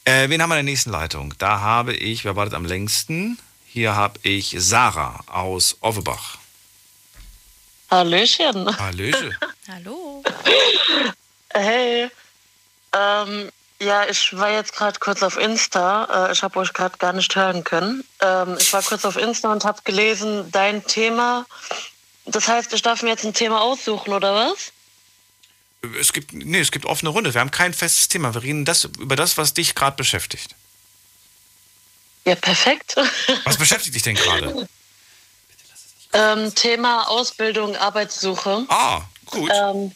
[0.06, 1.34] Äh, wen haben wir in der nächsten Leitung?
[1.40, 3.40] Da habe ich, wer wartet am längsten?
[3.66, 6.38] Hier habe ich Sarah aus Offenbach.
[7.90, 8.78] Hallöchen.
[8.78, 9.36] Hallöchen.
[9.68, 10.24] Hallo.
[11.54, 12.10] Hey.
[12.94, 13.52] Ähm,
[13.86, 16.28] ja, ich war jetzt gerade kurz auf Insta.
[16.28, 18.04] Äh, ich habe euch gerade gar nicht hören können.
[18.20, 21.46] Ähm, ich war kurz auf Insta und habe gelesen, dein Thema.
[22.26, 24.72] Das heißt, ich darf mir jetzt ein Thema aussuchen, oder was?
[26.00, 27.34] Es gibt, nee, es gibt offene Runde.
[27.34, 28.34] Wir haben kein festes Thema.
[28.34, 30.56] Wir reden das, über das, was dich gerade beschäftigt.
[32.26, 32.96] Ja, perfekt.
[33.44, 34.68] Was beschäftigt dich denn gerade?
[36.12, 38.66] Ähm, Thema Ausbildung, Arbeitssuche.
[38.68, 39.52] Ah, gut.
[39.54, 39.92] Ähm,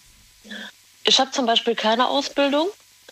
[1.06, 2.70] ich habe zum Beispiel keine Ausbildung,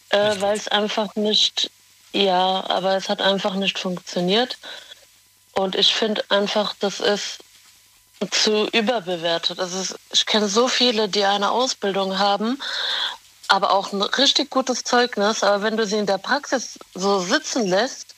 [0.09, 1.69] äh, weil es einfach nicht,
[2.13, 4.57] ja, aber es hat einfach nicht funktioniert.
[5.53, 7.39] Und ich finde einfach, das ist
[8.31, 9.59] zu überbewertet.
[9.59, 12.61] Also ich kenne so viele, die eine Ausbildung haben,
[13.47, 15.43] aber auch ein richtig gutes Zeugnis.
[15.43, 18.15] Aber wenn du sie in der Praxis so sitzen lässt,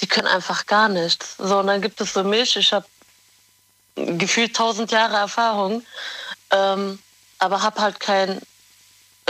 [0.00, 1.36] die können einfach gar nichts.
[1.38, 2.86] So, und dann gibt es so mich, ich habe
[3.94, 5.82] gefühlt tausend Jahre Erfahrung,
[6.50, 6.98] ähm,
[7.38, 8.40] aber habe halt kein,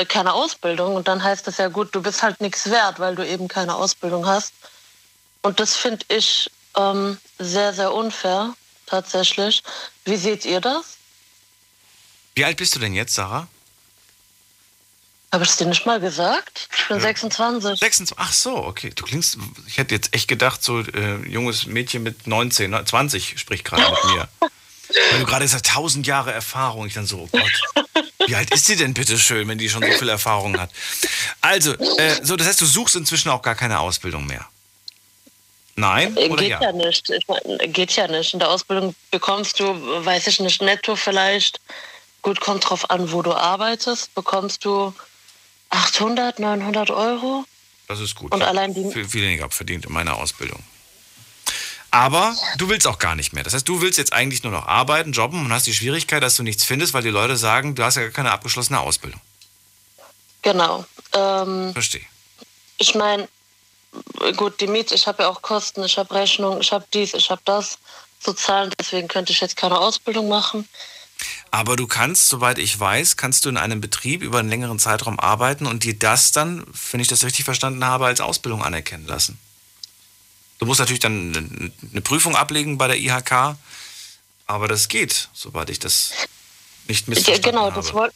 [0.04, 0.94] keine Ausbildung.
[0.94, 3.74] Und dann heißt das ja gut, du bist halt nichts wert, weil du eben keine
[3.74, 4.52] Ausbildung hast.
[5.42, 8.54] Und das finde ich ähm, sehr, sehr unfair
[8.86, 9.62] tatsächlich.
[10.04, 10.96] Wie seht ihr das?
[12.34, 13.48] Wie alt bist du denn jetzt, Sarah?
[15.32, 16.68] Habe ich es dir nicht mal gesagt?
[16.76, 17.02] Ich bin ja.
[17.02, 17.78] 26.
[17.78, 18.16] 26.
[18.18, 18.92] Ach so, okay.
[18.94, 23.64] Du klingst, ich hätte jetzt echt gedacht, so äh, junges Mädchen mit 19, 20 spricht
[23.64, 24.28] gerade mit mir.
[25.10, 26.86] Weil du gerade sagst, 1000 Jahre Erfahrung.
[26.86, 27.86] Ich dann so, oh Gott.
[28.26, 30.70] Wie alt ist sie denn bitte schön, wenn die schon so viel Erfahrung hat?
[31.40, 34.46] Also, äh, so, das heißt, du suchst inzwischen auch gar keine Ausbildung mehr.
[35.76, 36.16] Nein?
[36.16, 36.62] Äh, oder geht ja?
[36.62, 37.08] ja nicht.
[37.10, 38.32] Ich mein, geht ja nicht.
[38.32, 39.64] In der Ausbildung bekommst du,
[40.04, 41.60] weiß ich nicht, netto vielleicht,
[42.22, 44.92] gut, kommt drauf an, wo du arbeitest, bekommst du
[45.70, 47.44] 800, 900 Euro.
[47.88, 48.32] Das ist gut.
[48.32, 50.62] Und allein die viel, viel weniger verdient in meiner Ausbildung.
[51.90, 53.44] Aber du willst auch gar nicht mehr.
[53.44, 56.36] Das heißt, du willst jetzt eigentlich nur noch arbeiten, jobben und hast die Schwierigkeit, dass
[56.36, 59.20] du nichts findest, weil die Leute sagen, du hast ja gar keine abgeschlossene Ausbildung.
[60.42, 60.84] Genau.
[61.12, 62.04] Ähm, Verstehe.
[62.78, 63.28] Ich meine,
[64.36, 67.30] gut, die Miete, ich habe ja auch Kosten, ich habe Rechnung, ich habe dies, ich
[67.30, 67.78] habe das
[68.20, 70.68] zu zahlen, deswegen könnte ich jetzt keine Ausbildung machen.
[71.50, 75.18] Aber du kannst, soweit ich weiß, kannst du in einem Betrieb über einen längeren Zeitraum
[75.18, 79.38] arbeiten und dir das dann, wenn ich das richtig verstanden habe, als Ausbildung anerkennen lassen.
[80.58, 83.56] Du musst natürlich dann eine Prüfung ablegen bei der IHK,
[84.46, 86.12] aber das geht, soweit ich das
[86.88, 87.74] nicht missverstanden genau, habe.
[87.74, 88.12] das wollt,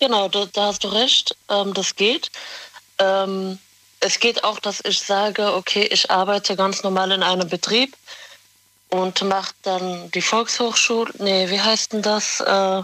[0.00, 2.30] genau, da, da hast du recht, ähm, das geht.
[2.98, 3.58] Ähm,
[4.00, 7.96] es geht auch, dass ich sage, okay, ich arbeite ganz normal in einem Betrieb
[8.90, 12.40] und mache dann die Volkshochschule, nee, wie heißt denn das?
[12.40, 12.82] Äh,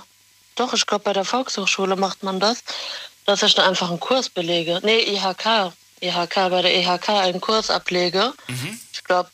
[0.57, 2.63] doch, ich glaube, bei der Volkshochschule macht man das,
[3.27, 4.81] dass ich da einfach einen Kurs belege.
[4.83, 8.33] Nee, IHK, IHK, bei der IHK einen Kurs ablege.
[8.49, 8.81] Mhm.
[9.11, 9.31] Ich glaube,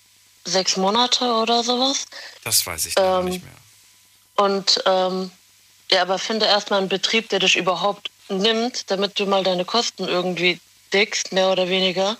[0.47, 2.07] sechs Monate oder sowas.
[2.45, 3.53] Das weiß ich Ähm, nicht mehr.
[4.37, 5.31] Und ähm,
[5.91, 10.09] ja, aber finde erstmal einen Betrieb, der dich überhaupt nimmt, damit du mal deine Kosten
[10.09, 10.59] irgendwie
[10.95, 12.17] deckst, mehr oder weniger,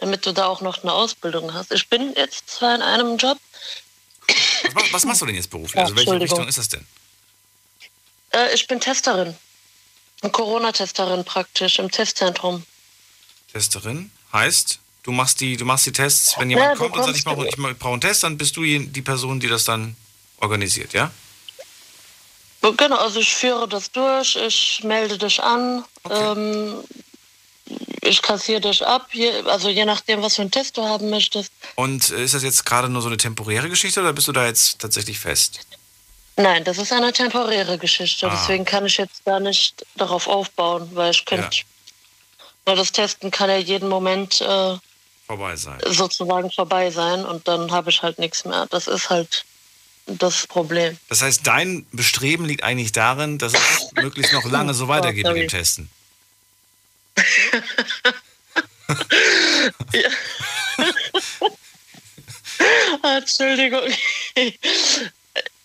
[0.00, 1.72] damit du da auch noch eine Ausbildung hast.
[1.72, 3.38] Ich bin jetzt zwar in einem Job,
[4.74, 5.76] Was, was machst du denn jetzt beruflich?
[5.76, 6.20] Ja, also welche.
[6.20, 6.86] Richtung ist das denn?
[8.32, 9.34] äh, ich bin Testerin.
[10.30, 12.66] Corona-Testerin praktisch im Testzentrum.
[13.50, 17.16] Testerin heißt, du machst die, du machst die Tests, wenn jemand Ja, kommt und sagt,
[17.16, 19.96] ich brauche ich brauche einen Test, dann bist du die Person, die das dann
[20.38, 21.10] organisiert, ja?
[22.76, 26.84] Genau, also ich führe das durch, ich melde dich an, ähm,
[28.02, 31.52] ich kassiere dich ab, je, also je nachdem, was für einen Test du haben möchtest.
[31.74, 34.46] Und äh, ist das jetzt gerade nur so eine temporäre Geschichte oder bist du da
[34.46, 35.60] jetzt tatsächlich fest?
[36.36, 38.26] Nein, das ist eine temporäre Geschichte.
[38.26, 38.30] Ah.
[38.30, 41.62] Deswegen kann ich jetzt da nicht darauf aufbauen, weil ich könnte.
[42.64, 44.76] Weil das Testen kann ja jeden Moment äh,
[45.36, 45.78] Vorbei sein.
[45.86, 48.66] sozusagen vorbei sein und dann habe ich halt nichts mehr.
[48.70, 49.44] Das ist halt
[50.06, 50.98] das Problem.
[51.08, 55.36] Das heißt, dein Bestreben liegt eigentlich darin, dass es möglichst noch lange so weitergeht mit
[55.36, 55.88] dem Testen.
[63.02, 63.80] Ah, Entschuldigung.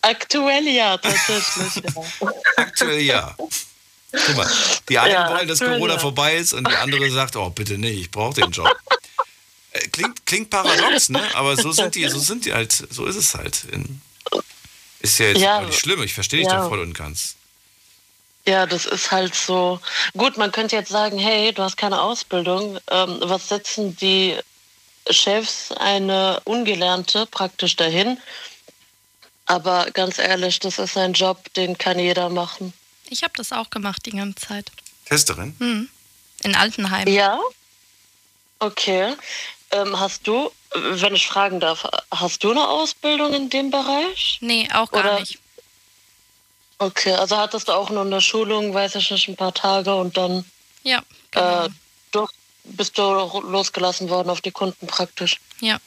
[0.02, 1.76] Aktuell ja, tatsächlich.
[1.76, 2.32] Ja.
[2.56, 3.36] Aktuell ja.
[3.38, 4.50] Guck mal,
[4.90, 6.00] die einen Ja, wollen, dass Corona ja.
[6.00, 8.68] vorbei ist und die andere sagt, oh bitte nicht, ich brauche den Job.
[9.92, 11.22] Klingt, klingt paradox, ne?
[11.36, 13.66] Aber so sind die, so sind die halt, so ist es halt.
[15.00, 15.60] Ist ja jetzt Ja.
[15.60, 16.62] auch nicht schlimm, ich verstehe dich Ja.
[16.62, 17.36] da voll und ganz.
[18.46, 19.80] Ja, das ist halt so.
[20.16, 22.80] Gut, man könnte jetzt sagen, hey, du hast keine Ausbildung.
[22.90, 24.38] Ähm, was setzen die
[25.10, 28.18] Chefs eine Ungelernte praktisch dahin?
[29.46, 32.74] Aber ganz ehrlich, das ist ein Job, den kann jeder machen.
[33.10, 34.72] Ich habe das auch gemacht die ganze Zeit.
[35.06, 35.56] Testerin?
[35.60, 35.90] Hm.
[36.44, 37.08] In Altenheim.
[37.08, 37.40] Ja?
[38.60, 39.14] Okay.
[39.72, 44.38] Ähm, hast du, wenn ich fragen darf, hast du eine Ausbildung in dem Bereich?
[44.42, 45.40] Nee, auch gar Oder- nicht.
[46.80, 50.16] Okay, also hattest du auch nur eine Schulung, weiß ich nicht, ein paar Tage und
[50.16, 50.46] dann
[50.84, 51.66] Ja, genau.
[51.66, 51.70] äh,
[52.12, 52.28] du,
[52.66, 55.40] bist du losgelassen worden auf die Kunden praktisch.
[55.60, 55.80] Ja.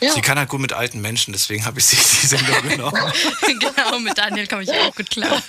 [0.00, 0.12] Ja.
[0.12, 3.12] Sie kann halt gut mit alten Menschen, deswegen habe ich sie die Sendung genommen.
[3.60, 5.30] genau, mit Daniel komme ich auch gut klar.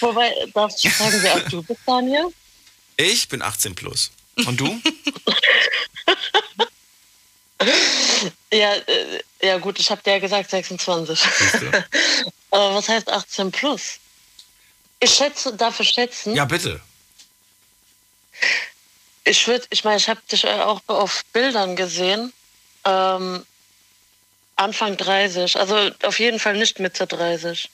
[0.00, 2.26] Wobei, darf ich fragen, wie alt du bist, Daniel?
[2.96, 4.10] Ich bin 18 plus.
[4.46, 4.80] Und du?
[8.52, 11.18] Ja, äh, ja gut, ich habe dir ja gesagt 26.
[11.20, 11.84] Siehste?
[12.50, 13.98] Aber was heißt 18 plus?
[15.00, 16.34] Ich schätze, darf ich schätzen?
[16.34, 16.80] Ja, bitte.
[19.24, 22.32] Ich würde, ich meine, ich habe dich auch auf Bildern gesehen.
[22.84, 23.44] Ähm,
[24.56, 27.70] Anfang 30, also auf jeden Fall nicht Mitte 30.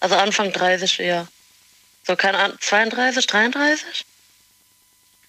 [0.00, 1.26] Also Anfang 30 eher.
[2.06, 4.04] So, keine Ahnung, 32, 33?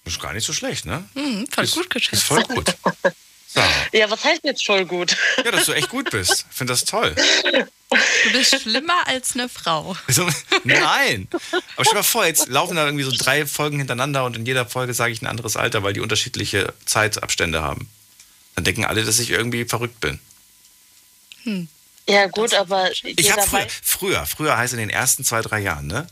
[0.09, 1.03] Das ist gar nicht so schlecht, ne?
[1.13, 2.23] Hm, voll gut Ist geschätzt.
[2.23, 2.75] voll gut.
[3.45, 3.67] Sarah.
[3.93, 5.15] Ja, was heißt jetzt voll gut?
[5.45, 6.45] Ja, dass du echt gut bist.
[6.49, 7.13] Ich finde das toll.
[7.13, 9.95] Du bist schlimmer als eine Frau.
[10.07, 10.27] So,
[10.63, 11.27] nein.
[11.31, 14.47] Aber stell dir mal vor, jetzt laufen da irgendwie so drei Folgen hintereinander und in
[14.47, 17.87] jeder Folge sage ich ein anderes Alter, weil die unterschiedliche Zeitabstände haben.
[18.55, 20.19] Dann denken alle, dass ich irgendwie verrückt bin.
[22.07, 25.85] Ja, gut, aber Ich habe früher, früher, früher heißt in den ersten zwei, drei Jahren,
[25.85, 26.07] ne?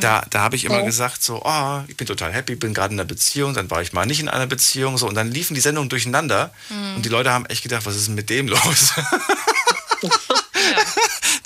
[0.00, 0.84] Da, da habe ich immer Ja.
[0.84, 3.92] gesagt, so, oh, ich bin total happy, bin gerade in einer Beziehung, dann war ich
[3.92, 6.96] mal nicht in einer Beziehung, so, und dann liefen die Sendungen durcheinander Mhm.
[6.96, 8.92] und die Leute haben echt gedacht, was ist denn mit dem los?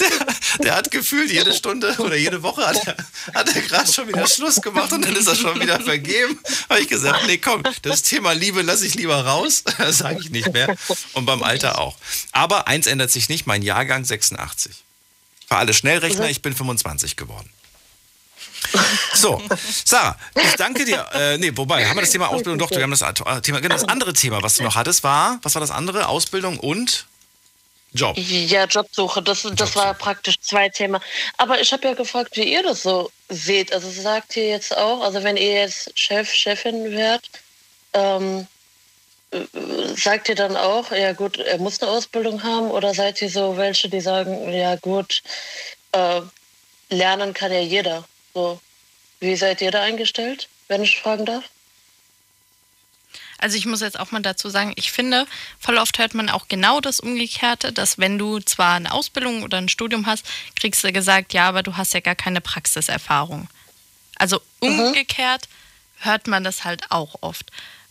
[0.00, 0.10] der,
[0.62, 2.96] der hat gefühlt jede Stunde oder jede Woche hat er,
[3.34, 6.38] hat er gerade schon wieder Schluss gemacht und dann ist er schon wieder vergeben.
[6.68, 10.52] Habe ich gesagt, nee, komm, das Thema Liebe lasse ich lieber raus, sage ich nicht
[10.52, 10.74] mehr.
[11.14, 11.96] Und beim Alter auch.
[12.32, 14.72] Aber eins ändert sich nicht, mein Jahrgang 86.
[15.48, 17.48] Für alle Schnellrechner, ich bin 25 geworden.
[19.14, 19.42] So,
[19.84, 21.06] Sarah, ich danke dir.
[21.12, 23.74] Äh, nee, wobei, haben wir das Thema Ausbildung doch, wir haben das äh, Thema, genau,
[23.74, 26.08] das andere Thema, was du noch hattest, war, was war das andere?
[26.08, 27.06] Ausbildung und
[27.94, 28.16] Job.
[28.16, 31.00] Ja, Jobsuche, das, das war praktisch zwei Themen.
[31.36, 33.72] Aber ich habe ja gefragt, wie ihr das so seht.
[33.72, 37.28] Also sagt ihr jetzt auch, also wenn ihr jetzt Chef, Chefin wärt,
[37.92, 38.46] ähm,
[39.30, 39.40] äh,
[39.94, 42.70] sagt ihr dann auch, ja gut, er muss eine Ausbildung haben?
[42.70, 45.22] Oder seid ihr so welche, die sagen, ja gut,
[45.92, 46.22] äh,
[46.88, 48.04] lernen kann ja jeder.
[48.34, 48.60] So,
[49.20, 51.44] wie seid ihr da eingestellt, wenn ich fragen darf?
[53.38, 55.26] Also ich muss jetzt auch mal dazu sagen, ich finde,
[55.58, 59.58] voll oft hört man auch genau das Umgekehrte, dass wenn du zwar eine Ausbildung oder
[59.58, 63.48] ein Studium hast, kriegst du gesagt, ja, aber du hast ja gar keine Praxiserfahrung.
[64.16, 65.48] Also umgekehrt
[65.98, 67.50] hört man das halt auch oft.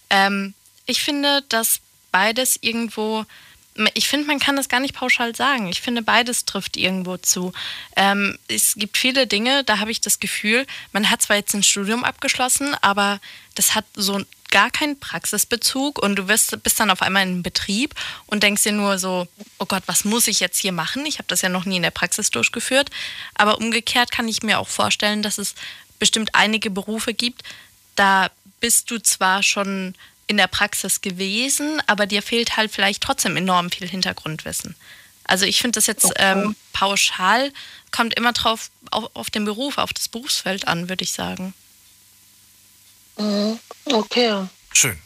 [0.10, 0.54] Ähm,
[0.86, 1.82] ich finde, dass
[2.14, 3.26] beides irgendwo,
[3.94, 5.68] ich finde, man kann das gar nicht pauschal sagen.
[5.68, 7.53] Ich finde, beides trifft irgendwo zu.
[7.95, 11.64] Ähm, es gibt viele Dinge, da habe ich das Gefühl, man hat zwar jetzt ein
[11.64, 13.20] Studium abgeschlossen, aber
[13.56, 14.22] das hat so
[14.52, 17.95] gar keinen Praxisbezug und du wirst, bist dann auf einmal in einem Betrieb
[18.28, 19.28] und denkst dir nur so,
[19.60, 21.06] oh Gott, was muss ich jetzt hier machen?
[21.06, 22.90] Ich habe das ja noch nie in der Praxis durchgeführt.
[23.34, 25.56] Aber umgekehrt kann ich mir auch vorstellen, dass es
[25.99, 27.44] bestimmt einige Berufe gibt,
[27.95, 28.30] da
[28.60, 29.95] bist du zwar schon
[30.32, 34.76] in der Praxis gewesen, aber dir fehlt halt vielleicht trotzdem enorm viel Hintergrundwissen.
[35.26, 37.52] Also ich finde das jetzt ähm, pauschal,
[37.91, 41.53] kommt immer drauf auf, auf den Beruf, auf das Berufsfeld an, würde ich sagen.
[43.18, 43.60] Mhm.
[43.86, 44.45] Okay.
[44.74, 44.98] Schön.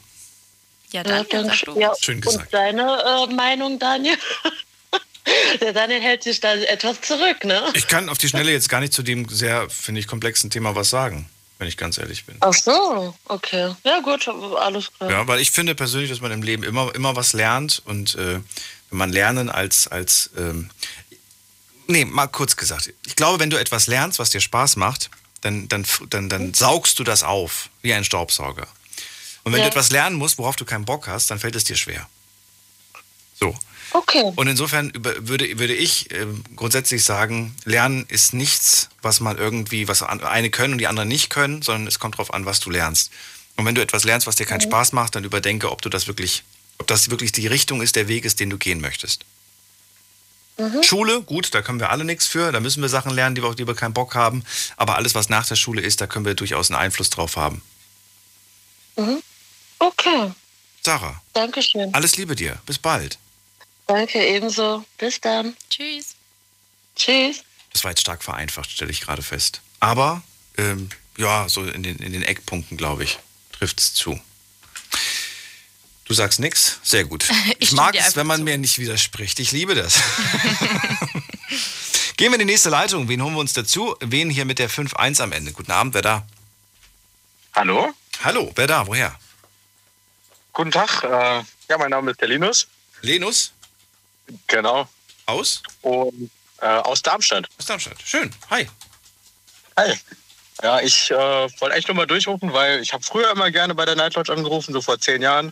[0.92, 1.80] Ja, Ja, Daniel, dann, sag du.
[1.80, 1.92] ja.
[2.00, 2.54] Schön Und gesagt.
[2.54, 2.84] deine
[3.30, 4.18] äh, Meinung, Daniel?
[5.60, 7.64] Der Daniel hält sich da etwas zurück, ne?
[7.74, 10.76] Ich kann auf die Schnelle jetzt gar nicht zu dem sehr, finde ich, komplexen Thema
[10.76, 11.28] was sagen,
[11.58, 12.38] wenn ich ganz ehrlich bin.
[12.42, 13.74] Ach so, okay.
[13.84, 15.10] Ja gut, alles klar.
[15.12, 18.40] Ja, weil ich finde persönlich, dass man im Leben immer, immer was lernt und äh,
[18.90, 20.70] wenn man Lernen als, als ähm,
[21.88, 25.10] nee, mal kurz gesagt, ich glaube, wenn du etwas lernst, was dir Spaß macht,
[25.42, 28.68] dann, dann, dann, dann saugst du das auf, wie ein Staubsauger.
[29.44, 29.66] Und wenn Ja.
[29.66, 32.08] du etwas lernen musst, worauf du keinen Bock hast, dann fällt es dir schwer.
[33.40, 33.56] So.
[33.96, 34.34] Okay.
[34.36, 40.04] Und insofern würde, würde ich ähm, grundsätzlich sagen, Lernen ist nichts, was man irgendwie, was
[40.04, 43.10] eine können und die anderen nicht können, sondern es kommt darauf an, was du lernst.
[43.56, 46.08] Und wenn du etwas lernst, was dir keinen Spaß macht, dann überdenke, ob du das
[46.08, 46.44] wirklich,
[46.78, 49.24] ob das wirklich die Richtung ist, der Weg ist, den du gehen möchtest.
[50.82, 52.52] Schule, gut, da können wir alle nichts für.
[52.52, 54.44] Da müssen wir Sachen lernen, die wir, die wir keinen Bock haben.
[54.76, 57.62] Aber alles, was nach der Schule ist, da können wir durchaus einen Einfluss drauf haben.
[58.98, 59.22] Mhm.
[59.80, 60.32] Okay,
[60.82, 61.94] Sarah, Dankeschön.
[61.94, 62.58] alles Liebe dir.
[62.66, 63.18] Bis bald.
[63.88, 64.84] Danke, ebenso.
[64.98, 65.56] Bis dann.
[65.70, 66.16] Tschüss.
[66.96, 67.44] Tschüss.
[67.74, 69.62] Das war jetzt stark vereinfacht, stelle ich gerade fest.
[69.80, 70.24] Aber
[70.58, 73.20] ähm, ja, so in den, in den Eckpunkten, glaube ich,
[73.52, 74.20] trifft es zu.
[76.06, 76.80] Du sagst nichts?
[76.84, 77.26] Sehr gut.
[77.60, 79.40] Ich Ich mag es, wenn man mir nicht widerspricht.
[79.40, 79.96] Ich liebe das.
[82.18, 83.08] Gehen wir in die nächste Leitung.
[83.10, 83.96] Wen holen wir uns dazu?
[84.00, 85.52] Wen hier mit der 5-1 am Ende?
[85.52, 86.26] Guten Abend, wer da?
[87.54, 87.94] Hallo?
[88.24, 88.88] Hallo, wer da?
[88.88, 89.18] Woher?
[90.54, 91.04] Guten Tag.
[91.04, 92.68] Äh, ja, mein Name ist der Linus.
[93.02, 93.52] Lenus?
[94.48, 94.88] Genau.
[95.26, 95.62] Aus?
[95.82, 96.30] Und
[96.62, 97.48] äh, aus Darmstadt.
[97.60, 97.98] Aus Darmstadt.
[98.04, 98.32] Schön.
[98.50, 98.68] Hi.
[99.78, 99.94] Hi.
[100.64, 103.86] Ja, ich äh, wollte echt nur mal durchrufen, weil ich habe früher immer gerne bei
[103.86, 105.52] der Night Lodge angerufen, so vor zehn Jahren.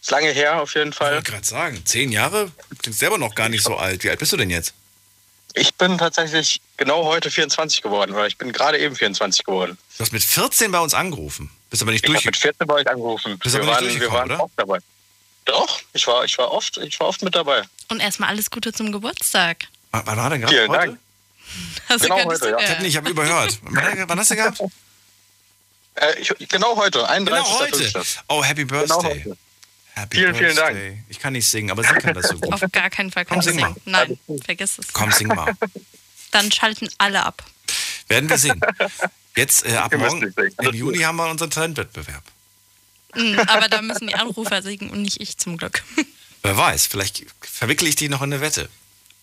[0.00, 1.14] Ist lange her auf jeden Ich Fall.
[1.14, 2.52] wollte gerade sagen, zehn Jahre?
[2.80, 4.04] Klingt selber noch gar nicht so alt.
[4.04, 4.72] Wie alt bist du denn jetzt?
[5.54, 9.78] Ich bin tatsächlich genau heute 24 geworden, oder ich bin gerade eben 24 geworden.
[9.96, 11.50] Du hast mit 14 bei uns angerufen.
[11.70, 13.38] Bist aber nicht Ich habe mit 14 bei euch angerufen.
[13.38, 14.44] Bist wir aber nicht waren, wir durchgekommen, waren oder?
[14.44, 14.78] oft dabei.
[15.46, 17.62] Doch, ich war, ich war oft, ich war oft mit dabei.
[17.88, 19.68] Und erstmal alles Gute zum Geburtstag.
[19.92, 20.86] Wann wann war denn gerade Vielen heute?
[20.86, 20.98] Dank.
[21.88, 22.72] Hast Genau gar nicht heute, ja.
[22.72, 23.58] Ich nicht, habe überhört.
[23.62, 24.60] Wann, wann hast du gehabt?
[25.98, 27.42] Äh, ich, genau heute, 31.
[27.42, 28.02] Genau heute.
[28.28, 29.24] Oh, Happy Genau Birthday.
[29.24, 29.36] heute.
[29.94, 30.72] Happy Vielen, vielen Dank.
[30.76, 31.02] Birthday.
[31.08, 32.52] Ich kann nicht singen, aber sie kann das so gut.
[32.52, 33.68] Auf gar keinen Fall Komm, kannst du sing mal.
[33.72, 33.80] singen.
[33.86, 34.92] Nein, vergiss es.
[34.92, 35.54] Komm, sing mal.
[36.32, 37.42] Dann schalten alle ab.
[38.08, 38.60] Werden wir sehen.
[39.36, 42.24] Jetzt äh, ab morgen, im Juni haben wir unseren Talentwettbewerb.
[43.16, 45.82] Mm, Aber da müssen die Anrufer singen und nicht ich zum Glück.
[46.42, 48.68] Wer weiß, vielleicht verwickle ich die noch in eine Wette.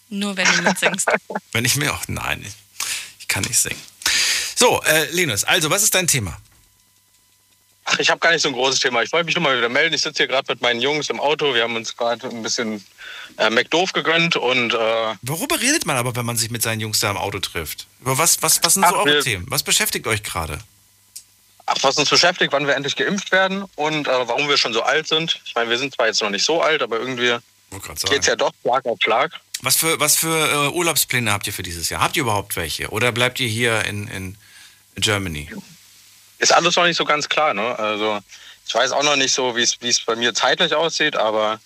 [0.10, 1.08] Nur wenn du mitsingst.
[1.54, 2.04] Wenn ich mir auch.
[2.08, 2.46] Nein,
[3.20, 3.80] ich, kann nicht singen.
[4.56, 6.38] So, äh, Linus, also, was ist dein Thema?
[7.86, 9.02] Ach, ich habe gar nicht so ein großes Thema.
[9.04, 9.94] Ich wollte mich nur mal wieder melden.
[9.96, 11.54] Ich sitze hier gerade mit meinen Jungs im Auto.
[11.54, 12.84] Wir haben uns gerade ein bisschen
[13.38, 17.00] äh, McDoof gegönnt und äh, Worüber redet man aber, wenn man sich mit seinen Jungs
[17.00, 17.88] da im Auto trifft?
[18.02, 19.46] Über was, was, was sind so Ach, eure wir- Themen?
[19.50, 20.60] Was beschäftigt euch gerade?
[21.66, 24.82] Ach, was uns beschäftigt, wann wir endlich geimpft werden und äh, warum wir schon so
[24.82, 25.40] alt sind.
[25.46, 27.38] Ich meine, wir sind zwar jetzt noch nicht so alt, aber irgendwie
[27.82, 29.32] grad geht's ja doch Schlag auf Schlag.
[29.62, 32.02] Was für, was für äh, Urlaubspläne habt ihr für dieses Jahr?
[32.02, 32.90] Habt ihr überhaupt welche?
[32.90, 34.38] Oder bleibt ihr hier in, in
[34.96, 35.50] Germany?
[36.40, 37.54] Ist alles noch nicht so ganz klar.
[37.54, 37.80] Ne?
[37.80, 38.20] Also
[38.68, 41.60] ich weiß auch noch nicht so, wie es wie es bei mir zeitlich aussieht, aber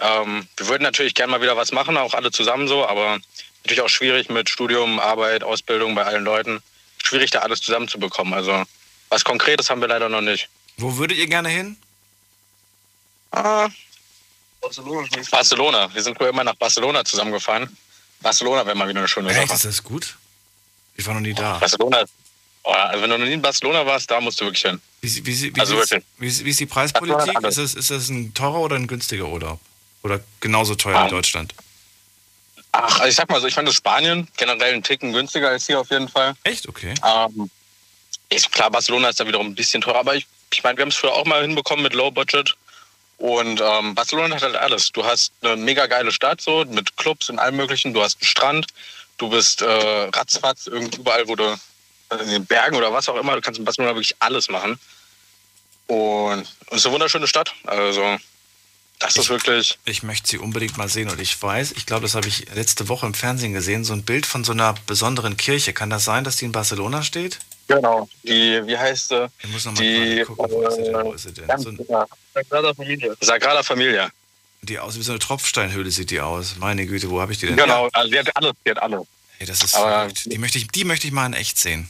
[0.00, 3.18] ähm, wir würden natürlich gerne mal wieder was machen, auch alle zusammen so, aber
[3.62, 6.62] natürlich auch schwierig mit Studium, Arbeit, Ausbildung bei allen Leuten.
[7.02, 8.34] Schwierig da alles zusammenzubekommen.
[8.34, 8.64] Also
[9.08, 10.48] was Konkretes haben wir leider noch nicht.
[10.76, 11.76] Wo würdet ihr gerne hin?
[13.30, 13.68] Ah,
[15.30, 15.92] Barcelona.
[15.94, 17.76] Wir sind früher immer nach Barcelona zusammengefahren.
[18.20, 19.54] Barcelona wäre mal wieder eine schöne Echt, Sache.
[19.54, 20.16] ist das gut?
[20.96, 21.58] Ich war noch nie da.
[21.58, 22.04] Barcelona,
[22.64, 24.80] oh, also wenn du noch nie in Barcelona warst, da musst du wirklich hin.
[25.00, 26.04] Wie, wie, wie, Also ist, wirklich.
[26.18, 27.34] wie, ist, wie ist die Preispolitik?
[27.44, 29.60] Ist das, ist das ein teurer oder ein günstiger Urlaub?
[30.02, 31.06] Oder genauso teuer Ah.
[31.06, 31.54] wie Deutschland?
[32.72, 35.66] Ach, also ich sag mal so, ich fand das Spanien generell einen Ticken günstiger als
[35.66, 36.34] hier auf jeden Fall.
[36.42, 36.68] Echt?
[36.68, 36.94] Okay.
[37.04, 37.50] Ähm,
[38.30, 40.90] ist klar, Barcelona ist da wiederum ein bisschen teurer, aber ich, ich meine, wir haben
[40.90, 42.56] es früher auch mal hinbekommen mit Low Budget
[43.18, 44.92] Und ähm, Barcelona hat halt alles.
[44.92, 47.92] Du hast eine mega geile Stadt so mit Clubs und allem möglichen.
[47.94, 48.66] Du hast einen Strand.
[49.16, 51.44] Du bist äh, ratzfatz überall, wo du
[52.10, 53.34] äh, in den Bergen oder was auch immer.
[53.34, 54.78] Du kannst in Barcelona wirklich alles machen.
[55.88, 57.54] Und es ist eine wunderschöne Stadt.
[57.64, 58.18] Also
[58.98, 59.78] das ist wirklich.
[59.84, 62.88] Ich möchte sie unbedingt mal sehen und ich weiß, ich glaube, das habe ich letzte
[62.88, 65.72] Woche im Fernsehen gesehen, so ein Bild von so einer besonderen Kirche.
[65.72, 67.38] Kann das sein, dass die in Barcelona steht?
[67.68, 68.08] Genau.
[68.22, 69.28] Die, wie heißt sie?
[69.42, 70.94] Ich muss noch mal Die gerade gucken, wo ist sie denn?
[71.04, 71.58] Wo ist sie denn?
[71.58, 73.14] So ja, Sagrada Familia.
[73.20, 74.10] Sagrada Familia.
[74.62, 76.56] die aus wie so eine Tropfsteinhöhle sieht die aus.
[76.58, 77.56] Meine Güte, wo habe ich die denn?
[77.56, 79.02] Genau, also die hat alles, die hat alles.
[79.38, 80.32] Ey, das ist Aber- verrückt.
[80.32, 81.88] Die möchte, ich, die möchte ich mal in echt sehen.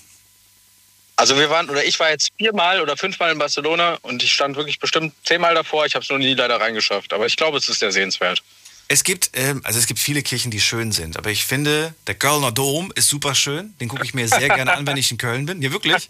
[1.17, 4.55] Also wir waren, oder ich war jetzt viermal oder fünfmal in Barcelona und ich stand
[4.57, 5.85] wirklich bestimmt zehnmal davor.
[5.87, 7.13] Ich habe es noch nie leider reingeschafft.
[7.13, 8.41] Aber ich glaube, es ist sehr sehenswert.
[8.91, 12.15] Es gibt, ähm, also es gibt viele Kirchen, die schön sind, aber ich finde, der
[12.15, 13.75] Kölner Dom ist super schön.
[13.81, 15.61] Den gucke ich mir sehr gerne an, wenn ich in Köln bin.
[15.61, 16.09] Ja, wirklich.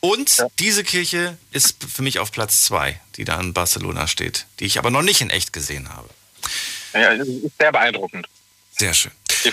[0.00, 4.64] Und diese Kirche ist für mich auf Platz zwei, die da in Barcelona steht, die
[4.64, 6.08] ich aber noch nicht in echt gesehen habe.
[6.92, 7.28] Ja, ist
[7.60, 8.26] sehr beeindruckend.
[8.76, 9.12] Sehr schön.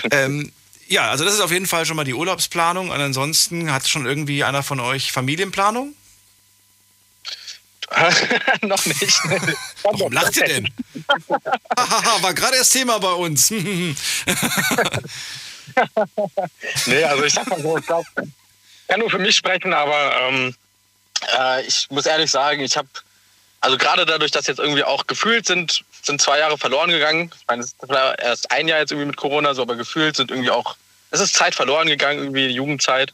[0.10, 0.52] Ähm,
[0.88, 2.90] ja, also das ist auf jeden Fall schon mal die Urlaubsplanung.
[2.90, 5.94] Und ansonsten hat schon irgendwie einer von euch Familienplanung?
[8.62, 9.20] noch nicht.
[9.84, 10.70] Warum lacht ihr denn?
[12.22, 13.52] War gerade erst Thema bei uns.
[16.86, 18.06] nee, also ich sag mal so, ich glaube,
[18.88, 20.56] kann nur für mich sprechen, aber ähm,
[21.38, 22.88] äh, ich muss ehrlich sagen, ich habe,
[23.62, 27.32] also gerade dadurch, dass jetzt irgendwie auch gefühlt sind, sind zwei Jahre verloren gegangen.
[27.40, 30.32] Ich meine, es war erst ein Jahr jetzt irgendwie mit Corona, so, aber gefühlt sind
[30.32, 30.76] irgendwie auch,
[31.12, 33.14] es ist Zeit verloren gegangen, irgendwie Jugendzeit.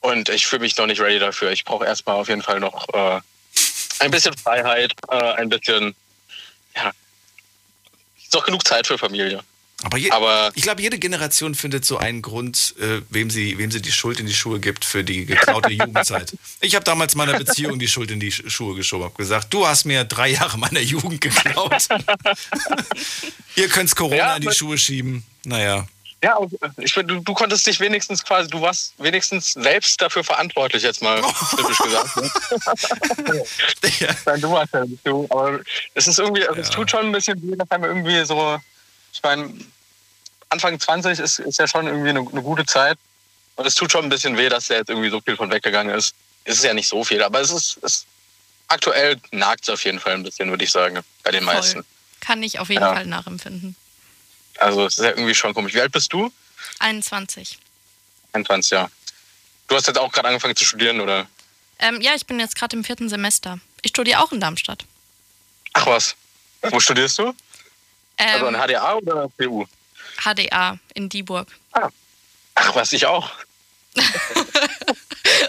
[0.00, 1.50] Und ich fühle mich noch nicht ready dafür.
[1.50, 3.20] Ich brauche erstmal auf jeden Fall noch äh,
[4.00, 5.94] ein bisschen Freiheit, äh, ein bisschen,
[6.74, 6.90] ja,
[8.22, 9.42] ist doch genug Zeit für Familie.
[9.82, 13.70] Aber, je, Aber- ich glaube, jede Generation findet so einen Grund, äh, wem, sie, wem
[13.70, 16.32] sie die Schuld in die Schuhe gibt für die geklaute Jugendzeit.
[16.62, 19.04] Ich habe damals meiner Beziehung die Schuld in die Sch- Schuhe geschoben.
[19.04, 21.86] habe gesagt, du hast mir drei Jahre meiner Jugend geklaut.
[23.56, 25.24] Ihr könnt's Corona Ja, in die Schuhe schieben.
[25.44, 25.86] Naja.
[26.22, 30.24] Ja, und ich finde, du, du konntest dich wenigstens quasi, du warst wenigstens selbst dafür
[30.24, 31.20] verantwortlich, jetzt mal
[31.50, 32.16] typisch gesagt.
[32.16, 32.30] Ne?
[34.24, 35.26] Nein, du warst ja nicht du.
[35.28, 35.60] Aber
[35.94, 38.58] es ist irgendwie, also es tut schon ein bisschen weh, dass einem irgendwie so,
[39.12, 39.52] ich meine,
[40.48, 42.98] Anfang 20 ist, ist ja schon irgendwie eine, eine gute Zeit.
[43.56, 45.94] Und es tut schon ein bisschen weh, dass da jetzt irgendwie so viel von weggegangen
[45.94, 46.14] ist.
[46.44, 48.06] Es ist ja nicht so viel, aber es ist, es,
[48.68, 51.82] aktuell nagt es auf jeden Fall ein bisschen, würde ich sagen, bei den meisten.
[51.82, 51.84] Voll.
[52.20, 52.94] Kann ich auf jeden Ja.
[52.94, 53.76] Fall nachempfinden.
[54.58, 55.74] Also es ist ja irgendwie schon komisch.
[55.74, 56.32] Wie alt bist du?
[56.78, 57.58] 21.
[58.32, 58.90] 21, ja.
[59.68, 61.26] Du hast jetzt auch gerade angefangen zu studieren, oder?
[61.78, 63.58] Ähm, ja, ich bin jetzt gerade im vierten Semester.
[63.82, 64.84] Ich studiere auch in Darmstadt.
[65.74, 66.14] Ach was.
[66.62, 67.34] Wo studierst du?
[68.16, 69.66] also an Ähm, HDA oder PU?
[70.22, 71.48] HDA in Dieburg.
[72.54, 73.30] Ach was, ich auch.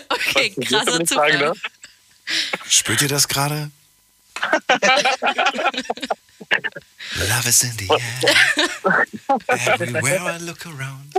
[0.10, 1.54] Okay, krasser ich fragen Zufall.
[2.68, 3.72] Spürt ihr das gerade?
[7.30, 9.06] Love is in the air.
[9.48, 11.14] Everywhere I look around.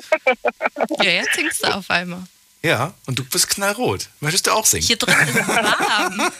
[1.02, 2.24] Ja, jetzt singst du auf einmal.
[2.62, 4.08] Ja, und du bist knallrot.
[4.20, 4.84] Möchtest du auch singen?
[4.84, 6.32] Hier drin ist es warm.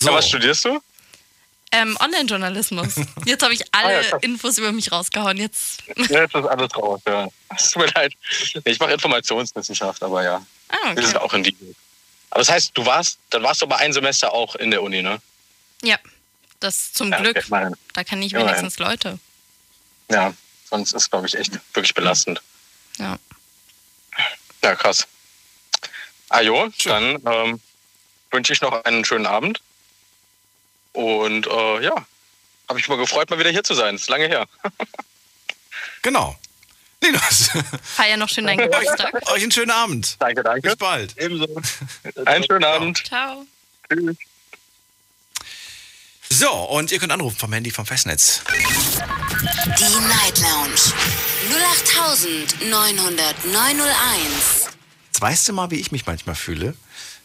[0.00, 0.12] So.
[0.12, 0.80] was studierst du?
[1.70, 2.94] Ähm, Online-Journalismus.
[3.26, 4.16] Jetzt habe ich alle Ah, ja.
[4.18, 5.36] Infos über mich rausgehauen.
[5.36, 5.82] Jetzt.
[6.08, 7.28] Ja, jetzt ist alles raus, ja.
[7.54, 8.14] Es tut mir leid.
[8.64, 10.46] Ich mache Informationswissenschaft, aber ja.
[10.68, 11.02] Ah, okay.
[11.04, 11.54] sind auch in die.
[12.30, 15.02] Aber das heißt, du warst, dann warst du aber ein Semester auch in der Uni,
[15.02, 15.20] ne?
[15.82, 15.98] Ja,
[16.60, 17.36] das zum Ja, Glück.
[17.36, 17.72] okay.
[17.94, 19.18] Da kenne ich wenigstens Leute.
[20.10, 20.34] Ja,
[20.68, 22.42] sonst ist, glaube ich, echt wirklich belastend.
[22.98, 23.18] Ja.
[24.62, 25.06] Ja, krass.
[26.28, 27.60] Ah jo, dann ähm,
[28.30, 29.60] wünsche ich noch einen schönen Abend.
[30.92, 31.94] Und äh, ja,
[32.68, 33.94] habe mich mal gefreut, mal wieder hier zu sein.
[33.94, 34.46] Ist lange her.
[36.02, 36.36] Genau.
[37.02, 37.50] Linus,
[37.82, 39.14] Feier noch schön deinen Geburtstag.
[39.30, 40.16] euch einen schönen Abend.
[40.18, 40.62] Danke, danke.
[40.62, 41.16] Bis bald.
[41.16, 41.46] Ebenso.
[42.26, 43.06] Einen schönen Abend.
[43.06, 43.46] Ciao.
[43.88, 44.16] Tschüss.
[46.30, 48.42] So, und ihr könnt anrufen vom Handy vom Festnetz.
[48.46, 50.92] Die Night Lounge
[52.60, 54.68] 0890901.
[55.06, 56.74] Jetzt weißt du mal, wie ich mich manchmal fühle,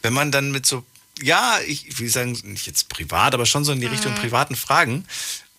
[0.02, 0.84] wenn man dann mit so,
[1.20, 5.06] ja, ich will sagen, nicht jetzt privat, aber schon so in die Richtung privaten Fragen.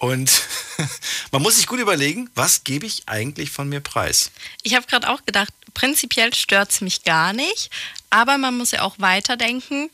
[0.06, 0.44] Und
[1.32, 4.30] man muss sich gut überlegen, was gebe ich eigentlich von mir preis?
[4.62, 7.72] Ich habe gerade auch gedacht, prinzipiell stört es mich gar nicht,
[8.12, 9.90] aber man muss ja auch weiterdenken,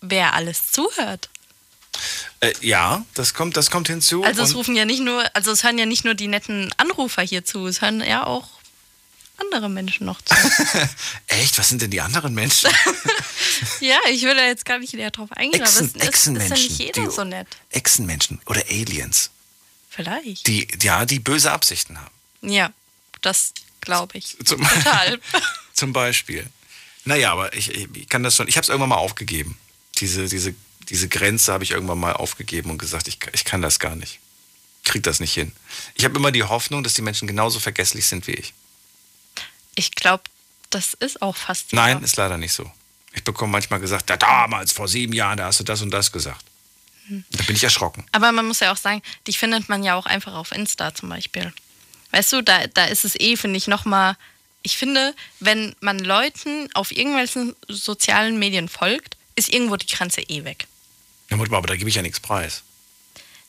[0.00, 1.28] wer alles zuhört.
[2.40, 4.24] Äh, ja, das kommt, das kommt hinzu.
[4.24, 7.22] Also es rufen ja nicht nur, also es hören ja nicht nur die netten Anrufer
[7.22, 8.48] hier zu, es hören ja auch
[9.36, 10.34] andere Menschen noch zu.
[11.26, 12.70] Echt, was sind denn die anderen Menschen?
[13.80, 16.48] ja, ich will da jetzt gar nicht näher drauf eingehen, Echsen- aber es ist, ist
[16.48, 17.48] ja nicht jeder so nett.
[17.70, 19.30] Echsenmenschen oder Aliens,
[19.94, 20.46] Vielleicht.
[20.46, 22.14] die ja die böse Absichten haben.
[22.40, 22.72] Ja,
[23.20, 24.36] das glaube ich.
[24.44, 25.20] Zum, Total.
[25.74, 26.48] zum Beispiel.
[27.04, 28.48] Naja, aber ich, ich kann das schon.
[28.48, 29.58] Ich habe es irgendwann mal aufgegeben.
[29.98, 30.54] Diese, diese
[30.88, 34.20] diese Grenze habe ich irgendwann mal aufgegeben und gesagt, ich, ich kann das gar nicht.
[34.82, 35.52] Ich krieg das nicht hin.
[35.94, 38.52] Ich habe immer die Hoffnung, dass die Menschen genauso vergesslich sind wie ich.
[39.74, 40.24] Ich glaube,
[40.70, 41.72] das ist auch fast.
[41.72, 42.70] Nein, ist leider nicht so.
[43.14, 46.10] Ich bekomme manchmal gesagt, ja, damals, vor sieben Jahren, da hast du das und das
[46.12, 46.44] gesagt.
[47.08, 48.04] Da bin ich erschrocken.
[48.12, 51.08] Aber man muss ja auch sagen, die findet man ja auch einfach auf Insta zum
[51.08, 51.52] Beispiel.
[52.10, 54.16] Weißt du, da, da ist es eh, finde ich, nochmal.
[54.62, 60.44] Ich finde, wenn man Leuten auf irgendwelchen sozialen Medien folgt, ist irgendwo die Grenze eh
[60.44, 60.66] weg.
[61.30, 62.62] Ja, aber da gebe ich ja nichts preis.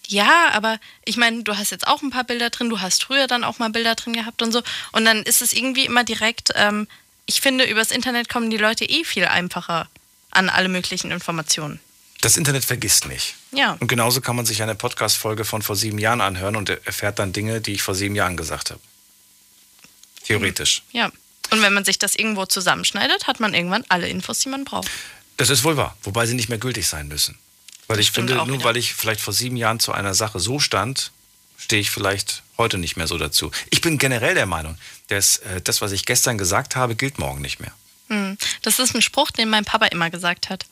[0.07, 3.27] Ja, aber ich meine, du hast jetzt auch ein paar Bilder drin, du hast früher
[3.27, 4.61] dann auch mal Bilder drin gehabt und so.
[4.91, 6.87] Und dann ist es irgendwie immer direkt, ähm,
[7.25, 9.87] ich finde, übers Internet kommen die Leute eh viel einfacher
[10.31, 11.79] an alle möglichen Informationen.
[12.23, 13.35] Das Internet vergisst nicht.
[13.51, 13.75] Ja.
[13.81, 17.33] Und genauso kann man sich eine Podcast-Folge von vor sieben Jahren anhören und erfährt dann
[17.33, 18.79] Dinge, die ich vor sieben Jahren gesagt habe.
[20.23, 20.83] Theoretisch.
[20.93, 21.11] Ja.
[21.51, 24.89] Und wenn man sich das irgendwo zusammenschneidet, hat man irgendwann alle Infos, die man braucht.
[25.35, 27.37] Das ist wohl wahr, wobei sie nicht mehr gültig sein müssen.
[27.87, 28.63] Weil ich stimmt finde, nur wieder.
[28.63, 31.11] weil ich vielleicht vor sieben Jahren zu einer Sache so stand,
[31.57, 33.51] stehe ich vielleicht heute nicht mehr so dazu.
[33.69, 34.77] Ich bin generell der Meinung,
[35.09, 37.73] dass äh, das, was ich gestern gesagt habe, gilt morgen nicht mehr.
[38.07, 38.37] Hm.
[38.61, 40.65] Das ist ein Spruch, den mein Papa immer gesagt hat.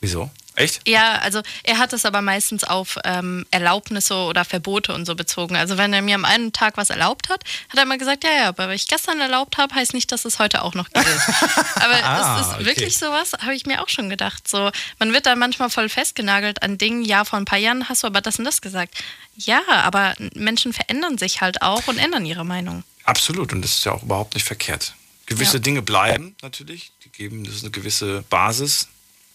[0.00, 0.30] Wieso?
[0.58, 0.86] Echt?
[0.88, 5.56] Ja, also er hat es aber meistens auf ähm, Erlaubnisse oder Verbote und so bezogen.
[5.56, 8.30] Also wenn er mir am einen Tag was erlaubt hat, hat er immer gesagt, ja,
[8.30, 11.06] ja, aber was ich gestern erlaubt habe, heißt nicht, dass es heute auch noch gilt.
[11.76, 12.64] aber Ah, es ist okay.
[12.66, 14.48] wirklich sowas, habe ich mir auch schon gedacht.
[14.48, 18.02] So, man wird da manchmal voll festgenagelt an Dingen, ja, vor ein paar Jahren hast
[18.02, 18.94] du aber das und das gesagt.
[19.36, 22.82] Ja, aber Menschen verändern sich halt auch und ändern ihre Meinung.
[23.04, 24.94] Absolut, und das ist ja auch überhaupt nicht verkehrt.
[25.26, 25.62] Gewisse Ja.
[25.62, 28.88] Dinge bleiben natürlich, die geben, das ist eine gewisse Basis,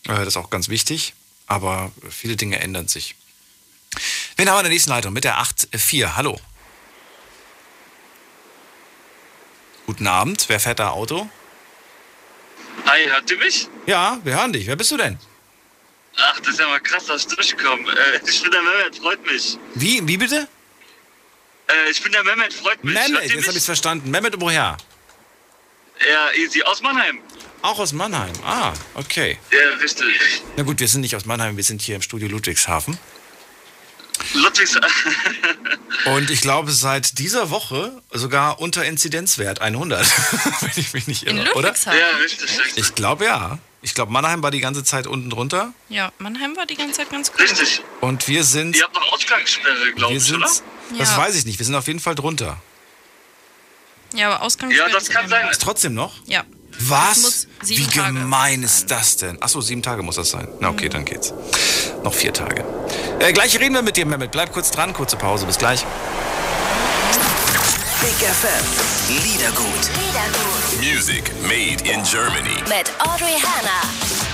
[0.03, 1.13] das ist auch ganz wichtig,
[1.47, 3.15] aber viele Dinge ändern sich.
[4.35, 6.15] Wen haben wir in der nächsten Leitung mit der 8.4?
[6.15, 6.39] Hallo.
[9.85, 11.29] Guten Abend, wer fährt da Auto?
[12.85, 13.67] Hi, hört ihr mich?
[13.85, 14.65] Ja, wir hören dich.
[14.65, 15.19] Wer bist du denn?
[16.17, 17.91] Ach, das ist ja mal krass, dass ich durchkomme.
[17.91, 19.57] Äh, ich bin der Mehmet, freut mich.
[19.75, 20.47] Wie, wie bitte?
[21.67, 22.93] Äh, ich bin der Mehmet, freut mich.
[22.93, 24.09] Mehmet, jetzt habe ich es verstanden.
[24.11, 24.77] Mehmet, woher?
[26.11, 26.61] Ja, easy.
[26.63, 27.19] Aus Mannheim.
[27.63, 28.33] Auch aus Mannheim.
[28.45, 29.37] Ah, okay.
[29.49, 30.43] Ja, richtig.
[30.57, 32.97] Na gut, wir sind nicht aus Mannheim, wir sind hier im Studio Ludwigshafen.
[34.33, 34.77] Ludwigs.
[36.05, 40.05] Und ich glaube, seit dieser Woche sogar unter Inzidenzwert 100,
[40.61, 41.69] wenn ich mich nicht In irre, oder?
[41.69, 41.99] Ludwigshafen?
[41.99, 42.77] Ja, richtig, richtig.
[42.83, 43.57] Ich glaube ja.
[43.81, 45.73] Ich glaube, Mannheim war die ganze Zeit unten drunter.
[45.87, 47.41] Ja, Mannheim war die ganze Zeit ganz gut.
[47.41, 47.81] Richtig.
[48.01, 48.75] Und wir sind.
[48.75, 50.39] Ihr habt noch Ausgangssperre, glaube ich, oder?
[50.41, 50.63] das
[50.97, 51.17] Ja.
[51.17, 51.59] weiß ich nicht.
[51.59, 52.61] Wir sind auf jeden Fall drunter.
[54.13, 55.47] Ja, aber Ausgangssperre Ja, das kann sein.
[55.49, 56.13] Ist trotzdem noch?
[56.25, 56.43] Ja.
[56.79, 57.47] Was?
[57.65, 59.41] Wie Tage gemein ist das denn?
[59.41, 60.47] Achso, sieben Tage muss das sein.
[60.59, 61.33] Na okay, dann geht's.
[62.03, 62.63] Noch vier Tage.
[63.19, 64.31] Äh, gleich reden wir mit dir, Mehmet.
[64.31, 65.45] Bleib kurz dran, kurze Pause.
[65.45, 65.85] Bis gleich.
[68.01, 68.65] Big FM.
[69.23, 69.89] Liedergut.
[70.79, 72.57] Music made in Germany.
[72.67, 74.32] Mit Audrey Hanna.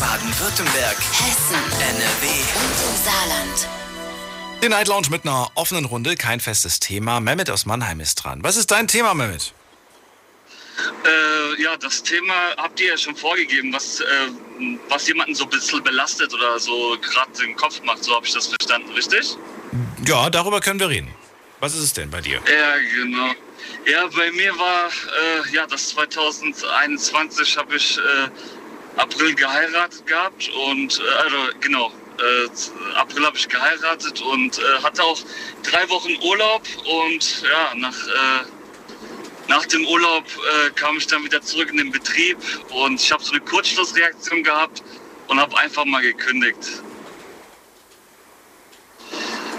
[0.00, 0.96] Baden-Württemberg.
[0.96, 2.26] Hessen NRW.
[2.56, 3.68] und im Saarland.
[4.62, 7.20] Die Night Lounge mit einer offenen Runde, kein festes Thema.
[7.20, 8.42] Mehmet aus Mannheim ist dran.
[8.42, 9.52] Was ist dein Thema, Mehmet?
[11.04, 14.04] Äh, ja, das Thema habt ihr ja schon vorgegeben, was, äh,
[14.88, 18.02] was jemanden so ein bisschen belastet oder so gerade den Kopf macht.
[18.02, 19.36] So habe ich das verstanden, richtig?
[20.06, 21.14] Ja, darüber können wir reden.
[21.60, 22.40] Was ist es denn bei dir?
[22.50, 23.34] Ja, genau.
[23.84, 28.28] Ja, bei mir war, äh, ja, das 2021 habe ich äh,
[28.96, 35.02] April geheiratet gehabt und, äh, also genau, äh, April habe ich geheiratet und äh, hatte
[35.02, 35.18] auch
[35.62, 37.96] drei Wochen Urlaub und ja, nach,
[39.48, 42.38] nach dem Urlaub äh, kam ich dann wieder zurück in den Betrieb
[42.70, 44.82] und ich habe so eine Kurzschlussreaktion gehabt
[45.28, 46.82] und habe einfach mal gekündigt.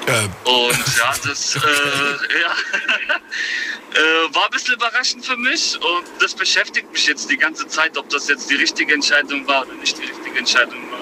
[0.07, 2.51] Äh, Und ja, das äh, ja,
[3.93, 7.97] äh, war ein bisschen überraschend für mich und das beschäftigt mich jetzt die ganze Zeit,
[7.97, 10.99] ob das jetzt die richtige Entscheidung war oder nicht die richtige Entscheidung war.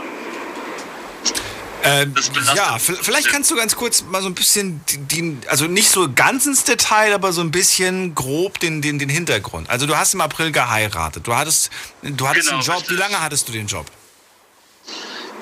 [1.82, 2.14] Ähm,
[2.56, 6.46] ja, vielleicht kannst du ganz kurz mal so ein bisschen, die, also nicht so ganz
[6.46, 9.70] ins Detail, aber so ein bisschen grob den, den, den Hintergrund.
[9.70, 11.70] Also du hast im April geheiratet, du hattest,
[12.02, 12.76] du hattest Genau, einen Job.
[12.80, 12.98] richtig.
[12.98, 13.86] Wie lange hattest du den Job?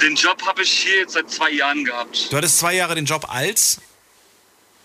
[0.01, 2.31] Den Job habe ich hier jetzt seit zwei Jahren gehabt.
[2.31, 3.79] Du hattest zwei Jahre den Job als?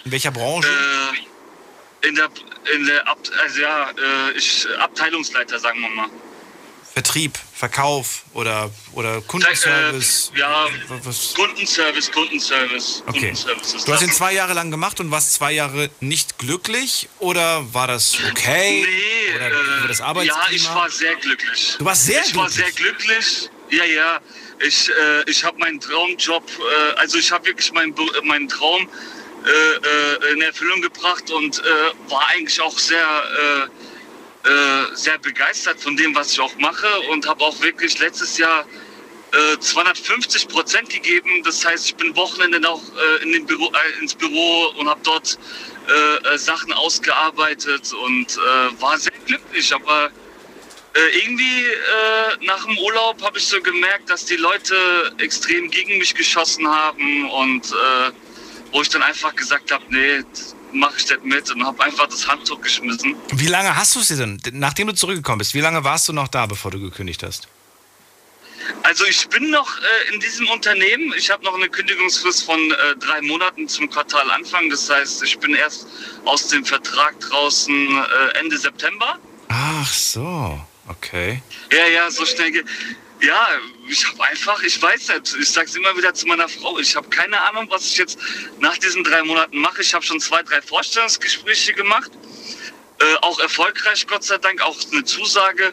[0.05, 0.69] In welcher Branche?
[0.69, 2.29] Äh, in der,
[2.75, 6.09] in der Ab also ja, äh, ich, Abteilungsleiter, sagen wir mal.
[6.95, 10.31] Vertrieb, Verkauf oder, oder Kundenservice?
[10.35, 13.03] Äh, ja, Was- Kundenservice, Kundenservice.
[13.07, 13.19] Okay.
[13.33, 17.73] Kundenservice Du hast ihn zwei Jahre lang gemacht und warst zwei Jahre nicht glücklich oder
[17.73, 18.85] war das okay?
[18.87, 20.51] Nee, oder äh, das ja, Arbeitsklima?
[20.51, 21.77] ich war sehr glücklich.
[21.79, 22.65] Du warst sehr Ich war glücklich?
[22.67, 23.51] sehr glücklich.
[23.73, 24.21] Ja, ja.
[24.59, 28.87] Ich, äh, ich habe meinen Traumjob, äh, also ich habe wirklich meinen, äh, meinen Traum
[29.47, 33.07] äh, äh, in Erfüllung gebracht und äh, war eigentlich auch sehr,
[34.95, 38.67] sehr begeistert von dem, was ich auch mache und habe auch wirklich letztes Jahr
[39.31, 41.45] äh, 250 Prozent gegeben.
[41.45, 42.83] Das heißt, ich bin Wochenende auch
[43.23, 43.71] in Büro,
[44.01, 45.39] ins Büro und habe dort
[46.37, 48.37] Sachen ausgearbeitet und
[48.81, 49.73] war sehr glücklich.
[49.73, 50.11] Aber
[50.95, 54.75] äh, irgendwie äh, nach dem Urlaub habe ich so gemerkt, dass die Leute
[55.19, 58.11] extrem gegen mich geschossen haben und äh,
[58.73, 60.23] wo ich dann einfach gesagt habe, nee,
[60.73, 63.15] mache ich nicht mit und habe einfach das Handtuch geschmissen.
[63.33, 66.29] Wie lange hast du es denn, nachdem du zurückgekommen bist, wie lange warst du noch
[66.29, 67.49] da, bevor du gekündigt hast?
[68.83, 71.13] Also ich bin noch äh, in diesem Unternehmen.
[71.17, 74.71] Ich habe noch eine Kündigungsfrist von äh, drei Monaten zum Quartalanfang.
[74.71, 75.87] Das heißt, ich bin erst
[76.25, 79.19] aus dem Vertrag draußen äh, Ende September.
[79.49, 81.43] Ach so, okay.
[81.73, 82.51] Ja, ja, so schnell.
[82.53, 82.65] Ge
[83.21, 83.47] ja,
[83.89, 87.09] ich habe einfach, ich weiß nicht, ich sag's immer wieder zu meiner Frau, ich habe
[87.09, 88.19] keine Ahnung, was ich jetzt
[88.59, 89.81] nach diesen drei Monaten mache.
[89.81, 92.11] Ich habe schon zwei, drei Vorstellungsgespräche gemacht.
[92.99, 95.73] Äh, auch erfolgreich, Gott sei Dank, auch eine Zusage.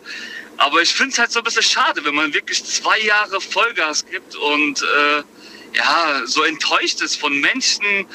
[0.57, 4.05] Aber ich finde es halt so ein bisschen schade, wenn man wirklich zwei Jahre Vollgas
[4.05, 5.23] gibt und äh,
[5.73, 8.05] ja, so enttäuscht ist von Menschen,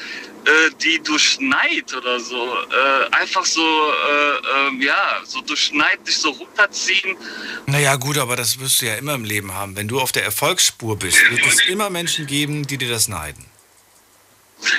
[0.45, 6.05] äh, die durch Neid oder so äh, einfach so, äh, ähm, ja, so durch Neid
[6.07, 7.17] dich so runterziehen.
[7.65, 9.75] Naja, gut, aber das wirst du ja immer im Leben haben.
[9.75, 13.45] Wenn du auf der Erfolgsspur bist, wird es immer Menschen geben, die dir das neiden.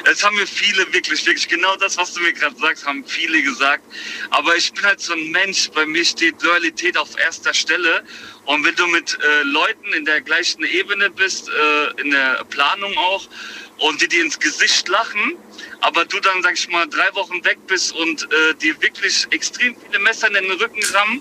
[0.04, 3.42] Das haben mir viele wirklich, wirklich genau das, was du mir gerade sagst, haben viele
[3.42, 3.84] gesagt.
[4.30, 8.04] Aber ich bin halt so ein Mensch, bei mir steht Loyalität auf erster Stelle.
[8.46, 12.96] Und wenn du mit äh, Leuten in der gleichen Ebene bist, äh, in der Planung
[12.96, 13.28] auch,
[13.78, 15.34] und die dir ins Gesicht lachen,
[15.80, 19.76] aber du dann, sag ich mal, drei Wochen weg bist und äh, dir wirklich extrem
[19.80, 21.20] viele Messer in den Rücken rammen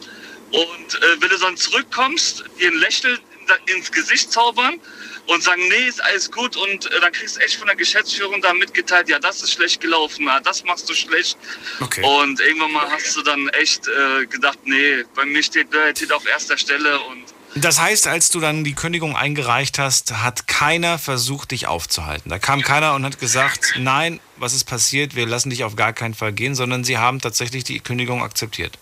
[0.51, 3.19] und äh, wenn du dann zurückkommst, dir ein Lächeln
[3.67, 4.79] in- ins Gesicht zaubern
[5.27, 8.41] und sagen, nee, ist alles gut und äh, dann kriegst du echt von der Geschäftsführung
[8.41, 11.37] da mitgeteilt, ja, das ist schlecht gelaufen, ah, das machst du schlecht.
[11.81, 12.03] Okay.
[12.03, 16.25] Und irgendwann mal hast du dann echt äh, gedacht, nee, bei mir steht Loyalität auf
[16.27, 17.23] erster Stelle und
[17.57, 22.29] Das heißt, als du dann die Kündigung eingereicht hast, hat keiner versucht, dich aufzuhalten.
[22.29, 25.93] Da kam keiner und hat gesagt, nein, was ist passiert, wir lassen dich auf gar
[25.93, 28.77] keinen Fall gehen, sondern sie haben tatsächlich die Kündigung akzeptiert.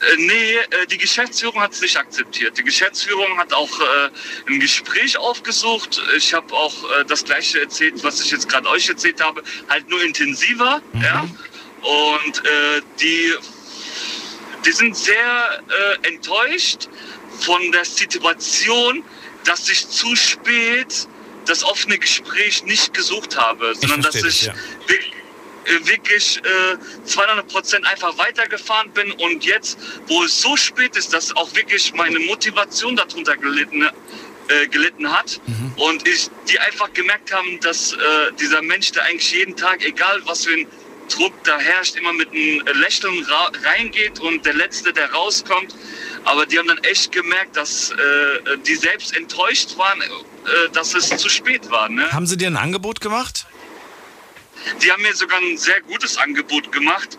[0.00, 2.56] Äh, nee, äh, die Geschäftsführung hat es nicht akzeptiert.
[2.56, 4.08] Die Geschäftsführung hat auch äh,
[4.48, 6.00] ein Gespräch aufgesucht.
[6.16, 9.88] Ich habe auch äh, das gleiche erzählt, was ich jetzt gerade euch erzählt habe, halt
[9.90, 10.80] nur intensiver.
[11.02, 11.28] Ja?
[11.82, 12.42] Und
[13.00, 13.32] die,
[14.64, 15.62] die sind sehr
[16.02, 16.88] enttäuscht
[17.40, 19.04] von der Situation,
[19.44, 21.08] dass ich zu spät
[21.46, 24.54] das offene Gespräch nicht gesucht habe, sondern dass verstehe ich ja.
[24.88, 25.16] wirklich
[25.66, 31.12] äh, wirklich äh, 200 Prozent einfach weitergefahren bin und jetzt, wo es so spät ist,
[31.12, 35.40] dass auch wirklich meine Motivation darunter gelitten, äh, gelitten hat
[35.76, 37.96] und ich, die einfach gemerkt haben, dass äh,
[38.38, 40.66] dieser Mensch, der eigentlich jeden Tag, egal was für ein
[41.08, 43.24] Druck da herrscht, immer mit einem Lächeln
[43.64, 45.74] reingeht und der Letzte, der rauskommt.
[46.24, 47.96] Aber die haben dann echt gemerkt, dass äh,
[48.66, 50.06] die selbst enttäuscht waren, äh,
[50.72, 51.88] dass es zu spät war.
[51.88, 52.10] Ne?
[52.10, 53.46] Haben sie dir ein Angebot gemacht?
[54.82, 57.18] Die haben mir sogar ein sehr gutes Angebot gemacht,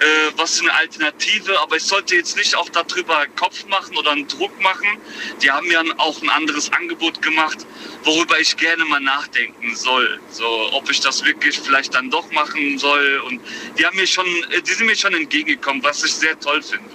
[0.00, 4.28] äh, was eine Alternative, aber ich sollte jetzt nicht auch darüber Kopf machen oder einen
[4.28, 4.98] Druck machen.
[5.42, 7.66] Die haben mir auch ein anderes Angebot gemacht,
[8.04, 10.20] worüber ich gerne mal nachdenken soll.
[10.30, 13.22] So, ob ich das wirklich vielleicht dann doch machen soll.
[13.26, 13.40] Und
[13.78, 16.90] die haben mir schon, äh, die sind mir schon entgegengekommen, was ich sehr toll finde.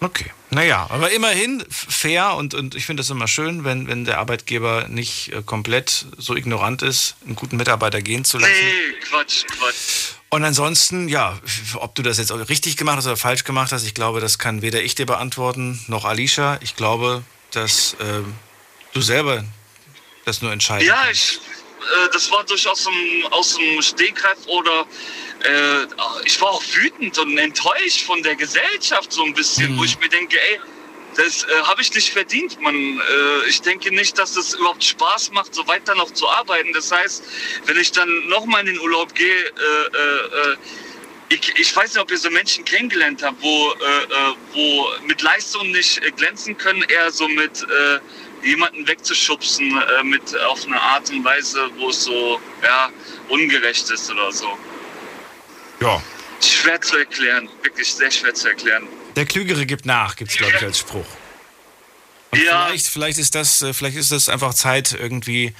[0.00, 0.30] Okay.
[0.54, 4.86] Naja, aber immerhin fair und, und ich finde es immer schön, wenn, wenn der Arbeitgeber
[4.88, 8.52] nicht äh, komplett so ignorant ist, einen guten Mitarbeiter gehen zu lassen.
[8.52, 10.12] Nee, Quatsch, Quatsch.
[10.30, 11.38] Und ansonsten, ja,
[11.74, 14.62] ob du das jetzt richtig gemacht hast oder falsch gemacht hast, ich glaube, das kann
[14.62, 16.58] weder ich dir beantworten noch Alicia.
[16.60, 18.34] Ich glaube, dass ähm,
[18.92, 19.44] du selber
[20.24, 21.40] das nur entscheiden Ja, ich,
[21.80, 24.86] äh, das war durchaus aus dem, aus dem Stegreif oder
[25.44, 25.86] äh,
[26.24, 30.08] ich war auch wütend und enttäuscht von der Gesellschaft so ein bisschen, wo ich mir
[30.08, 30.60] denke, ey,
[31.16, 32.74] das äh, habe ich nicht verdient, man.
[32.74, 36.72] Äh, ich denke nicht, dass es überhaupt Spaß macht, so weiter noch zu arbeiten.
[36.72, 37.24] Das heißt,
[37.66, 40.56] wenn ich dann nochmal in den Urlaub gehe, äh, äh, äh,
[41.28, 45.22] ich, ich weiß nicht, ob ihr so Menschen kennengelernt habt, wo, äh, äh, wo mit
[45.22, 50.80] Leistung nicht äh, glänzen können, eher so mit äh, jemanden wegzuschubsen, äh, mit auf eine
[50.80, 52.90] Art und Weise, wo es so ja,
[53.28, 54.58] ungerecht ist oder so.
[55.80, 56.02] Ja.
[56.40, 58.86] Schwer zu erklären, wirklich sehr schwer zu erklären.
[59.16, 61.06] Der Klügere gibt nach, gibt es, glaube ich, als Spruch.
[62.30, 62.66] Und Ja.
[62.66, 65.54] vielleicht, vielleicht, ist das, äh, vielleicht ist das einfach Zeit, irgendwie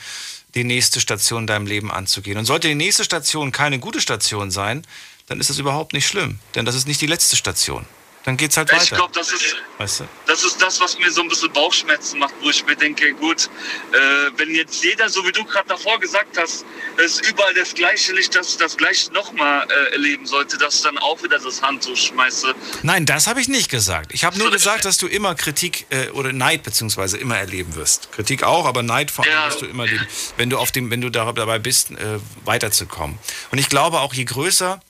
[0.55, 2.37] die nächste Station in deinem Leben anzugehen.
[2.39, 4.87] Und sollte die nächste Station keine gute Station sein,
[5.27, 6.39] dann ist das überhaupt nicht schlimm.
[6.55, 7.87] Denn das ist nicht die letzte Station.
[8.25, 8.97] Dann geht's halt Ich weiter.
[8.97, 10.05] glaube, das ist, Weißt du?
[10.27, 13.51] das ist das, was mir so ein bisschen Bauchschmerzen macht, wo ich mir denke, gut,
[13.93, 13.97] äh,
[14.39, 16.65] wenn jetzt jeder, so wie du gerade davor gesagt hast,
[16.97, 20.83] es überall das Gleiche nicht, dass ich das Gleiche nochmal äh, erleben sollte, dass ich
[20.83, 22.55] dann auch wieder das Handtuch schmeiße.
[22.83, 24.11] Nein, das habe ich nicht gesagt.
[24.15, 28.11] Ich habe nur gesagt, dass du immer Kritik äh, oder Neid beziehungsweise immer erleben wirst.
[28.13, 30.07] Kritik auch, aber Neid vor allem wirst du immer erleben,
[30.39, 33.19] wenn du auf dem, wenn du da- dabei bist, äh, weiterzukommen.
[33.51, 34.81] Und ich glaube auch, je größer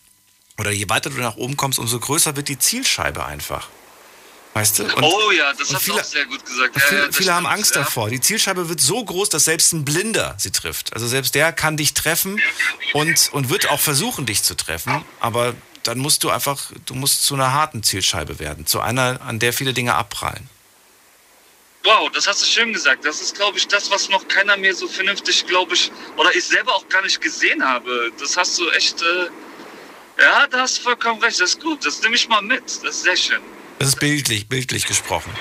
[0.59, 3.69] oder je weiter du nach oben kommst, umso größer wird die Zielscheibe einfach.
[4.55, 4.85] Weißt du?
[4.85, 6.77] Und- oh ja, das hast du auch sehr gut gesagt.
[6.77, 7.83] Ja, viele ja, viele haben Angst ja.
[7.83, 8.09] davor.
[8.09, 10.93] Die Zielscheibe wird so groß, dass selbst ein Blinder sie trifft.
[10.93, 12.41] Also selbst der kann dich treffen
[12.93, 15.05] und, und wird auch versuchen, dich zu treffen.
[15.19, 18.65] Aber dann musst du einfach, du musst zu einer harten Zielscheibe werden.
[18.65, 20.49] Zu einer, an der viele Dinge abprallen.
[21.83, 23.05] Wow, das hast du schön gesagt.
[23.05, 26.45] Das ist, glaube ich, das, was noch keiner mir so vernünftig, glaube ich, oder ich
[26.45, 28.11] selber auch gar nicht gesehen habe.
[28.19, 29.29] Das hast du echt, äh,
[30.21, 31.41] ja, da hast du vollkommen recht.
[31.41, 31.85] Das ist gut.
[31.85, 32.63] Das nehme ich mal mit.
[32.65, 33.41] Das ist sehr schön.
[33.79, 35.33] Das ist bildlich, bildlich gesprochen.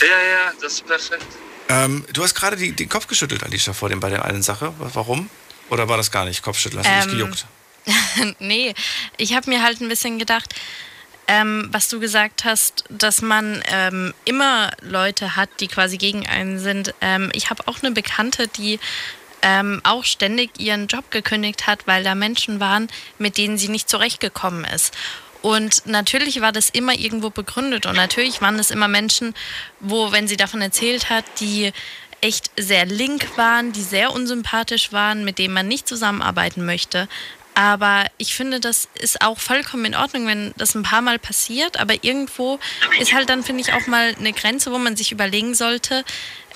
[0.00, 1.26] Ja, ja, das ist perfekt.
[1.68, 4.74] Ähm, du hast gerade die, den Kopf geschüttelt, Alicia, vor dem bei der einen Sache.
[4.78, 5.30] Warum?
[5.70, 6.84] Oder war das gar nicht Kopfschütteln?
[6.84, 7.46] Hast du Ähm, nicht
[7.86, 8.36] gejuckt?
[8.38, 8.74] nee,
[9.16, 10.54] ich habe mir halt ein bisschen gedacht,
[11.26, 16.58] ähm, was du gesagt hast, dass man ähm, immer Leute hat, die quasi gegen einen
[16.58, 16.94] sind.
[17.00, 18.78] Ähm, ich habe auch eine Bekannte, die
[19.44, 22.88] ähm, auch ständig ihren Job gekündigt hat, weil da Menschen waren,
[23.18, 24.94] mit denen sie nicht zurechtgekommen ist.
[25.42, 29.34] Und natürlich war das immer irgendwo begründet und natürlich waren es immer Menschen,
[29.78, 31.72] wo, wenn sie davon erzählt hat, die
[32.22, 37.06] echt sehr link waren, die sehr unsympathisch waren, mit denen man nicht zusammenarbeiten möchte.
[37.54, 41.78] Aber ich finde, das ist auch vollkommen in Ordnung, wenn das ein paar Mal passiert.
[41.78, 42.58] Aber irgendwo
[42.98, 46.04] ist halt dann, finde ich, auch mal eine Grenze, wo man sich überlegen sollte,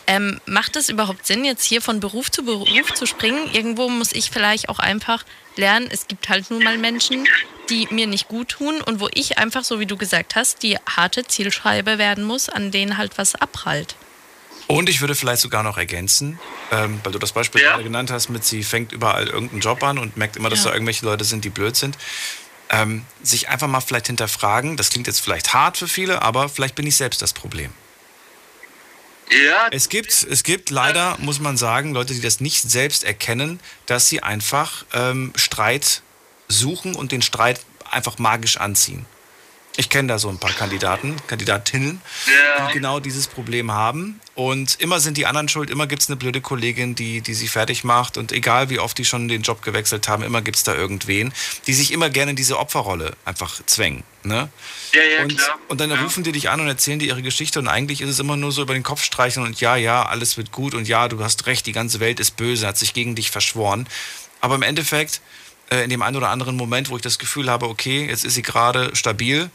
[0.08, 3.48] ähm, macht es überhaupt Sinn, jetzt hier von Beruf zu Beruf zu springen?
[3.52, 5.24] Irgendwo muss ich vielleicht auch einfach
[5.56, 7.28] lernen, es gibt halt nun mal Menschen,
[7.68, 10.78] die mir nicht gut tun und wo ich einfach, so wie du gesagt hast, die
[10.88, 13.96] harte Zielscheibe werden muss, an denen halt was abprallt.
[14.66, 16.38] Und ich würde vielleicht sogar noch ergänzen,
[16.72, 19.98] ähm, weil du das Beispiel gerade genannt hast, mit sie fängt überall irgendeinen Job an
[19.98, 20.70] und merkt immer, dass Ja.
[20.70, 21.98] da irgendwelche Leute sind, die blöd sind.
[22.70, 26.74] Ähm, sich einfach mal vielleicht hinterfragen, das klingt jetzt vielleicht hart für viele, aber vielleicht
[26.74, 27.72] bin ich selbst das Problem.
[29.30, 29.68] Ja.
[29.70, 34.08] Es gibt, es gibt leider, muss man sagen, Leute, die das nicht selbst erkennen, dass
[34.08, 36.02] sie einfach ähm, Streit
[36.48, 37.60] suchen und den Streit
[37.90, 39.06] einfach magisch anziehen.
[39.78, 44.20] Ich kenne da so ein paar Kandidaten, Kandidatinnen, die genau dieses Problem haben.
[44.34, 47.46] Und immer sind die anderen schuld, immer gibt es eine blöde Kollegin, die, die sie
[47.46, 48.16] fertig macht.
[48.16, 51.32] Und egal wie oft die schon den Job gewechselt haben, immer gibt es da irgendwen,
[51.68, 54.02] die sich immer gerne in diese Opferrolle einfach zwängen.
[54.24, 54.48] Ne?
[54.92, 55.58] Ja, ja, und, klar.
[55.68, 58.18] und dann rufen die dich an und erzählen dir ihre Geschichte und eigentlich ist es
[58.18, 61.06] immer nur so über den Kopf streichen und ja, ja, alles wird gut und ja,
[61.06, 63.86] du hast recht, die ganze Welt ist böse, hat sich gegen dich verschworen.
[64.40, 65.20] Aber im Endeffekt,
[65.70, 68.34] äh, in dem einen oder anderen Moment, wo ich das Gefühl habe, okay, jetzt ist
[68.34, 69.50] sie gerade stabil,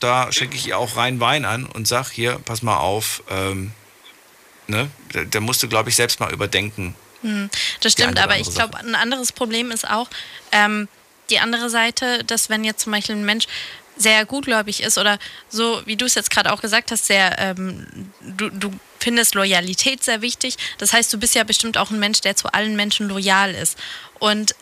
[0.00, 3.72] da schenke ich ihr auch rein Wein an und sag hier, pass mal auf, ähm,
[4.66, 6.94] ne, da, da musst du, glaube ich, selbst mal überdenken.
[7.22, 10.08] Hm, das stimmt, aber ich glaube, ein anderes Problem ist auch
[10.52, 10.88] ähm,
[11.30, 13.46] die andere Seite, dass wenn jetzt zum Beispiel ein Mensch
[13.96, 15.18] sehr gutgläubig ist oder
[15.48, 18.70] so, wie du es jetzt gerade auch gesagt hast, sehr, ähm, du, du
[19.00, 20.56] findest Loyalität sehr wichtig.
[20.78, 23.78] Das heißt, du bist ja bestimmt auch ein Mensch, der zu allen Menschen loyal ist.
[24.18, 24.54] Und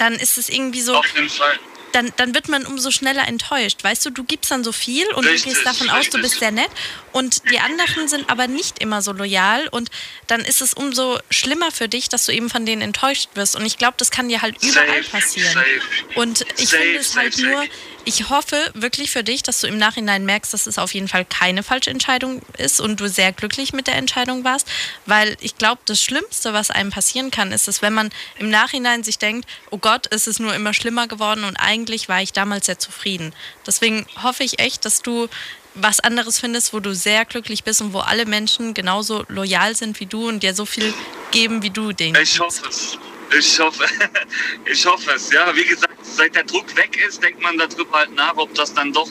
[0.00, 1.58] dann ist es irgendwie so, Auf jeden Fall.
[1.92, 3.82] dann, dann wird man umso schneller enttäuscht.
[3.84, 6.22] Weißt du, du gibst dann so viel und Richtig, du gehst davon aus, du richtig.
[6.22, 6.70] bist sehr nett
[7.12, 9.90] und die anderen sind aber nicht immer so loyal und
[10.26, 13.56] dann ist es umso schlimmer für dich, dass du eben von denen enttäuscht wirst.
[13.56, 15.52] Und ich glaube, das kann dir halt überall Safe, passieren.
[15.52, 15.80] safe.
[16.14, 17.64] Und ich Safe, finde es halt nur.
[18.04, 21.24] Ich hoffe wirklich für dich, dass du im Nachhinein merkst, dass es auf jeden Fall
[21.24, 24.66] keine falsche Entscheidung ist und du sehr glücklich mit der Entscheidung warst,
[25.06, 29.04] weil ich glaube, das Schlimmste, was einem passieren kann, ist es, wenn man im Nachhinein
[29.04, 32.66] sich denkt, oh Gott, ist es nur immer schlimmer geworden und eigentlich war ich damals
[32.66, 33.34] sehr zufrieden.
[33.66, 35.28] Deswegen hoffe ich echt, dass du
[35.74, 40.00] was anderes findest, wo du sehr glücklich bist und wo alle Menschen genauso loyal sind
[40.00, 40.92] wie du und dir so viel
[41.30, 42.20] geben, wie du denen.
[42.20, 42.98] Ich hoffe es.
[43.36, 43.84] Ich hoffe,
[44.64, 45.32] ich hoffe es.
[45.32, 48.74] Ja, wie gesagt, seit der Druck weg ist, denkt man darüber halt nach, ob das
[48.74, 49.08] dann doch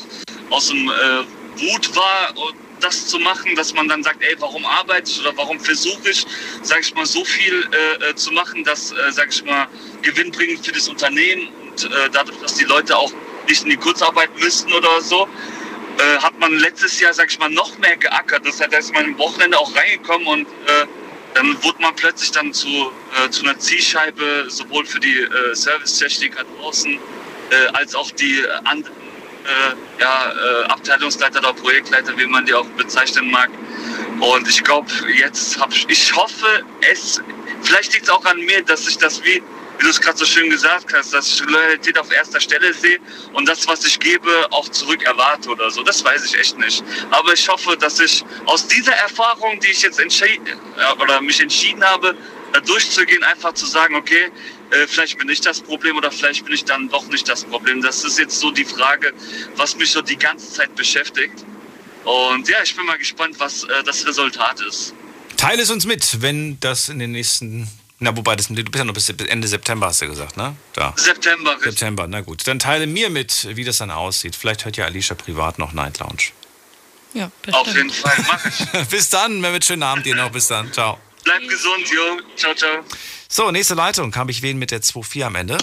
[0.49, 4.65] aus dem äh, Wut war, und das zu machen, dass man dann sagt, ey, warum
[4.65, 6.25] arbeite ich oder warum versuche ich,
[6.61, 9.67] sag ich mal, so viel äh, äh, zu machen, dass, äh, sag ich mal,
[10.01, 13.11] gewinnbringend für das Unternehmen und äh, dadurch, dass die Leute auch
[13.47, 15.27] nicht in die Kurzarbeit müssten oder so,
[15.97, 18.45] äh, hat man letztes Jahr, sag ich mal, noch mehr geackert.
[18.45, 20.85] Das heißt, da ist man am Wochenende auch reingekommen und äh,
[21.33, 26.43] dann wurde man plötzlich dann zu, äh, zu einer Zielscheibe, sowohl für die äh, Servicetechniker
[26.57, 32.53] draußen äh, als auch die an, äh, ja, äh, Abteilungsleiter oder Projektleiter, wie man die
[32.53, 33.49] auch bezeichnen mag.
[34.19, 37.21] Und ich glaube, jetzt habe ich, ich hoffe, es,
[37.61, 39.41] vielleicht liegt es auch an mir, dass ich das wie,
[39.79, 42.99] wie du es gerade so schön gesagt hast, dass ich Loyalität auf erster Stelle sehe
[43.33, 45.83] und das, was ich gebe, auch zurück erwarte oder so.
[45.83, 46.83] Das weiß ich echt nicht.
[47.11, 50.59] Aber ich hoffe, dass ich aus dieser Erfahrung, die ich jetzt entschieden
[51.01, 52.15] oder mich entschieden habe,
[52.51, 54.31] da durchzugehen, einfach zu sagen, okay,
[54.71, 57.81] äh, vielleicht bin ich das Problem oder vielleicht bin ich dann doch nicht das Problem.
[57.81, 59.13] Das ist jetzt so die Frage,
[59.55, 61.45] was mich so die ganze Zeit beschäftigt.
[62.03, 64.93] Und ja, ich bin mal gespannt, was äh, das Resultat ist.
[65.37, 67.67] Teile es uns mit, wenn das in den nächsten.
[68.01, 70.55] Na, wobei, das, du bist ja noch bis Ende September, hast du gesagt, ne?
[70.73, 70.93] Da.
[70.95, 71.57] September.
[71.61, 72.47] September, na gut.
[72.47, 74.37] Dann teile mir mit, wie das dann aussieht.
[74.37, 76.31] Vielleicht hört ja Alicia privat noch Night Lounge.
[77.13, 78.87] Ja, Auf jeden Fall, mach ich.
[78.89, 80.31] bis dann, Mehmet, schönen Abend dir noch.
[80.31, 80.71] Bis dann.
[80.71, 80.97] Ciao.
[81.25, 82.21] Bleib gesund, jo.
[82.37, 82.83] Ciao, ciao.
[83.27, 84.15] So, nächste Leitung.
[84.15, 85.57] Habe ich wen mit der 2-4 am Ende?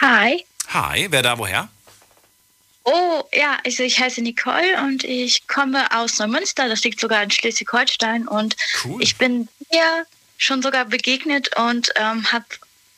[0.00, 0.44] Hi.
[0.68, 1.68] Hi, wer da woher?
[2.88, 7.32] Oh, ja, also ich heiße Nicole und ich komme aus Neumünster, das liegt sogar in
[7.32, 8.54] Schleswig-Holstein und
[8.84, 9.02] cool.
[9.02, 10.06] ich bin dir
[10.38, 12.44] schon sogar begegnet und ähm, habe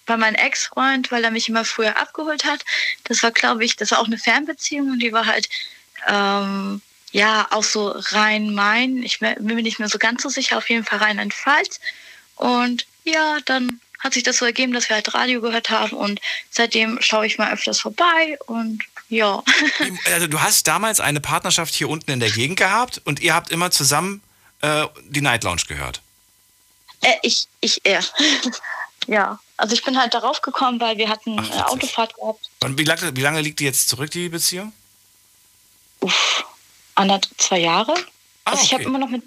[0.05, 2.67] bei meinem Ex-Freund, weil er mich immer früher abgeholt hat,
[3.05, 5.49] das war, glaube ich, das war auch eine Fernbeziehung und die war halt,
[6.07, 6.83] ähm,
[7.13, 10.85] ja, auch so Rhein-Main, ich bin mir nicht mehr so ganz so sicher, auf jeden
[10.85, 11.81] Fall Rheinland-Pfalz.
[12.37, 16.21] Und ja, dann hat sich das so ergeben, dass wir halt Radio gehört haben und
[16.51, 19.43] seitdem schaue ich mal öfters vorbei und ja.
[20.13, 23.51] Also du hast damals eine Partnerschaft hier unten in der Gegend gehabt und ihr habt
[23.51, 24.23] immer zusammen
[24.61, 26.03] äh, die Night Lounge gehört.
[27.03, 28.05] Äh, ich, ich, er.
[29.07, 32.51] ja, also ich bin halt darauf gekommen, weil wir hatten eine Autofahrt gehabt.
[32.63, 34.73] Und wie lange, wie lange liegt die jetzt zurück, die Beziehung?
[36.01, 36.45] Uff,
[36.95, 37.95] anderth zwei Jahre.
[38.45, 38.89] Ah, also ich habe okay.
[38.89, 39.23] immer noch mit,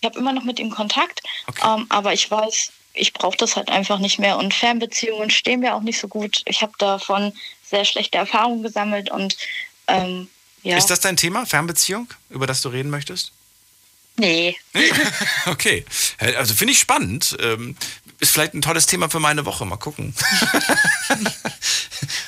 [0.00, 1.20] ich habe immer noch mit ihm Kontakt,
[1.64, 5.74] ähm, aber ich weiß, ich brauche das halt einfach nicht mehr und Fernbeziehungen stehen mir
[5.74, 6.42] auch nicht so gut.
[6.44, 7.32] Ich habe davon
[7.72, 9.36] sehr schlechte Erfahrungen gesammelt und
[9.88, 10.28] ähm,
[10.62, 10.76] ja.
[10.76, 13.32] Ist das dein Thema, Fernbeziehung, über das du reden möchtest?
[14.16, 14.56] Nee.
[15.46, 15.84] Okay,
[16.36, 17.36] also finde ich spannend.
[17.40, 17.76] Ähm,
[18.20, 19.64] ist vielleicht ein tolles Thema für meine Woche.
[19.64, 20.14] Mal gucken.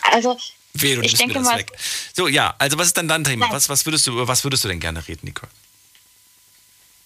[0.02, 0.38] Also
[0.74, 1.72] Wehe, du ich denke mir das mal, weg.
[2.14, 3.50] So, ja, also was ist dann dein Thema?
[3.50, 5.50] Was, was, würdest du, über was würdest du denn gerne reden, Nicole?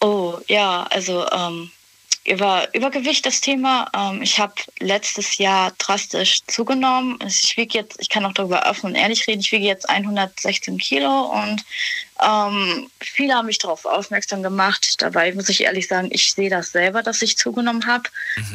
[0.00, 1.70] Oh, ja, also ähm,
[2.28, 3.90] über Übergewicht das Thema.
[3.94, 7.16] Ähm, ich habe letztes Jahr drastisch zugenommen.
[7.20, 9.88] Also ich wiege jetzt, ich kann auch darüber offen und ehrlich reden, ich wiege jetzt
[9.88, 11.64] 116 Kilo und
[12.22, 14.96] ähm, viele haben mich darauf aufmerksam gemacht.
[14.98, 18.04] Dabei muss ich ehrlich sagen, ich sehe das selber, dass ich zugenommen habe.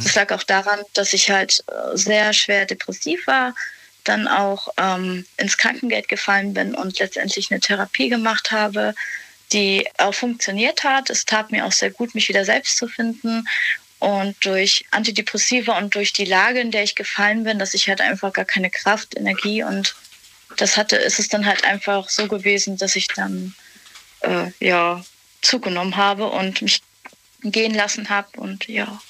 [0.03, 3.55] Das lag auch daran, dass ich halt äh, sehr schwer depressiv war,
[4.03, 8.93] dann auch ähm, ins Krankengeld gefallen bin und letztendlich eine Therapie gemacht habe,
[9.53, 11.09] die auch funktioniert hat.
[11.09, 13.47] Es tat mir auch sehr gut, mich wieder selbst zu finden.
[13.99, 18.01] Und durch Antidepressiva und durch die Lage, in der ich gefallen bin, dass ich halt
[18.01, 19.95] einfach gar keine Kraft, Energie und
[20.57, 23.55] das hatte, ist es dann halt einfach so gewesen, dass ich dann
[24.21, 25.03] äh, ja
[25.41, 26.81] zugenommen habe und mich
[27.43, 29.01] gehen lassen habe und ja.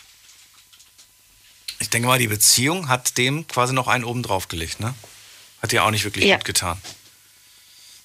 [1.80, 4.94] Ich denke mal, die Beziehung hat dem quasi noch einen oben drauf gelegt, ne?
[5.62, 6.36] Hat dir auch nicht wirklich Ja.
[6.38, 6.80] gut getan.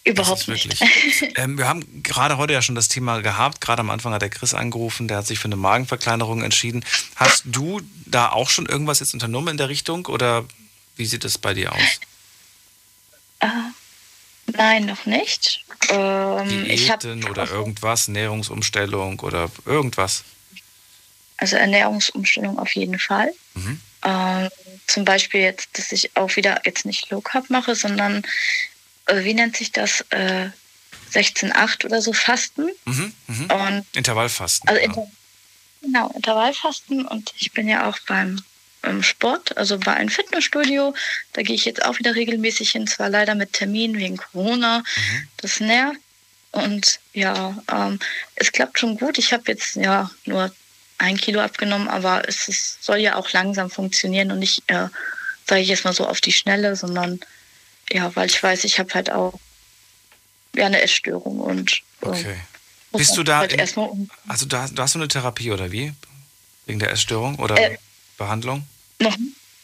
[0.09, 0.81] Überhaupt nicht.
[1.37, 3.61] ähm, wir haben gerade heute ja schon das Thema gehabt.
[3.61, 6.85] Gerade am Anfang hat der Chris angerufen, der hat sich für eine Magenverkleinerung entschieden.
[7.17, 10.45] Hast du da auch schon irgendwas jetzt unternommen in der Richtung oder
[10.97, 12.01] wie sieht es bei dir aus?
[13.41, 13.47] Äh,
[14.47, 15.65] nein, noch nicht.
[15.91, 20.25] Ähm, Diäten oder irgendwas, Ernährungsumstellung oder irgendwas?
[21.39, 23.33] also Ernährungsumstellung auf jeden Fall.
[23.55, 23.81] Mhm.
[24.05, 24.49] Ähm,
[24.87, 28.23] zum Beispiel jetzt, dass ich auch wieder jetzt nicht Low Carb mache, sondern
[29.13, 30.05] wie nennt sich das?
[30.11, 30.51] Äh,
[31.13, 32.71] 16,8 oder so Fasten.
[32.85, 33.51] Mhm, mhm.
[33.51, 34.69] Und Intervallfasten.
[34.69, 34.87] also ja.
[34.87, 35.07] Inter
[35.81, 38.43] genau, Intervallfasten und ich bin ja auch beim
[39.01, 40.95] Sport, also bei einem Fitnessstudio.
[41.33, 44.83] Da gehe ich jetzt auch wieder regelmäßig hin, zwar leider mit Termin wegen Corona.
[45.39, 45.99] Das nervt.
[46.53, 47.99] Und ja, ähm,
[48.37, 49.19] es klappt schon gut.
[49.19, 50.51] Ich habe jetzt ja nur
[50.97, 54.89] ein Kilo abgenommen, aber es ist, soll ja auch langsam funktionieren und nicht, äh,
[55.47, 57.21] sage ich jetzt mal so auf die Schnelle, sondern
[57.93, 59.39] ja, weil ich weiß, ich habe halt auch
[60.55, 62.37] ja, eine Essstörung und Okay.
[62.93, 65.51] muss Bist du da, halt in, erstmal um also da, da hast du eine Therapie
[65.51, 65.93] oder wie?
[66.67, 67.79] Wegen der Essstörung oder Äh.
[68.17, 68.67] Behandlung?
[69.01, 69.17] Noch,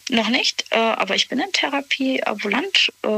[0.08, 2.92] noch nicht, äh, aber ich bin in Therapie ambulant.
[3.02, 3.08] Äh,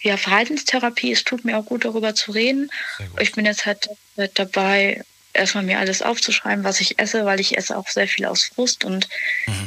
[0.00, 1.12] ja, Verhaltenstherapie.
[1.12, 2.70] Es tut mir auch gut, darüber zu reden.
[3.20, 5.02] Ich bin jetzt halt äh, dabei,
[5.32, 8.84] erstmal mir alles aufzuschreiben, was ich esse, weil ich esse auch sehr viel aus Frust
[8.84, 9.08] und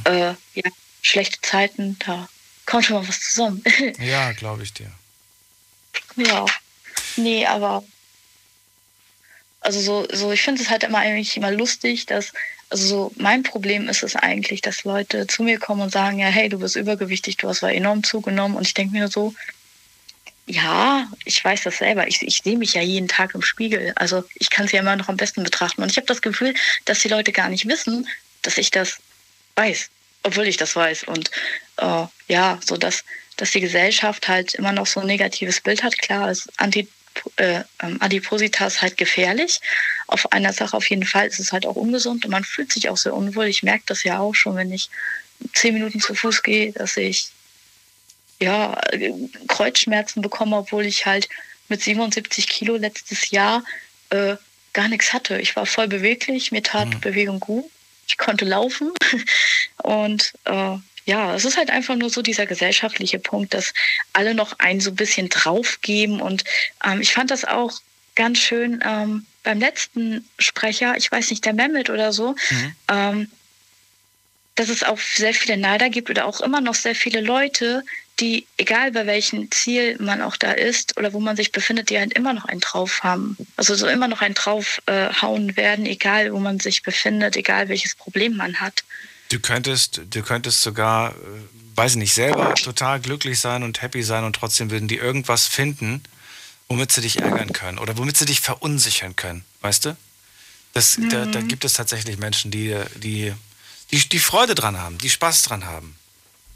[0.04, 0.70] äh, ja,
[1.02, 2.30] schlechte Zeiten, da
[2.68, 3.64] kommt schon mal was zusammen.
[4.00, 4.92] Ja, glaube ich dir.
[6.16, 6.46] ja.
[7.16, 7.84] Nee, aber
[9.62, 12.32] also so, so ich finde es halt immer eigentlich immer lustig, dass
[12.70, 16.28] Also so mein Problem ist es eigentlich, dass Leute zu mir kommen und sagen, ja,
[16.28, 18.56] hey, du bist übergewichtig, du hast war enorm zugenommen.
[18.58, 19.34] Und ich denke mir so,
[20.46, 22.08] ja, ich weiß das selber.
[22.08, 23.94] Ich, ich sehe mich ja jeden Tag im Spiegel.
[23.96, 25.82] Also ich kann es ja immer noch am besten betrachten.
[25.82, 26.54] Und ich habe das Gefühl,
[26.86, 28.08] dass die Leute gar nicht wissen,
[28.44, 29.00] dass ich das
[29.56, 29.90] weiß,
[30.24, 31.04] obwohl ich das weiß.
[31.06, 31.32] Und
[31.78, 33.04] äh, ja, so dass,
[33.38, 35.98] dass die Gesellschaft halt immer noch so ein negatives Bild hat.
[35.98, 36.88] Klar, ist Anti,
[37.38, 39.60] äh, ähm, Adipositas halt gefährlich.
[40.08, 42.90] Auf einer Sache auf jeden Fall ist es halt auch ungesund und man fühlt sich
[42.90, 43.48] auch sehr unwohl.
[43.48, 44.90] Ich merke das ja auch schon, wenn ich
[45.54, 47.30] zehn Minuten zu Fuß gehe, dass ich
[48.40, 48.80] ja,
[49.48, 51.28] Kreuzschmerzen bekomme, obwohl ich halt
[51.70, 53.64] mit 77 Kilo letztes Jahr
[54.10, 54.36] äh,
[54.74, 55.40] gar nichts hatte.
[55.42, 57.02] Ich war voll beweglich, mir tat mhm.
[57.02, 57.66] Bewegung gut,
[58.08, 58.92] ich konnte laufen
[59.84, 63.74] und äh, ja, es ist halt einfach nur so dieser gesellschaftliche Punkt, dass
[64.12, 66.44] alle noch einen so ein bisschen draufgeben und
[66.84, 67.72] ähm, ich fand das auch
[68.16, 72.76] ganz schön ähm, beim letzten Sprecher, ich weiß nicht, der Mehmet oder so, mhm.
[72.90, 73.32] ähm,
[74.56, 77.84] dass es auch sehr viele Neider gibt oder auch immer noch sehr viele Leute,
[78.20, 82.00] die, egal bei welchem Ziel man auch da ist oder wo man sich befindet, die
[82.00, 83.38] halt immer noch einen drauf haben.
[83.56, 87.70] Also so immer noch einen drauf äh, hauen werden, egal wo man sich befindet, egal
[87.70, 88.84] welches Problem man hat.
[89.30, 91.16] Du könntest, du könntest sogar, äh,
[91.76, 95.48] weiß ich nicht, selber total glücklich sein und happy sein und trotzdem würden die irgendwas
[95.48, 96.04] finden,
[96.68, 99.98] womit sie dich ärgern können oder womit sie dich verunsichern können, weißt du?
[100.74, 101.10] Das, mhm.
[101.10, 103.34] da, da gibt es tatsächlich Menschen, die, die,
[103.92, 105.98] die, die Freude dran haben, die Spaß dran haben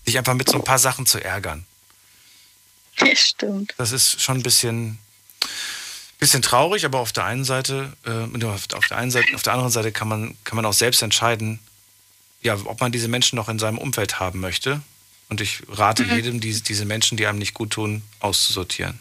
[0.07, 1.65] dich einfach mit so ein paar Sachen zu ärgern.
[2.99, 3.73] Ja, stimmt.
[3.77, 4.99] Das ist schon ein bisschen,
[6.19, 9.71] bisschen traurig, aber auf der einen Seite, äh, auf der einen Seite, auf der anderen
[9.71, 11.59] Seite kann man, kann man auch selbst entscheiden,
[12.41, 14.81] ja, ob man diese Menschen noch in seinem Umfeld haben möchte.
[15.29, 16.15] Und ich rate mhm.
[16.15, 18.99] jedem, die, diese Menschen, die einem nicht gut tun, auszusortieren.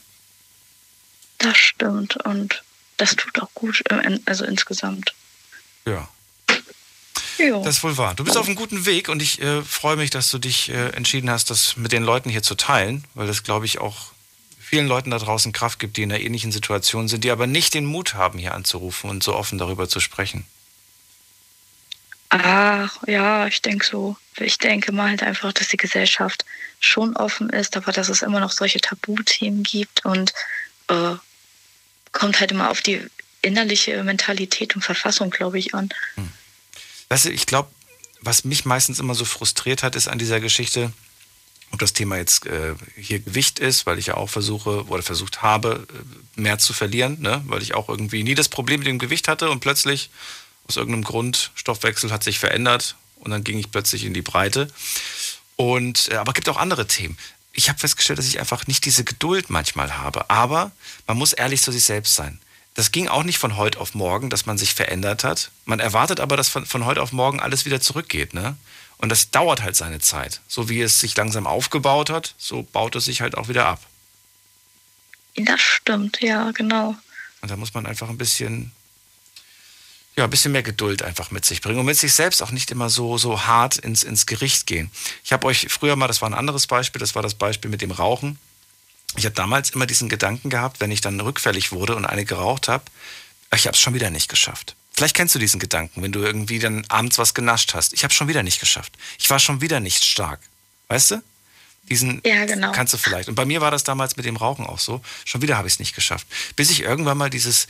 [1.38, 2.62] Das stimmt und
[2.98, 3.82] das tut auch gut,
[4.26, 5.14] also insgesamt.
[5.86, 6.08] Ja.
[7.38, 7.62] Ja.
[7.62, 8.14] Das ist wohl wahr.
[8.14, 10.90] Du bist auf einem guten Weg und ich äh, freue mich, dass du dich äh,
[10.90, 14.12] entschieden hast, das mit den Leuten hier zu teilen, weil das, glaube ich, auch
[14.58, 17.72] vielen Leuten da draußen Kraft gibt, die in einer ähnlichen Situation sind, die aber nicht
[17.72, 20.44] den Mut haben, hier anzurufen und so offen darüber zu sprechen.
[22.30, 24.16] Ach, ja, ich denke so.
[24.38, 26.44] Ich denke mal halt einfach, dass die Gesellschaft
[26.78, 30.32] schon offen ist, aber dass es immer noch solche Tabuthemen gibt und
[30.88, 31.14] äh,
[32.12, 33.04] kommt halt immer auf die
[33.42, 35.90] innerliche Mentalität und Verfassung, glaube ich, an.
[36.14, 36.30] Hm.
[37.08, 37.70] Weißt du, ich glaube,
[38.20, 40.92] was mich meistens immer so frustriert hat, ist an dieser Geschichte,
[41.72, 45.42] ob das Thema jetzt äh, hier Gewicht ist, weil ich ja auch versuche oder versucht
[45.42, 47.42] habe, äh, mehr zu verlieren, ne?
[47.46, 50.10] weil ich auch irgendwie nie das Problem mit dem Gewicht hatte und plötzlich
[50.70, 54.68] aus irgendeinem Grund, Stoffwechsel hat sich verändert und dann ging ich plötzlich in die Breite.
[55.56, 57.18] Und, äh, aber es gibt auch andere Themen.
[57.52, 60.30] Ich habe festgestellt, dass ich einfach nicht diese Geduld manchmal habe.
[60.30, 60.72] Aber
[61.06, 62.40] man muss ehrlich zu sich selbst sein
[62.74, 65.50] das ging auch nicht von heute auf morgen, dass man sich verändert hat.
[65.64, 68.32] Man erwartet aber, dass von, von heute auf morgen alles wieder zurückgeht.
[68.32, 68.56] Ne?
[68.98, 70.40] Und das dauert halt seine Zeit.
[70.48, 73.80] So wie es sich langsam aufgebaut hat, so baut es sich halt auch wieder ab.
[75.36, 76.96] Das stimmt, ja, genau.
[77.40, 78.72] Und da muss man einfach ein bisschen,
[80.20, 82.70] ja, ein bisschen mehr Geduld einfach mit sich bringen und mit sich selbst auch nicht
[82.70, 84.90] immer so, so hart ins, ins Gericht gehen.
[85.24, 87.82] Ich habe euch früher mal, das war ein anderes Beispiel, das war das Beispiel mit
[87.82, 88.38] dem Rauchen
[89.16, 92.68] ich habe damals immer diesen Gedanken gehabt, wenn ich dann rückfällig wurde und eine geraucht
[92.68, 92.84] habe,
[93.54, 94.76] ich habe es schon wieder nicht geschafft.
[94.92, 97.92] Vielleicht kennst du diesen Gedanken, wenn du irgendwie dann abends was genascht hast.
[97.92, 98.92] Ich habe schon wieder nicht geschafft.
[99.18, 100.40] Ich war schon wieder nicht stark.
[100.88, 101.22] Weißt du?
[101.88, 102.70] Diesen ja, genau.
[102.72, 103.28] kannst du vielleicht.
[103.28, 105.00] Und bei mir war das damals mit dem Rauchen auch so.
[105.24, 106.26] Schon wieder habe ich es nicht geschafft.
[106.54, 107.66] Bis ich irgendwann mal dieses,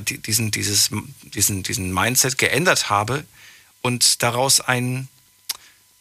[0.00, 0.90] diesen, dieses,
[1.22, 3.24] diesen, diesen Mindset geändert habe
[3.82, 5.08] und daraus ein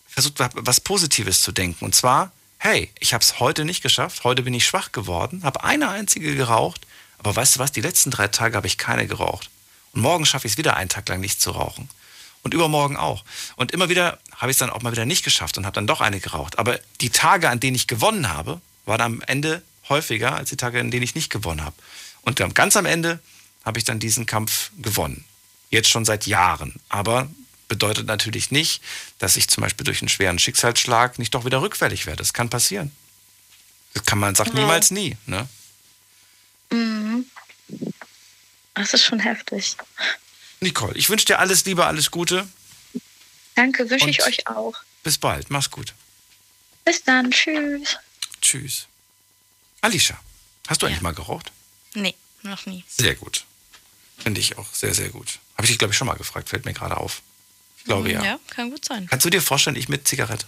[0.07, 1.83] versucht was Positives zu denken.
[1.83, 5.63] Und zwar, hey, ich habe es heute nicht geschafft, heute bin ich schwach geworden, habe
[5.63, 6.87] eine einzige geraucht,
[7.19, 9.49] aber weißt du was, die letzten drei Tage habe ich keine geraucht.
[9.91, 11.89] Und morgen schaffe ich es wieder einen Tag lang nicht zu rauchen.
[12.43, 13.23] Und übermorgen auch.
[13.55, 15.87] Und immer wieder habe ich es dann auch mal wieder nicht geschafft und habe dann
[15.87, 16.59] doch eine geraucht.
[16.59, 20.79] Aber die Tage, an denen ich gewonnen habe, waren am Ende häufiger als die Tage,
[20.79, 21.75] an denen ich nicht gewonnen habe.
[22.21, 23.19] Und ganz am Ende
[23.65, 25.25] habe ich dann diesen Kampf gewonnen.
[25.69, 26.79] Jetzt schon seit Jahren.
[26.87, 27.29] Aber
[27.67, 28.81] bedeutet natürlich nicht,
[29.19, 32.17] dass ich zum Beispiel durch einen schweren Schicksalsschlag nicht doch wieder rückfällig werde.
[32.17, 32.91] Das kann passieren.
[33.93, 34.59] Das kann man sagt ja.
[34.59, 35.17] niemals nie.
[35.25, 35.47] Ne?
[36.71, 37.25] Mhm.
[38.75, 39.77] Das ist schon heftig.
[40.59, 42.47] Nicole, ich wünsche dir alles Liebe, alles Gute.
[43.55, 44.75] Danke, wünsche ich euch auch.
[45.03, 45.93] Bis bald, mach's gut.
[46.83, 47.97] Bis dann, tschüss.
[48.41, 48.87] Tschüss.
[49.81, 50.19] Alicia,
[50.67, 50.91] hast du ja.
[50.91, 51.51] eigentlich mal geraucht?
[51.93, 52.83] Nee, noch nie.
[52.87, 53.45] Sehr gut.
[54.17, 55.39] Finde ich auch sehr, sehr gut.
[55.55, 57.21] Habe ich dich, glaube ich, schon mal gefragt, fällt mir gerade auf
[57.85, 58.23] glaube ja.
[58.23, 59.07] Ja, kann gut sein.
[59.07, 60.45] Kannst du dir vorstellen, ich mit Zigarette?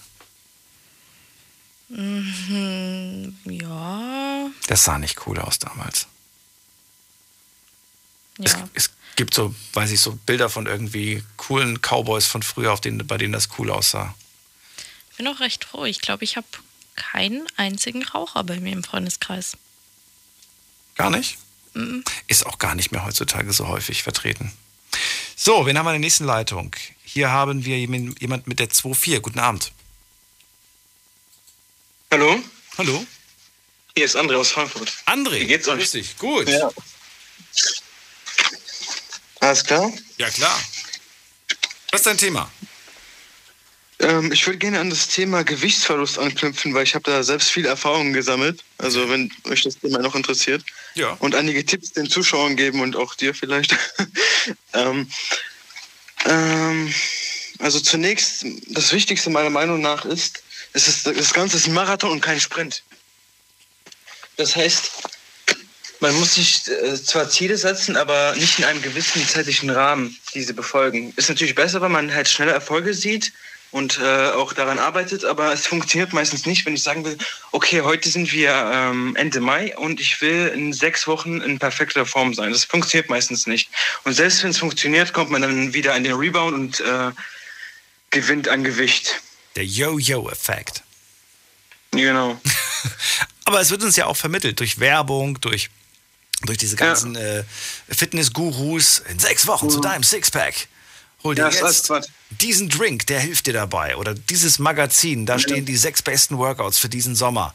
[1.90, 4.50] Mhm, ja.
[4.68, 6.08] Das sah nicht cool aus damals.
[8.40, 8.46] Ja.
[8.74, 12.82] Es, es, Gibt so, weiß ich, so Bilder von irgendwie coolen Cowboys von früher, auf
[12.82, 14.14] denen, bei denen das cool aussah.
[15.10, 15.86] Ich bin auch recht froh.
[15.86, 16.46] Ich glaube, ich habe
[16.96, 19.58] keinen einzigen Raucher bei mir im Freundeskreis.
[20.96, 21.40] Gar nicht?
[21.78, 22.04] Mhm.
[22.26, 24.52] Ist auch gar nicht mehr heutzutage so häufig vertreten.
[25.36, 26.76] So, wen haben wir in der nächsten Leitung?
[27.04, 29.20] Hier haben wir jemand mit der 2.4.
[29.20, 29.72] Guten Abend.
[32.12, 32.40] Hallo?
[32.80, 33.06] Hallo?
[33.96, 34.92] Hier ist André aus Frankfurt.
[35.06, 35.92] André, Wie geht's euch?
[35.92, 36.18] dich.
[36.18, 36.50] Gut.
[36.50, 36.72] Ja.
[39.40, 39.92] Alles klar?
[40.18, 40.60] Ja, klar.
[41.92, 42.52] Was ist dein Thema?
[44.00, 47.66] Ähm, ich würde gerne an das Thema Gewichtsverlust anknüpfen, weil ich habe da selbst viel
[47.66, 48.64] Erfahrung gesammelt.
[48.78, 50.64] Also wenn euch das Thema noch interessiert.
[50.94, 51.16] Ja.
[51.20, 53.76] Und einige Tipps den Zuschauern geben und auch dir vielleicht.
[54.74, 55.10] ähm,
[56.26, 56.94] ähm,
[57.60, 60.44] also zunächst, das Wichtigste meiner Meinung nach ist,
[60.74, 62.84] es ist das Ganze ist ein Marathon und kein Sprint.
[64.36, 64.92] Das heißt,
[66.02, 70.54] man muss sich äh, zwar Ziele setzen, aber nicht in einem gewissen zeitlichen Rahmen diese
[70.54, 71.14] befolgen.
[71.16, 73.34] Ist natürlich besser, wenn man halt schnelle Erfolge sieht
[73.78, 77.16] und äh, auch daran arbeitet, aber es funktioniert meistens nicht, wenn ich sagen will,
[77.52, 82.06] okay, heute sind wir ähm, Ende Mai und ich will in sechs Wochen in perfekter
[82.08, 82.52] Form sein.
[82.52, 83.70] Das funktioniert meistens nicht.
[84.04, 87.12] Und selbst wenn es funktioniert, kommt man dann wieder in den Rebound und äh,
[88.10, 89.22] gewinnt an Gewicht.
[89.56, 90.82] Der Yo-Yo-Effekt.
[91.92, 92.42] Genau.
[93.46, 95.70] Aber es wird uns ja auch vermittelt durch Werbung, durch,
[96.42, 97.44] durch diese ganzen äh,
[97.90, 99.04] Fitness-Gurus.
[99.08, 100.68] In sechs Wochen zu deinem Sixpack.
[101.24, 101.92] Hol dir Ja, jetzt
[102.30, 103.96] diesen Drink, der hilft dir dabei.
[103.98, 107.54] Oder dieses Magazin, da stehen die sechs besten Workouts für diesen Sommer.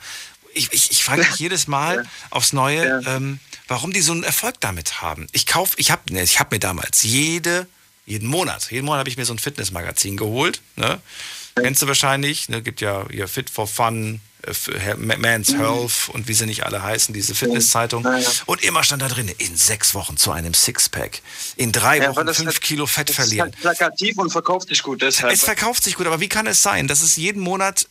[0.54, 4.56] Ich, ich, ich frage mich jedes Mal aufs Neue, ähm, warum die so einen Erfolg
[4.60, 5.26] damit haben.
[5.32, 7.66] Ich kauf, ich habe ne, ich hab mir damals jede,
[8.04, 10.60] jeden Monat, jeden Monat habe ich mir so ein Fitnessmagazin geholt.
[10.76, 11.00] Ne?
[11.54, 12.62] Kennst du wahrscheinlich, ne?
[12.62, 14.20] gibt ja hier Fit for Fun,
[15.18, 15.58] Man's Mhm.
[15.58, 18.06] Health und wie sie nicht alle heißen, diese Fitnesszeitung.
[18.46, 21.20] Und immer stand da drin, in sechs Wochen zu einem Sixpack.
[21.56, 23.52] In drei Ja, Wochen das fünf halt- Kilo Fett Das ist verlieren.
[23.52, 25.02] halt plakativ und verkauft sich gut.
[25.02, 25.32] Deshalb.
[25.32, 27.86] Es verkauft sich gut, aber wie kann es sein, dass es jeden Monat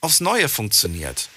[0.00, 1.28] aufs Neue funktioniert?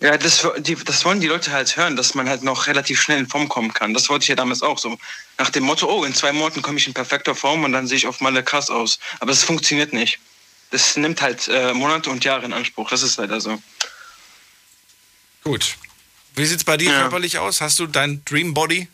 [0.00, 3.18] Ja, das, die, das wollen die Leute halt hören, dass man halt noch relativ schnell
[3.18, 3.94] in Form kommen kann.
[3.94, 4.96] Das wollte ich ja damals auch so.
[5.38, 7.96] Nach dem Motto, oh, in zwei Monaten komme ich in perfekter Form und dann sehe
[7.96, 9.00] ich auf Malle krass aus.
[9.18, 10.20] Aber es funktioniert nicht.
[10.70, 12.90] Das nimmt halt äh, Monate und Jahre in Anspruch.
[12.90, 13.60] Das ist leider so.
[15.48, 15.78] Gut.
[16.34, 17.62] Wie sieht's bei dir körperlich aus?
[17.62, 18.86] Hast du dein Dream Body?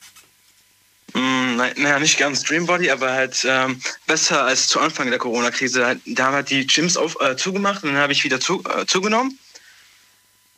[1.13, 5.99] Mm, nein, naja, nicht ganz Dreambody, aber halt ähm, besser als zu Anfang der Corona-Krise.
[6.07, 8.87] Da haben halt die Gyms auf, äh, zugemacht und dann habe ich wieder zu, äh,
[8.87, 9.37] zugenommen.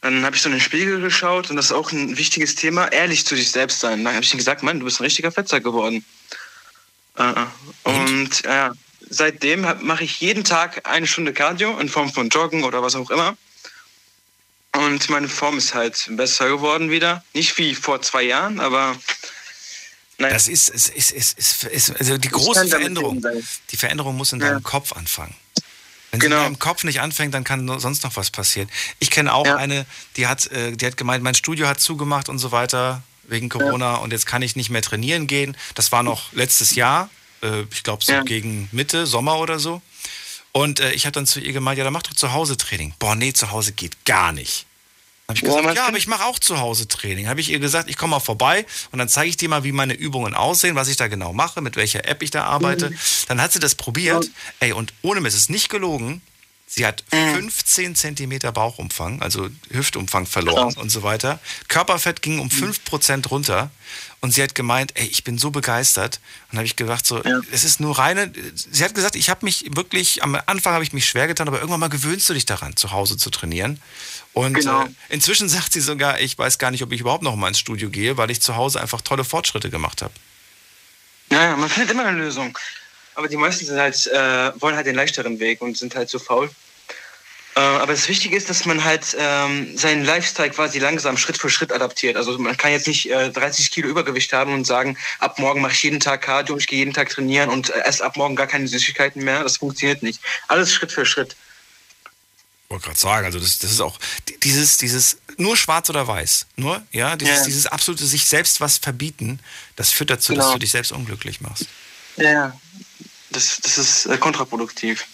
[0.03, 2.93] Dann habe ich so in den Spiegel geschaut und das ist auch ein wichtiges Thema,
[2.93, 4.05] ehrlich zu sich selbst sein.
[4.05, 6.05] Dann habe ich ihm gesagt, Mann, du bist ein richtiger Fetzer geworden.
[7.17, 7.47] Äh, äh.
[7.85, 8.75] und ja,
[9.09, 13.11] seitdem mache ich jeden Tag eine Stunde Cardio in Form von Joggen oder was auch
[13.11, 13.35] immer.
[14.77, 17.25] Und meine Form ist halt besser geworden wieder.
[17.33, 18.95] Nicht wie vor zwei Jahren, aber
[20.19, 23.25] Das ist, ist, ist, ist, ist, ist also die große Veränderung.
[23.71, 25.35] Die Veränderung muss in deinem Kopf anfangen.
[26.11, 26.37] Wenn sie Genau.
[26.39, 28.71] in deinem Kopf nicht anfängt, dann kann sonst noch was passieren.
[28.99, 29.87] Ich kenne auch eine,
[30.17, 33.97] die hat, äh, die hat gemeint, mein Studio hat zugemacht und so weiter wegen Corona
[33.97, 35.57] und jetzt kann ich nicht mehr trainieren gehen.
[35.75, 37.11] Das war noch letztes Jahr,
[37.43, 38.23] äh, ich glaube so Ja.
[38.23, 39.83] gegen Mitte, Sommer oder so.
[40.57, 42.95] Und äh, ich habe dann zu ihr gemeint, ja, dann mach doch zu Hause Training.
[42.99, 44.65] Boah, nee, zu Hause geht gar nicht.
[45.27, 47.29] Dann habe ich Ja, gesagt, man ja, aber ich mache auch zu Hause Training.
[47.29, 49.73] Habe ich ihr gesagt, ich komme mal vorbei und dann zeige ich dir mal, wie
[49.73, 52.89] meine Übungen aussehen, was ich da genau mache, mit welcher App ich da arbeite.
[52.89, 52.99] Mhm.
[53.29, 54.31] Dann hat sie das probiert.
[54.61, 56.23] Ey, und ohne Mist, es ist nicht gelogen.
[56.69, 57.35] Sie hat Mhm.
[57.51, 61.39] 15 Zentimeter Bauchumfang, also Hüftumfang verloren und so weiter.
[61.69, 62.41] Körperfett ging Mhm.
[62.41, 63.71] um 5% runter.
[64.21, 66.19] Und sie hat gemeint, ey, ich bin so begeistert.
[66.51, 67.23] Und habe ich gedacht, so,
[67.53, 68.33] es ist nur reine.
[68.55, 71.59] Sie hat gesagt, ich habe mich wirklich, am Anfang habe ich mich schwer getan, aber
[71.59, 73.81] irgendwann mal gewöhnst du dich daran, zu Hause zu trainieren.
[74.33, 74.83] Und Genau.
[74.85, 77.61] äh, inzwischen sagt sie sogar, ich weiß gar nicht, ob ich überhaupt noch mal ins
[77.61, 80.13] Studio gehe, weil ich zu Hause einfach tolle Fortschritte gemacht habe.
[81.31, 82.59] Ja, ja, man findet immer eine Lösung.
[83.17, 86.19] Aber die meisten sind halt, äh, wollen halt den leichteren Weg und sind halt zu
[86.19, 86.51] faul.
[87.57, 91.49] Äh, aber das Wichtige ist, dass man halt ähm, seinen Lifestyle quasi langsam Schritt für
[91.49, 92.17] Schritt adaptiert.
[92.19, 95.73] Also man kann jetzt nicht äh, 30 Kilo Übergewicht haben und sagen, ab morgen mache
[95.73, 98.47] ich jeden Tag Cardio ich gehe jeden Tag trainieren und äh, erst ab morgen gar
[98.47, 99.43] keine Süßigkeiten mehr.
[99.43, 100.21] Das funktioniert nicht.
[100.49, 101.35] Alles Schritt für Schritt.
[102.65, 103.99] Ich wollte gerade sagen, also das, das ist auch
[104.29, 106.47] die- dieses, dieses nur schwarz oder weiß.
[106.57, 107.45] Nur, ja, dieses, Ja.
[107.47, 109.39] dieses absolute sich selbst was verbieten,
[109.77, 110.53] das führt dazu, dass Genau.
[110.55, 111.65] du dich selbst unglücklich machst.
[112.17, 112.59] Ja.
[113.37, 115.07] Das, das ist äh, kontraproduktiv.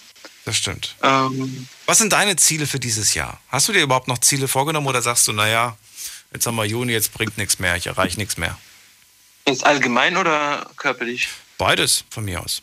[0.44, 0.94] Das stimmt.
[1.02, 3.40] Ähm, Was sind deine Ziele für dieses Jahr?
[3.48, 5.76] Hast du dir überhaupt noch Ziele vorgenommen oder sagst du, naja,
[6.32, 8.56] jetzt haben wir Juni, jetzt bringt nichts mehr, ich erreiche nichts mehr?
[9.48, 11.28] jetzt allgemein oder körperlich?
[11.58, 12.62] Beides von mir aus.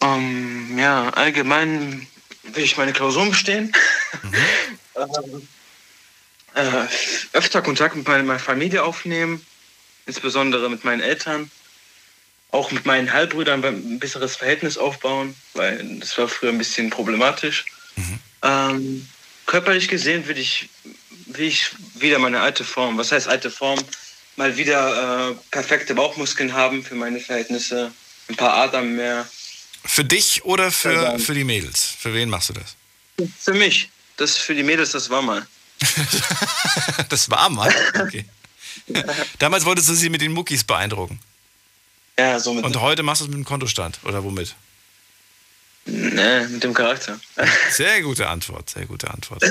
[0.00, 2.06] Ähm, ja, allgemein
[2.44, 3.72] will ich meine Klausuren bestehen.
[4.96, 5.48] ähm,
[6.54, 6.86] äh,
[7.34, 9.44] öfter Kontakt mit meiner Familie aufnehmen,
[10.06, 11.50] insbesondere mit meinen Eltern.
[12.52, 17.64] Auch mit meinen Halbbrüdern ein besseres Verhältnis aufbauen, weil das war früher ein bisschen problematisch.
[18.42, 19.08] Ähm,
[19.46, 20.68] körperlich gesehen will ich,
[21.26, 22.98] will ich wieder meine alte Form.
[22.98, 23.78] Was heißt alte Form?
[24.36, 27.92] Mal wieder äh, perfekte Bauchmuskeln haben für meine Verhältnisse,
[28.28, 29.28] ein paar Adern mehr.
[29.84, 31.86] Für dich oder für, für die Mädels?
[31.98, 32.76] Für wen machst du das?
[33.40, 33.90] Für mich.
[34.16, 35.46] Das für die Mädels, das war mal.
[37.08, 37.74] das war mal?
[37.98, 38.24] Okay.
[39.38, 41.18] Damals wolltest du sie mit den Muckis beeindrucken.
[42.18, 44.54] Ja, so mit Und heute machst du es mit dem Kontostand, oder womit?
[45.84, 47.18] Nee, mit dem Charakter.
[47.70, 49.42] Sehr gute Antwort, sehr gute Antwort.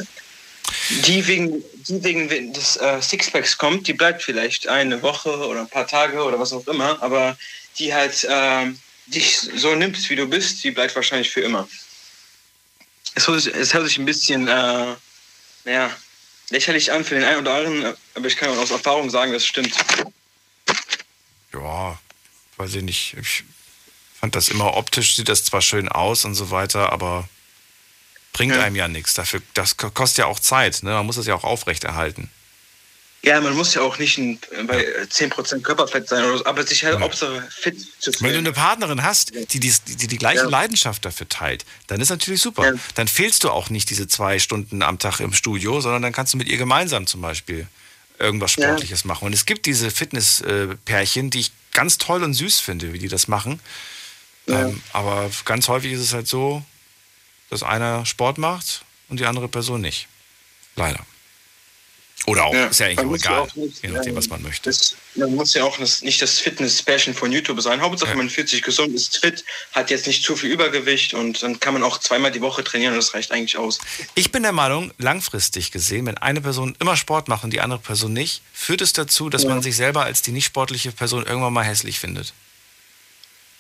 [1.06, 5.70] Die wegen, die wegen des äh, Sixpacks kommt, die bleibt vielleicht eine Woche oder ein
[5.70, 7.38] paar Tage oder was auch immer, aber
[7.78, 8.72] die halt äh,
[9.08, 11.68] dich so nimmt, wie du bist, die bleibt wahrscheinlich für immer.
[13.16, 14.96] Es hört sich, es hört sich ein bisschen, äh,
[15.66, 15.92] naja,
[16.50, 19.46] lächerlich an für den einen oder anderen, aber ich kann auch aus Erfahrung sagen, das
[19.46, 19.76] stimmt.
[21.54, 22.00] Ja,
[22.62, 23.16] weiß ich nicht.
[23.20, 23.44] Ich
[24.20, 27.28] fand das immer optisch, sieht das zwar schön aus und so weiter, aber
[28.34, 29.14] bringt einem ja nichts.
[29.14, 30.92] Dafür, das ko- kostet ja auch Zeit, ne?
[30.92, 32.30] Man muss das ja auch aufrechterhalten.
[33.24, 36.66] Ja, man muss ja auch nicht ein, bei äh, 10% Körperfett sein, oder so, aber
[36.66, 38.38] sich halt Hauptsache fit zu Wenn du fühlen.
[38.48, 40.50] eine Partnerin hast, die die, die, die gleiche Ja.
[40.50, 42.74] Leidenschaft dafür teilt, dann ist natürlich super.
[42.96, 46.34] Dann fehlst du auch nicht diese zwei Stunden am Tag im Studio, sondern dann kannst
[46.34, 47.68] du mit ihr gemeinsam zum Beispiel
[48.22, 48.68] irgendwas Ja.
[48.68, 49.26] Sportliches machen.
[49.26, 53.28] Und es gibt diese Fitness-Pärchen, die ich ganz toll und süß finde, wie die das
[53.28, 53.60] machen.
[54.48, 56.64] Ähm, aber ganz häufig ist es halt so,
[57.50, 60.08] dass einer Sport macht und die andere Person nicht.
[60.76, 61.06] Leider.
[62.28, 64.42] Oder auch, Ja, ist ja eigentlich auch ja egal, auch nicht, je nachdem, was man
[64.44, 64.70] möchte.
[64.70, 67.82] Das, man muss ja auch das, nicht das Fitness-Passion von YouTube sein.
[67.82, 71.60] Hauptsache, man fühlt sich gesund, ist fit, hat jetzt nicht zu viel Übergewicht und dann
[71.60, 73.80] kann man auch zweimal die Woche trainieren und das reicht eigentlich aus.
[74.14, 77.80] Ich bin der Meinung, langfristig gesehen, wenn eine Person immer Sport macht und die andere
[77.80, 81.54] Person nicht, führt es dazu, dass man sich selber als die nicht sportliche Person irgendwann
[81.54, 82.34] mal hässlich findet.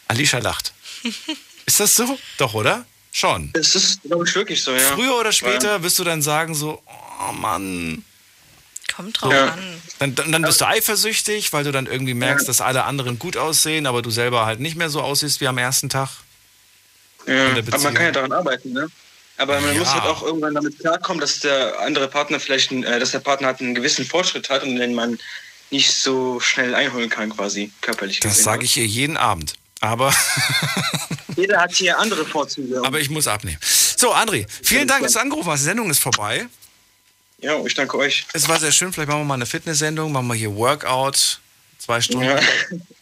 [0.07, 0.73] Alicia lacht.
[1.65, 2.19] Ist das so?
[2.37, 2.85] Doch, oder?
[3.13, 3.49] Schon.
[3.53, 4.79] Es ist, glaube ich, wirklich so, ja.
[4.79, 8.05] Früher oder später wirst du dann sagen so, oh Mann.
[8.95, 9.45] Kommt drauf Ja.
[9.53, 9.81] an.
[9.99, 13.37] Dann, dann dann bist du eifersüchtig, weil du dann irgendwie merkst, dass alle anderen gut
[13.37, 16.09] aussehen, aber du selber halt nicht mehr so aussiehst wie am ersten Tag.
[17.27, 18.87] Ja, aber man kann ja daran arbeiten, ne?
[19.37, 19.79] Aber man Ja.
[19.79, 23.47] muss halt auch irgendwann damit klarkommen, dass der andere Partner vielleicht, äh, dass der Partner
[23.47, 25.19] halt einen gewissen Fortschritt hat und den man
[25.69, 28.43] nicht so schnell einholen kann, quasi körperlich Das gesehen.
[28.43, 29.53] sage ich ihr jeden Abend.
[29.79, 30.13] Aber,
[31.37, 32.81] Jeder hat hier andere Vorzüge.
[32.83, 33.57] aber ich muss abnehmen.
[33.61, 35.61] So, André, vielen Dank, dass du angerufen hast.
[35.61, 36.47] Die Sendung ist vorbei.
[37.41, 38.25] Ja, ich danke euch.
[38.33, 38.93] Es war sehr schön.
[38.93, 41.39] Vielleicht machen wir mal eine Fitnesssendung, machen wir hier Workout.
[41.79, 42.25] Zwei Stunden.
[42.25, 42.39] Ja.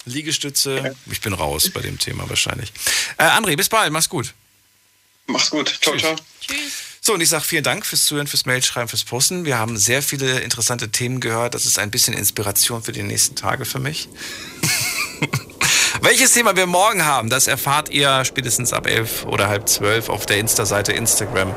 [0.05, 0.95] Liegestütze.
[1.11, 2.71] Ich bin raus bei dem Thema wahrscheinlich.
[3.17, 3.91] Äh, André, bis bald.
[3.91, 4.33] Mach's gut.
[5.27, 5.77] Mach's gut.
[5.81, 6.15] Ciao, ciao.
[7.01, 9.43] So, und ich sage vielen Dank fürs Zuhören, fürs Mailschreiben, fürs Posten.
[9.43, 11.53] Wir haben sehr viele interessante Themen gehört.
[11.53, 14.07] Das ist ein bisschen Inspiration für die nächsten Tage für mich.
[16.01, 20.25] Welches Thema wir morgen haben, das erfahrt ihr spätestens ab 11 oder halb 12 auf
[20.25, 21.53] der Insta-Seite Instagram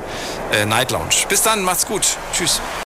[0.53, 1.15] äh, Night Lounge.
[1.29, 2.19] Bis dann, macht's gut.
[2.33, 2.61] Tschüss.